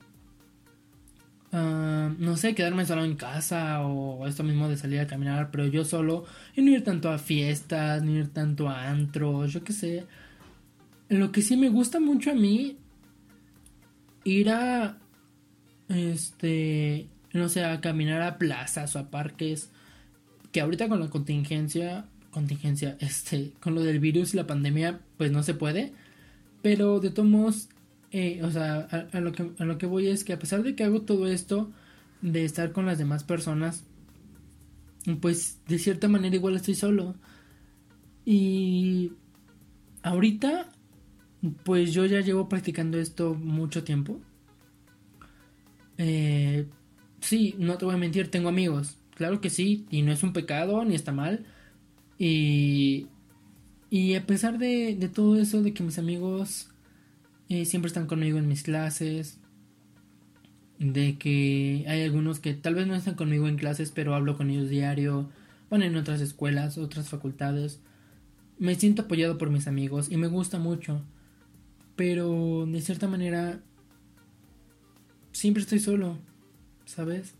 uh, 1.51 2.13
no 2.17 2.37
sé, 2.37 2.55
quedarme 2.55 2.85
solo 2.85 3.03
en 3.05 3.15
casa 3.15 3.81
o 3.85 4.27
esto 4.27 4.43
mismo 4.43 4.67
de 4.67 4.77
salir 4.77 4.99
a 4.99 5.07
caminar, 5.07 5.49
pero 5.51 5.65
yo 5.67 5.85
solo 5.85 6.25
y 6.55 6.61
no 6.61 6.71
ir 6.71 6.83
tanto 6.83 7.09
a 7.09 7.17
fiestas, 7.17 8.03
ni 8.03 8.17
ir 8.17 8.29
tanto 8.29 8.69
a 8.69 8.89
antros, 8.89 9.53
yo 9.53 9.63
qué 9.63 9.73
sé. 9.73 10.05
Lo 11.09 11.31
que 11.31 11.41
sí 11.41 11.57
me 11.57 11.69
gusta 11.69 11.99
mucho 11.99 12.31
a 12.31 12.35
mí 12.35 12.77
ir 14.23 14.49
a 14.49 14.97
este 15.89 17.09
no 17.33 17.49
sé, 17.49 17.63
a 17.63 17.81
caminar 17.81 18.21
a 18.21 18.37
plazas 18.37 18.95
o 18.95 18.99
a 18.99 19.09
parques, 19.11 19.69
que 20.51 20.61
ahorita 20.61 20.89
con 20.89 20.99
la 20.99 21.09
contingencia, 21.09 22.05
contingencia, 22.31 22.97
este, 22.99 23.53
con 23.59 23.75
lo 23.75 23.83
del 23.83 23.99
virus 23.99 24.33
y 24.33 24.37
la 24.37 24.47
pandemia, 24.47 24.99
pues 25.17 25.31
no 25.31 25.43
se 25.43 25.53
puede. 25.53 25.93
Pero 26.61 26.99
de 26.99 27.11
todos 27.11 27.29
modos, 27.29 27.69
eh, 28.11 28.41
o 28.43 28.51
sea, 28.51 28.79
a, 29.11 29.19
lo 29.19 29.31
que, 29.31 29.51
a 29.59 29.65
lo 29.65 29.77
que 29.77 29.85
voy 29.85 30.07
es 30.07 30.23
que 30.23 30.33
a 30.33 30.39
pesar 30.39 30.63
de 30.63 30.75
que 30.75 30.83
hago 30.83 31.01
todo 31.01 31.27
esto, 31.27 31.71
de 32.21 32.43
estar 32.43 32.71
con 32.73 32.85
las 32.85 32.97
demás 32.97 33.23
personas, 33.23 33.85
pues 35.21 35.59
de 35.67 35.79
cierta 35.79 36.07
manera 36.07 36.35
igual 36.35 36.55
estoy 36.55 36.75
solo. 36.75 37.15
Y 38.25 39.13
ahorita, 40.03 40.69
pues 41.63 41.93
yo 41.93 42.05
ya 42.05 42.21
llevo 42.21 42.49
practicando 42.49 42.99
esto 42.99 43.33
mucho 43.35 43.83
tiempo. 43.83 44.19
Eh, 45.97 46.65
sí, 47.21 47.55
no 47.57 47.77
te 47.77 47.85
voy 47.85 47.95
a 47.95 47.97
mentir, 47.97 48.31
tengo 48.31 48.49
amigos. 48.49 48.97
Claro 49.15 49.41
que 49.41 49.49
sí, 49.49 49.85
y 49.89 50.01
no 50.01 50.11
es 50.11 50.23
un 50.23 50.33
pecado, 50.33 50.83
ni 50.85 50.95
está 50.95 51.11
mal. 51.11 51.45
Y, 52.17 53.07
y 53.89 54.15
a 54.15 54.25
pesar 54.25 54.57
de, 54.57 54.95
todo 55.13 55.39
eso, 55.39 55.63
de 55.63 55.73
que 55.73 55.83
mis 55.83 55.97
amigos 55.99 56.69
eh, 57.49 57.65
siempre 57.65 57.87
están 57.87 58.07
conmigo 58.07 58.37
en 58.37 58.47
mis 58.47 58.63
clases, 58.63 59.39
de 60.77 61.17
que 61.17 61.85
hay 61.87 62.03
algunos 62.03 62.39
que 62.39 62.53
tal 62.53 62.75
vez 62.75 62.87
no 62.87 62.95
están 62.95 63.15
conmigo 63.15 63.47
en 63.47 63.57
clases, 63.57 63.91
pero 63.91 64.15
hablo 64.15 64.37
con 64.37 64.49
ellos 64.49 64.69
diario, 64.69 65.29
van 65.69 65.83
en 65.83 65.95
otras 65.95 66.21
escuelas, 66.21 66.77
otras 66.77 67.09
facultades. 67.09 67.81
Me 68.57 68.75
siento 68.75 69.03
apoyado 69.03 69.37
por 69.37 69.49
mis 69.49 69.67
amigos 69.67 70.11
y 70.11 70.17
me 70.17 70.27
gusta 70.27 70.59
mucho, 70.59 71.01
pero 71.99 72.65
de 72.65 72.79
cierta 72.79 73.09
manera 73.09 73.59
siempre 75.33 75.63
estoy 75.63 75.79
solo, 75.79 76.17
¿sabes? 76.85 77.33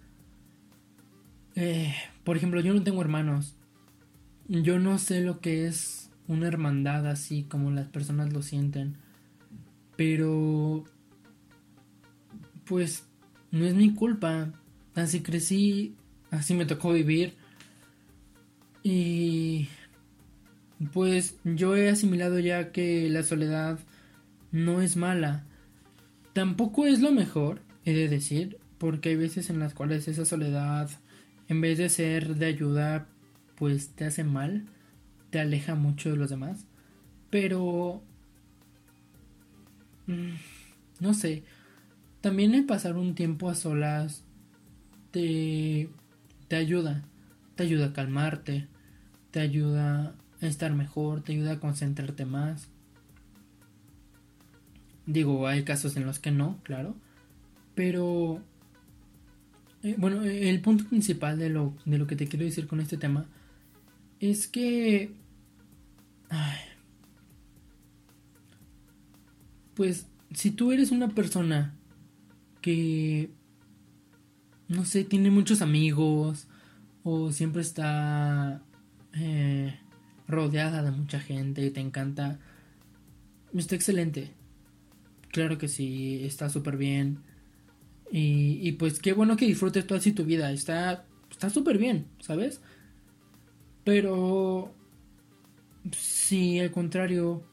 Eh, 1.55 1.95
por 2.25 2.35
ejemplo, 2.35 2.59
yo 2.59 2.73
no 2.73 2.83
tengo 2.83 2.99
hermanos. 2.99 3.55
Yo 4.49 4.77
no 4.77 4.97
sé 4.97 5.21
lo 5.21 5.39
que 5.39 5.65
es 5.65 6.09
una 6.27 6.49
hermandad 6.49 7.07
así 7.07 7.43
como 7.43 7.71
las 7.71 7.87
personas 7.87 8.33
lo 8.33 8.41
sienten. 8.41 8.97
Pero... 9.95 10.83
Pues 12.65 13.05
no 13.51 13.63
es 13.63 13.75
mi 13.75 13.93
culpa. 13.93 14.51
Así 14.93 15.21
crecí, 15.21 15.95
así 16.31 16.53
me 16.53 16.65
tocó 16.65 16.91
vivir. 16.91 17.33
Y... 18.83 19.69
Pues 20.91 21.37
yo 21.45 21.77
he 21.77 21.89
asimilado 21.89 22.39
ya 22.39 22.73
que 22.73 23.09
la 23.09 23.23
soledad 23.23 23.79
no 24.51 24.81
es 24.81 24.95
mala. 24.95 25.45
Tampoco 26.33 26.85
es 26.85 27.01
lo 27.01 27.11
mejor, 27.11 27.61
he 27.85 27.93
de 27.93 28.07
decir, 28.07 28.57
porque 28.77 29.09
hay 29.09 29.15
veces 29.15 29.49
en 29.49 29.59
las 29.59 29.73
cuales 29.73 30.07
esa 30.07 30.25
soledad 30.25 30.89
en 31.47 31.61
vez 31.61 31.79
de 31.79 31.89
ser 31.89 32.35
de 32.35 32.45
ayuda, 32.45 33.07
pues 33.55 33.89
te 33.89 34.05
hace 34.05 34.23
mal, 34.23 34.67
te 35.31 35.39
aleja 35.39 35.75
mucho 35.75 36.11
de 36.11 36.17
los 36.17 36.29
demás. 36.29 36.65
Pero... 37.29 38.03
Mm, 40.05 40.35
no 40.99 41.13
sé, 41.13 41.43
también 42.21 42.53
el 42.53 42.65
pasar 42.65 42.97
un 42.97 43.15
tiempo 43.15 43.49
a 43.49 43.55
solas 43.55 44.23
te, 45.11 45.89
te 46.47 46.55
ayuda, 46.55 47.03
te 47.55 47.63
ayuda 47.63 47.87
a 47.87 47.93
calmarte, 47.93 48.67
te 49.31 49.39
ayuda 49.39 50.15
a 50.41 50.45
estar 50.45 50.73
mejor, 50.73 51.21
te 51.21 51.33
ayuda 51.33 51.53
a 51.53 51.59
concentrarte 51.59 52.25
más. 52.25 52.69
Digo, 55.09 55.47
hay 55.47 55.63
casos 55.63 55.97
en 55.97 56.05
los 56.05 56.19
que 56.19 56.29
no, 56.29 56.59
claro, 56.61 56.95
pero 57.73 58.43
eh, 59.81 59.95
bueno, 59.97 60.23
el 60.23 60.61
punto 60.61 60.85
principal 60.87 61.39
de 61.39 61.49
lo, 61.49 61.73
de 61.83 61.97
lo 61.97 62.05
que 62.05 62.15
te 62.15 62.27
quiero 62.27 62.45
decir 62.45 62.67
con 62.67 62.79
este 62.79 62.95
tema 62.95 63.25
es 64.19 64.47
que... 64.47 65.11
pues 69.73 70.05
si 70.31 70.51
tú 70.51 70.71
eres 70.71 70.91
una 70.91 71.09
persona 71.09 71.73
que... 72.61 73.31
No 74.67 74.85
sé, 74.85 75.03
tiene 75.05 75.31
muchos 75.31 75.63
amigos 75.63 76.47
o 77.01 77.31
siempre 77.31 77.63
está 77.63 78.61
eh, 79.13 79.79
rodeada 80.27 80.83
de 80.83 80.91
mucha 80.91 81.19
gente 81.19 81.65
y 81.65 81.71
te 81.71 81.79
encanta, 81.79 82.37
está 83.55 83.73
excelente. 83.73 84.31
Claro 85.31 85.57
que 85.57 85.67
sí, 85.67 86.23
está 86.23 86.49
súper 86.49 86.77
bien 86.77 87.19
y, 88.11 88.71
pues 88.73 88.99
qué 88.99 89.13
bueno 89.13 89.37
que 89.37 89.45
disfrutes 89.45 89.85
tú 89.85 89.95
así 89.95 90.11
tu 90.11 90.25
vida. 90.25 90.51
Está 90.51 91.05
está 91.29 91.49
súper 91.49 91.77
bien, 91.77 92.07
¿sabes? 92.19 92.61
Pero 93.83 94.73
si 95.91 96.59
al 96.59 96.71
contrario, 96.71 97.43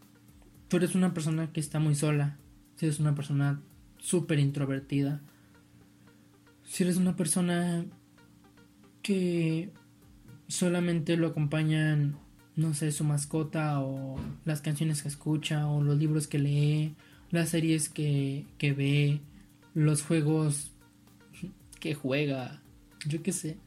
tú 0.69 0.79
eres 0.79 0.95
una 0.95 1.15
persona 1.15 1.53
que 1.53 1.61
está 1.61 1.79
muy 1.79 1.95
sola, 1.95 2.39
si 2.77 2.87
eres 2.87 3.01
una 3.01 3.15
persona 3.15 3.61
súper 3.99 4.39
introvertida, 4.39 5.21
si 6.65 6.83
eres 6.85 6.97
una 6.97 7.17
persona 7.17 7.85
que 9.03 9.71
solamente 10.49 11.17
lo 11.17 11.29
acompañan, 11.29 12.17
no 12.57 12.75
sé, 12.75 12.91
su 12.93 13.05
mascota 13.05 13.81
o 13.81 14.17
las 14.45 14.63
canciones 14.63 15.03
que 15.03 15.09
escucha 15.09 15.69
o 15.69 15.83
los 15.83 15.99
libros 15.99 16.27
que 16.27 16.39
lee, 16.39 16.97
las 17.37 17.51
series 17.51 17.89
que, 17.89 18.47
que 18.59 18.73
ve, 18.73 19.21
los 19.75 20.03
juegos 20.03 20.73
que 21.79 21.95
juega, 21.95 22.61
yo 23.07 23.23
qué 23.23 23.33
sé. 23.33 23.59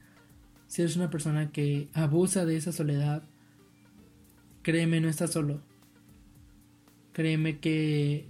Si 0.67 0.81
eres 0.81 0.95
una 0.95 1.09
persona 1.09 1.51
que 1.51 1.87
abusa 1.93 2.45
de 2.45 2.57
esa 2.57 2.71
soledad, 2.71 3.23
créeme, 4.61 4.99
no 4.99 5.07
estás 5.07 5.31
solo. 5.31 5.61
Créeme 7.13 7.59
que, 7.59 8.27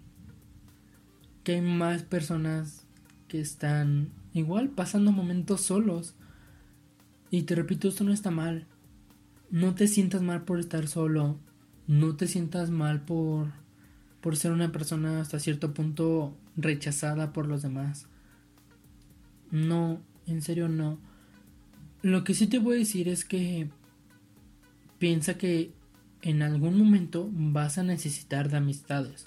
que 1.43 1.55
hay 1.55 1.61
más 1.61 2.03
personas 2.03 2.85
que 3.27 3.39
están 3.41 4.09
igual 4.33 4.69
pasando 4.69 5.11
momentos 5.11 5.61
solos. 5.61 6.15
Y 7.31 7.43
te 7.43 7.55
repito, 7.55 7.87
esto 7.87 8.03
no 8.03 8.13
está 8.13 8.31
mal. 8.31 8.67
No 9.51 9.75
te 9.75 9.87
sientas 9.87 10.21
mal 10.21 10.43
por 10.43 10.59
estar 10.59 10.87
solo. 10.87 11.39
No 11.87 12.15
te 12.15 12.27
sientas 12.27 12.69
mal 12.69 13.01
por, 13.01 13.51
por 14.21 14.35
ser 14.35 14.51
una 14.51 14.71
persona 14.71 15.21
hasta 15.21 15.39
cierto 15.39 15.73
punto 15.73 16.35
rechazada 16.57 17.33
por 17.33 17.47
los 17.47 17.61
demás. 17.61 18.07
No, 19.51 20.01
en 20.27 20.41
serio 20.41 20.67
no. 20.67 20.99
Lo 22.01 22.23
que 22.23 22.33
sí 22.33 22.47
te 22.47 22.59
voy 22.59 22.75
a 22.75 22.79
decir 22.79 23.07
es 23.07 23.25
que 23.25 23.69
piensa 24.97 25.37
que 25.37 25.71
en 26.21 26.41
algún 26.41 26.77
momento 26.77 27.29
vas 27.31 27.77
a 27.77 27.83
necesitar 27.83 28.49
de 28.49 28.57
amistades. 28.57 29.25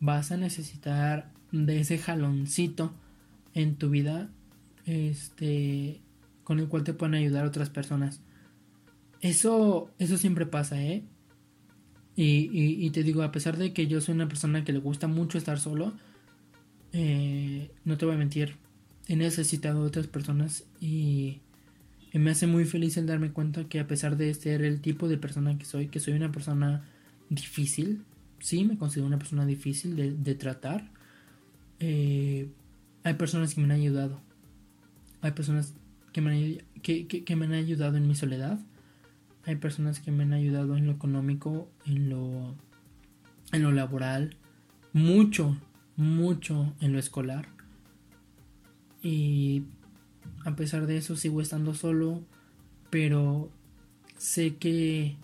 Vas 0.00 0.32
a 0.32 0.36
necesitar 0.36 1.30
de 1.52 1.80
ese 1.80 1.98
jaloncito 1.98 2.92
en 3.54 3.76
tu 3.76 3.90
vida 3.90 4.30
este 4.86 6.00
con 6.42 6.58
el 6.58 6.68
cual 6.68 6.84
te 6.84 6.92
pueden 6.92 7.14
ayudar 7.14 7.46
otras 7.46 7.70
personas. 7.70 8.20
Eso 9.20 9.90
eso 9.98 10.18
siempre 10.18 10.46
pasa, 10.46 10.82
¿eh? 10.82 11.04
Y, 12.16 12.50
y, 12.52 12.86
y 12.86 12.90
te 12.90 13.02
digo, 13.02 13.22
a 13.22 13.32
pesar 13.32 13.56
de 13.56 13.72
que 13.72 13.86
yo 13.86 14.00
soy 14.00 14.14
una 14.14 14.28
persona 14.28 14.64
que 14.64 14.72
le 14.72 14.78
gusta 14.78 15.08
mucho 15.08 15.38
estar 15.38 15.58
solo, 15.58 15.92
eh, 16.96 17.72
no 17.84 17.98
te 17.98 18.06
voy 18.06 18.14
a 18.14 18.18
mentir, 18.18 18.54
he 19.08 19.16
necesitado 19.16 19.82
otras 19.82 20.06
personas 20.06 20.64
y, 20.80 21.40
me 22.12 22.30
hace 22.30 22.46
muy 22.46 22.64
feliz 22.64 22.96
el 22.96 23.06
darme 23.06 23.32
cuenta 23.32 23.64
que 23.64 23.80
a 23.80 23.88
pesar 23.88 24.16
de 24.16 24.32
ser 24.34 24.62
el 24.62 24.80
tipo 24.80 25.08
de 25.08 25.18
persona 25.18 25.58
que 25.58 25.64
soy, 25.64 25.88
que 25.88 25.98
soy 25.98 26.14
una 26.14 26.30
persona 26.30 26.84
difícil, 27.28 28.04
sí, 28.38 28.64
me 28.64 28.78
considero 28.78 29.08
una 29.08 29.18
persona 29.18 29.44
difícil 29.44 30.22
de, 30.22 30.34
tratar, 30.36 30.88
eh, 31.80 32.46
hay 33.02 33.14
personas 33.14 33.52
que 33.52 33.60
me 33.60 33.64
han 33.64 33.80
ayudado, 33.80 34.20
hay 35.22 35.32
personas 35.32 35.74
que 36.12 36.20
me 36.20 36.30
han, 36.30 36.58
que 36.80 37.36
me 37.36 37.46
han 37.46 37.54
ayudado 37.54 37.96
en 37.96 38.06
mi 38.06 38.14
soledad, 38.14 38.60
hay 39.46 39.56
personas 39.56 40.00
que 40.00 40.10
me 40.10 40.22
han 40.22 40.32
ayudado 40.32 40.76
en 40.76 40.86
lo 40.86 40.92
económico, 40.92 41.68
en 41.86 42.08
lo, 42.08 42.54
en 43.52 43.62
lo 43.62 43.72
laboral, 43.72 44.36
mucho, 44.92 45.56
mucho 45.96 46.74
en 46.80 46.92
lo 46.92 46.98
escolar. 46.98 47.48
Y 49.02 49.64
a 50.44 50.56
pesar 50.56 50.86
de 50.86 50.96
eso 50.96 51.16
sigo 51.16 51.40
estando 51.40 51.74
solo, 51.74 52.22
pero 52.90 53.50
sé 54.16 54.56
que 54.56 55.16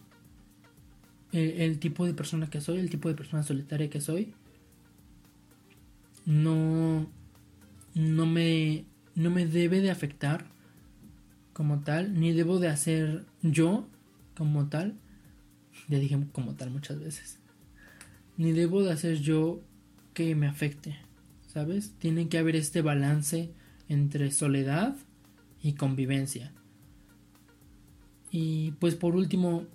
el, 1.33 1.79
tipo 1.79 2.05
de 2.05 2.13
persona 2.13 2.51
que 2.51 2.61
soy, 2.61 2.79
el 2.79 2.91
tipo 2.91 3.09
de 3.09 3.15
persona 3.15 3.43
solitaria 3.43 3.89
que 3.89 4.01
soy, 4.01 4.35
no, 6.27 7.09
no, 7.95 8.27
me, 8.27 8.85
no 9.15 9.31
me 9.31 9.47
debe 9.47 9.81
de 9.81 9.91
afectar 9.91 10.45
como 11.55 11.81
tal, 11.81 12.19
ni 12.19 12.33
debo 12.33 12.59
de 12.59 12.69
hacer 12.69 13.25
yo 13.43 13.87
como 14.41 14.71
tal. 14.71 14.95
Ya 15.89 15.99
dije 15.99 16.19
como 16.33 16.55
tal 16.55 16.71
muchas 16.71 16.99
veces. 16.99 17.39
Ni 18.39 18.53
debo 18.53 18.83
de 18.83 18.91
hacer 18.91 19.19
yo 19.19 19.61
que 20.15 20.35
me 20.35 20.47
afecte, 20.47 20.97
¿sabes? 21.47 21.93
Tiene 21.99 22.31
que 22.31 22.39
haber 22.39 22.57
este 22.57 22.81
balance 22.81 23.53
entre 23.91 24.31
soledad 24.31 24.97
y 25.63 25.75
convivencia. 25.75 26.55
Y 28.31 28.71
pues 28.81 28.95
por 28.95 29.15
último, 29.15 29.67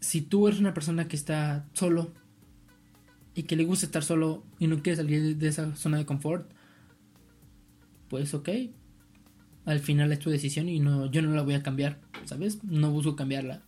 si 0.00 0.22
tú 0.22 0.48
eres 0.48 0.60
una 0.60 0.72
persona 0.72 1.06
que 1.06 1.16
está 1.16 1.68
solo 1.74 2.14
y 3.34 3.42
que 3.42 3.56
le 3.56 3.66
gusta 3.66 3.84
estar 3.84 4.02
solo 4.02 4.44
y 4.58 4.66
no 4.66 4.82
quiere 4.82 4.96
salir 4.96 5.36
de 5.36 5.48
esa 5.48 5.76
zona 5.76 5.98
de 5.98 6.06
confort, 6.06 6.50
pues 8.08 8.32
ok. 8.32 8.48
Al 9.68 9.80
final 9.80 10.10
es 10.12 10.18
tu 10.18 10.30
decisión 10.30 10.66
y 10.70 10.80
no, 10.80 11.10
yo 11.10 11.20
no 11.20 11.34
la 11.34 11.42
voy 11.42 11.52
a 11.52 11.62
cambiar, 11.62 11.98
¿sabes? 12.24 12.64
No 12.64 12.90
busco 12.90 13.16
cambiarla. 13.16 13.60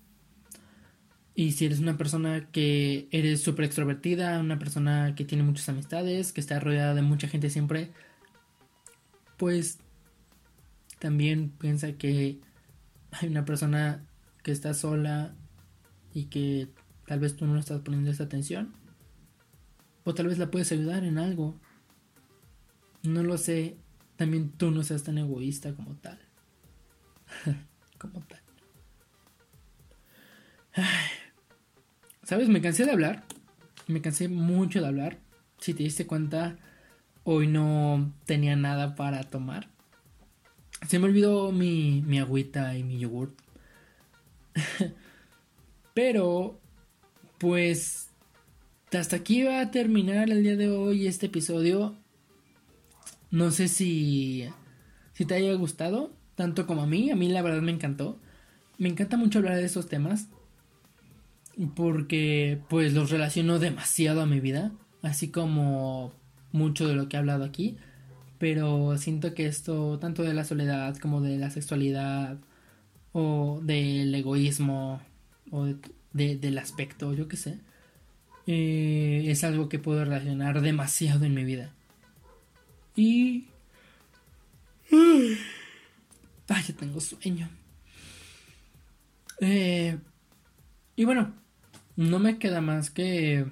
Y 1.35 1.53
si 1.53 1.67
eres 1.67 1.79
una 1.79 1.99
persona 1.99 2.49
que 2.51 3.07
eres 3.11 3.43
súper 3.43 3.67
extrovertida, 3.67 4.41
una 4.41 4.59
persona 4.59 5.15
que 5.15 5.27
tiene 5.27 5.45
muchas 5.45 5.69
amistades, 5.69 6.33
que 6.33 6.41
está 6.41 6.59
rodeada 6.59 6.95
de 6.95 7.03
mucha 7.03 7.29
gente 7.29 7.51
siempre, 7.51 7.93
pues 9.37 9.79
también 10.99 11.51
piensa 11.51 11.93
que 11.93 12.41
hay 13.11 13.29
una 13.29 13.45
persona 13.45 14.03
que 14.43 14.53
está 14.53 14.73
sola 14.73 15.35
y 16.15 16.25
que 16.31 16.69
tal 17.07 17.21
vez 17.21 17.37
tú 17.37 17.47
no 17.47 17.59
estás 17.59 17.83
poniendo 17.83 18.11
esa 18.11 18.25
atención. 18.25 18.73
O 20.05 20.15
tal 20.15 20.29
vez 20.29 20.39
la 20.39 20.51
puedes 20.51 20.73
ayudar 20.73 21.05
en 21.05 21.19
algo. 21.19 21.61
No 23.03 23.23
lo 23.23 23.37
sé. 23.37 23.77
También 24.21 24.51
tú 24.51 24.71
no 24.71 24.83
seas 24.83 25.03
tan 25.03 25.17
egoísta 25.17 25.75
como 25.75 25.95
tal. 25.95 26.19
como 27.99 28.21
tal. 28.21 28.43
¿Sabes? 32.23 32.51
Me 32.51 32.61
cansé 32.61 32.85
de 32.85 32.91
hablar. 32.91 33.25
Me 33.87 34.03
cansé 34.03 34.29
mucho 34.29 34.83
de 34.83 34.89
hablar. 34.89 35.21
Si 35.57 35.73
te 35.73 35.85
diste 35.85 36.07
cuenta, 36.07 36.59
hoy 37.25 37.47
no 37.47 38.13
tenía 38.27 38.57
nada 38.57 38.95
para 38.95 39.23
tomar. 39.23 39.71
Se 40.87 40.99
me 40.99 41.07
olvidó 41.07 41.51
mi, 41.51 42.03
mi 42.03 42.19
agüita 42.19 42.77
y 42.77 42.85
mi 42.85 42.99
yogurt. 42.99 43.41
Pero, 45.95 46.61
pues, 47.39 48.11
hasta 48.93 49.17
aquí 49.17 49.45
va 49.45 49.63
a 49.63 49.71
terminar 49.71 50.29
el 50.29 50.43
día 50.43 50.57
de 50.57 50.69
hoy 50.69 51.07
este 51.07 51.25
episodio. 51.25 51.97
No 53.31 53.51
sé 53.51 53.69
si, 53.69 54.49
si 55.13 55.25
te 55.25 55.35
haya 55.35 55.55
gustado, 55.55 56.13
tanto 56.35 56.67
como 56.67 56.83
a 56.83 56.87
mí. 56.87 57.11
A 57.11 57.17
mí 57.17 57.29
la 57.29 57.43
verdad 57.43 57.63
me 57.63 57.73
encantó. 57.73 58.19
Me 58.79 58.89
encanta 58.89 59.17
mucho 59.17 59.39
hablar 59.39 59.57
de 59.57 59.65
estos 59.65 59.89
temas. 59.89 60.29
Porque 61.77 62.61
pues 62.69 62.95
los 62.95 63.11
relaciono 63.11 63.59
demasiado 63.59 64.23
a 64.23 64.27
mi 64.27 64.41
vida. 64.41 64.73
Así 65.03 65.29
como 65.29 66.13
mucho 66.53 66.89
de 66.89 66.95
lo 66.95 67.09
que 67.09 67.17
he 67.17 67.21
hablado 67.21 67.45
aquí. 67.45 67.77
Pero 68.39 68.97
siento 68.99 69.35
que 69.35 69.47
esto, 69.47 69.99
tanto 69.99 70.23
de 70.23 70.35
la 70.35 70.45
soledad 70.45 70.97
como 70.97 71.21
de 71.21 71.39
la 71.39 71.51
sexualidad 71.51 72.39
o 73.13 73.61
del 73.63 74.15
egoísmo 74.15 75.01
o 75.51 75.67
del 76.13 76.59
aspecto, 76.59 77.13
yo 77.13 77.29
qué 77.29 77.37
sé, 77.37 77.59
eh, 78.47 79.25
es 79.27 79.45
algo 79.45 79.69
que 79.69 79.79
puedo 79.79 80.05
relacionar 80.05 80.61
demasiado 80.63 81.25
en 81.25 81.35
mi 81.35 81.45
vida. 81.45 81.75
Y... 83.01 83.47
Ay, 84.93 86.63
ya 86.69 86.75
tengo 86.77 87.01
sueño. 87.01 87.49
Eh, 89.41 89.97
y 90.97 91.05
bueno, 91.07 91.33
no 91.97 92.19
me 92.19 92.39
queda 92.39 92.61
más 92.61 92.91
que... 92.91 93.47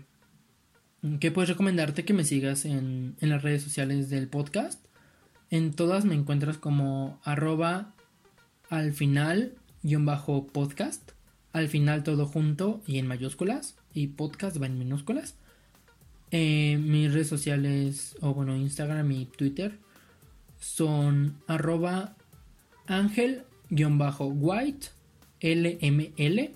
Que 1.18 1.30
puedes 1.30 1.48
recomendarte 1.48 2.04
que 2.04 2.12
me 2.12 2.24
sigas 2.24 2.66
en, 2.66 3.16
en 3.20 3.30
las 3.30 3.42
redes 3.42 3.62
sociales 3.62 4.10
del 4.10 4.28
podcast. 4.28 4.84
En 5.48 5.72
todas 5.72 6.04
me 6.04 6.14
encuentras 6.14 6.58
como 6.58 7.18
arroba 7.24 7.94
al 8.68 8.92
final 8.92 9.54
guion 9.82 10.04
bajo 10.04 10.46
podcast. 10.46 11.12
Al 11.54 11.68
final 11.68 12.02
todo 12.02 12.26
junto 12.26 12.82
y 12.86 12.98
en 12.98 13.06
mayúsculas. 13.06 13.78
Y 13.94 14.08
podcast 14.08 14.60
va 14.60 14.66
en 14.66 14.78
minúsculas. 14.78 15.36
Eh, 16.30 16.78
mis 16.78 17.12
redes 17.12 17.28
sociales, 17.28 18.16
o 18.20 18.34
bueno, 18.34 18.56
Instagram 18.56 19.10
y 19.12 19.26
Twitter 19.26 19.78
son 20.60 21.40
arroba 21.46 22.16
ángel-white 22.86 24.88
lml. 25.40 26.50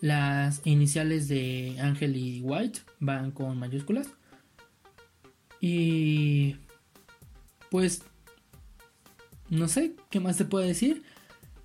Las 0.00 0.60
iniciales 0.64 1.28
de 1.28 1.76
Ángel 1.80 2.16
y 2.16 2.40
White 2.42 2.80
van 3.00 3.30
con 3.30 3.58
mayúsculas. 3.58 4.08
Y 5.60 6.56
pues 7.70 8.02
no 9.48 9.68
sé 9.68 9.94
qué 10.10 10.20
más 10.20 10.36
te 10.36 10.44
puedo 10.44 10.66
decir. 10.66 11.04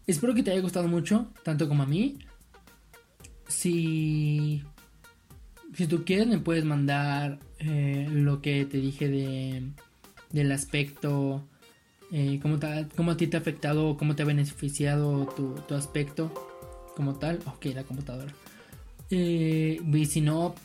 Espero 0.08 0.34
que 0.34 0.42
te 0.42 0.52
haya 0.52 0.62
gustado 0.62 0.88
mucho, 0.88 1.28
tanto 1.44 1.68
como 1.68 1.84
a 1.84 1.86
mí. 1.86 2.20
Si, 3.48 4.64
si 5.74 5.88
tú 5.88 6.03
quieres, 6.03 6.28
me 6.28 6.39
puedes 6.39 6.65
mandar 6.65 7.39
eh, 7.59 8.07
lo 8.11 8.41
que 8.41 8.65
te 8.65 8.78
dije 8.78 9.07
de, 9.07 9.63
del 10.32 10.51
aspecto, 10.51 11.47
eh, 12.11 12.39
cómo, 12.41 13.11
a 13.11 13.17
ti 13.17 13.28
te 13.28 13.38
ha 13.38 13.39
afectado, 13.39 13.97
cómo 13.97 14.15
te 14.15 14.24
ha 14.24 14.26
beneficiado 14.26 15.28
tu, 15.36 15.55
tu 15.67 15.76
aspecto 15.76 16.34
como 16.95 17.15
tal. 17.15 17.39
Ok, 17.45 17.65
la 17.67 17.84
computadora. 17.84 18.34
Eh, 19.11 19.82
y 19.93 20.05
si 20.05 20.22
no, 20.22 20.55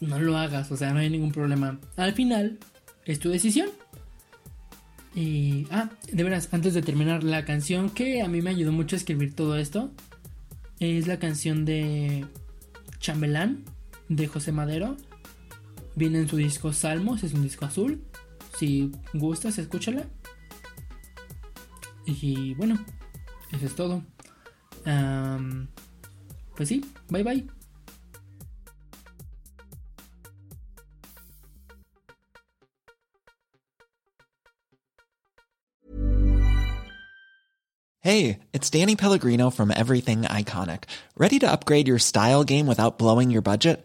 no 0.00 0.18
lo 0.20 0.36
hagas, 0.36 0.70
o 0.70 0.76
sea, 0.76 0.92
no 0.92 1.00
hay 1.00 1.10
ningún 1.10 1.32
problema. 1.32 1.78
Al 1.96 2.12
final, 2.12 2.58
es 3.04 3.18
tu 3.18 3.30
decisión. 3.30 3.68
Y, 5.14 5.66
ah, 5.70 5.90
de 6.12 6.22
veras, 6.22 6.48
antes 6.52 6.74
de 6.74 6.82
terminar, 6.82 7.24
la 7.24 7.44
canción 7.44 7.90
que 7.90 8.22
a 8.22 8.28
mí 8.28 8.42
me 8.42 8.50
ayudó 8.50 8.72
mucho 8.72 8.94
a 8.94 8.98
escribir 8.98 9.34
todo 9.34 9.56
esto 9.56 9.90
es 10.78 11.08
la 11.08 11.18
canción 11.18 11.64
de 11.64 12.24
Chambelán 13.00 13.64
de 14.08 14.26
José 14.26 14.52
Madero. 14.52 14.96
Viene 15.94 16.18
en 16.20 16.28
su 16.28 16.36
disco 16.36 16.72
Salmos, 16.72 17.24
es 17.24 17.32
un 17.34 17.42
disco 17.42 17.64
azul. 17.64 18.04
Si 18.58 18.92
gustas, 19.14 19.58
escúchala. 19.58 20.06
Y 22.06 22.54
bueno, 22.54 22.78
eso 23.52 23.66
es 23.66 23.74
todo. 23.74 24.02
pues 26.54 26.68
sí, 26.68 26.84
bye 27.08 27.22
bye. 27.22 27.46
Hey, 38.00 38.38
it's 38.54 38.70
Danny 38.70 38.96
Pellegrino 38.96 39.50
from 39.50 39.70
Everything 39.70 40.22
Iconic. 40.22 40.84
Ready 41.16 41.38
to 41.40 41.50
upgrade 41.50 41.86
your 41.86 41.98
style 41.98 42.42
game 42.42 42.66
without 42.66 42.96
blowing 42.96 43.30
your 43.30 43.42
budget? 43.42 43.84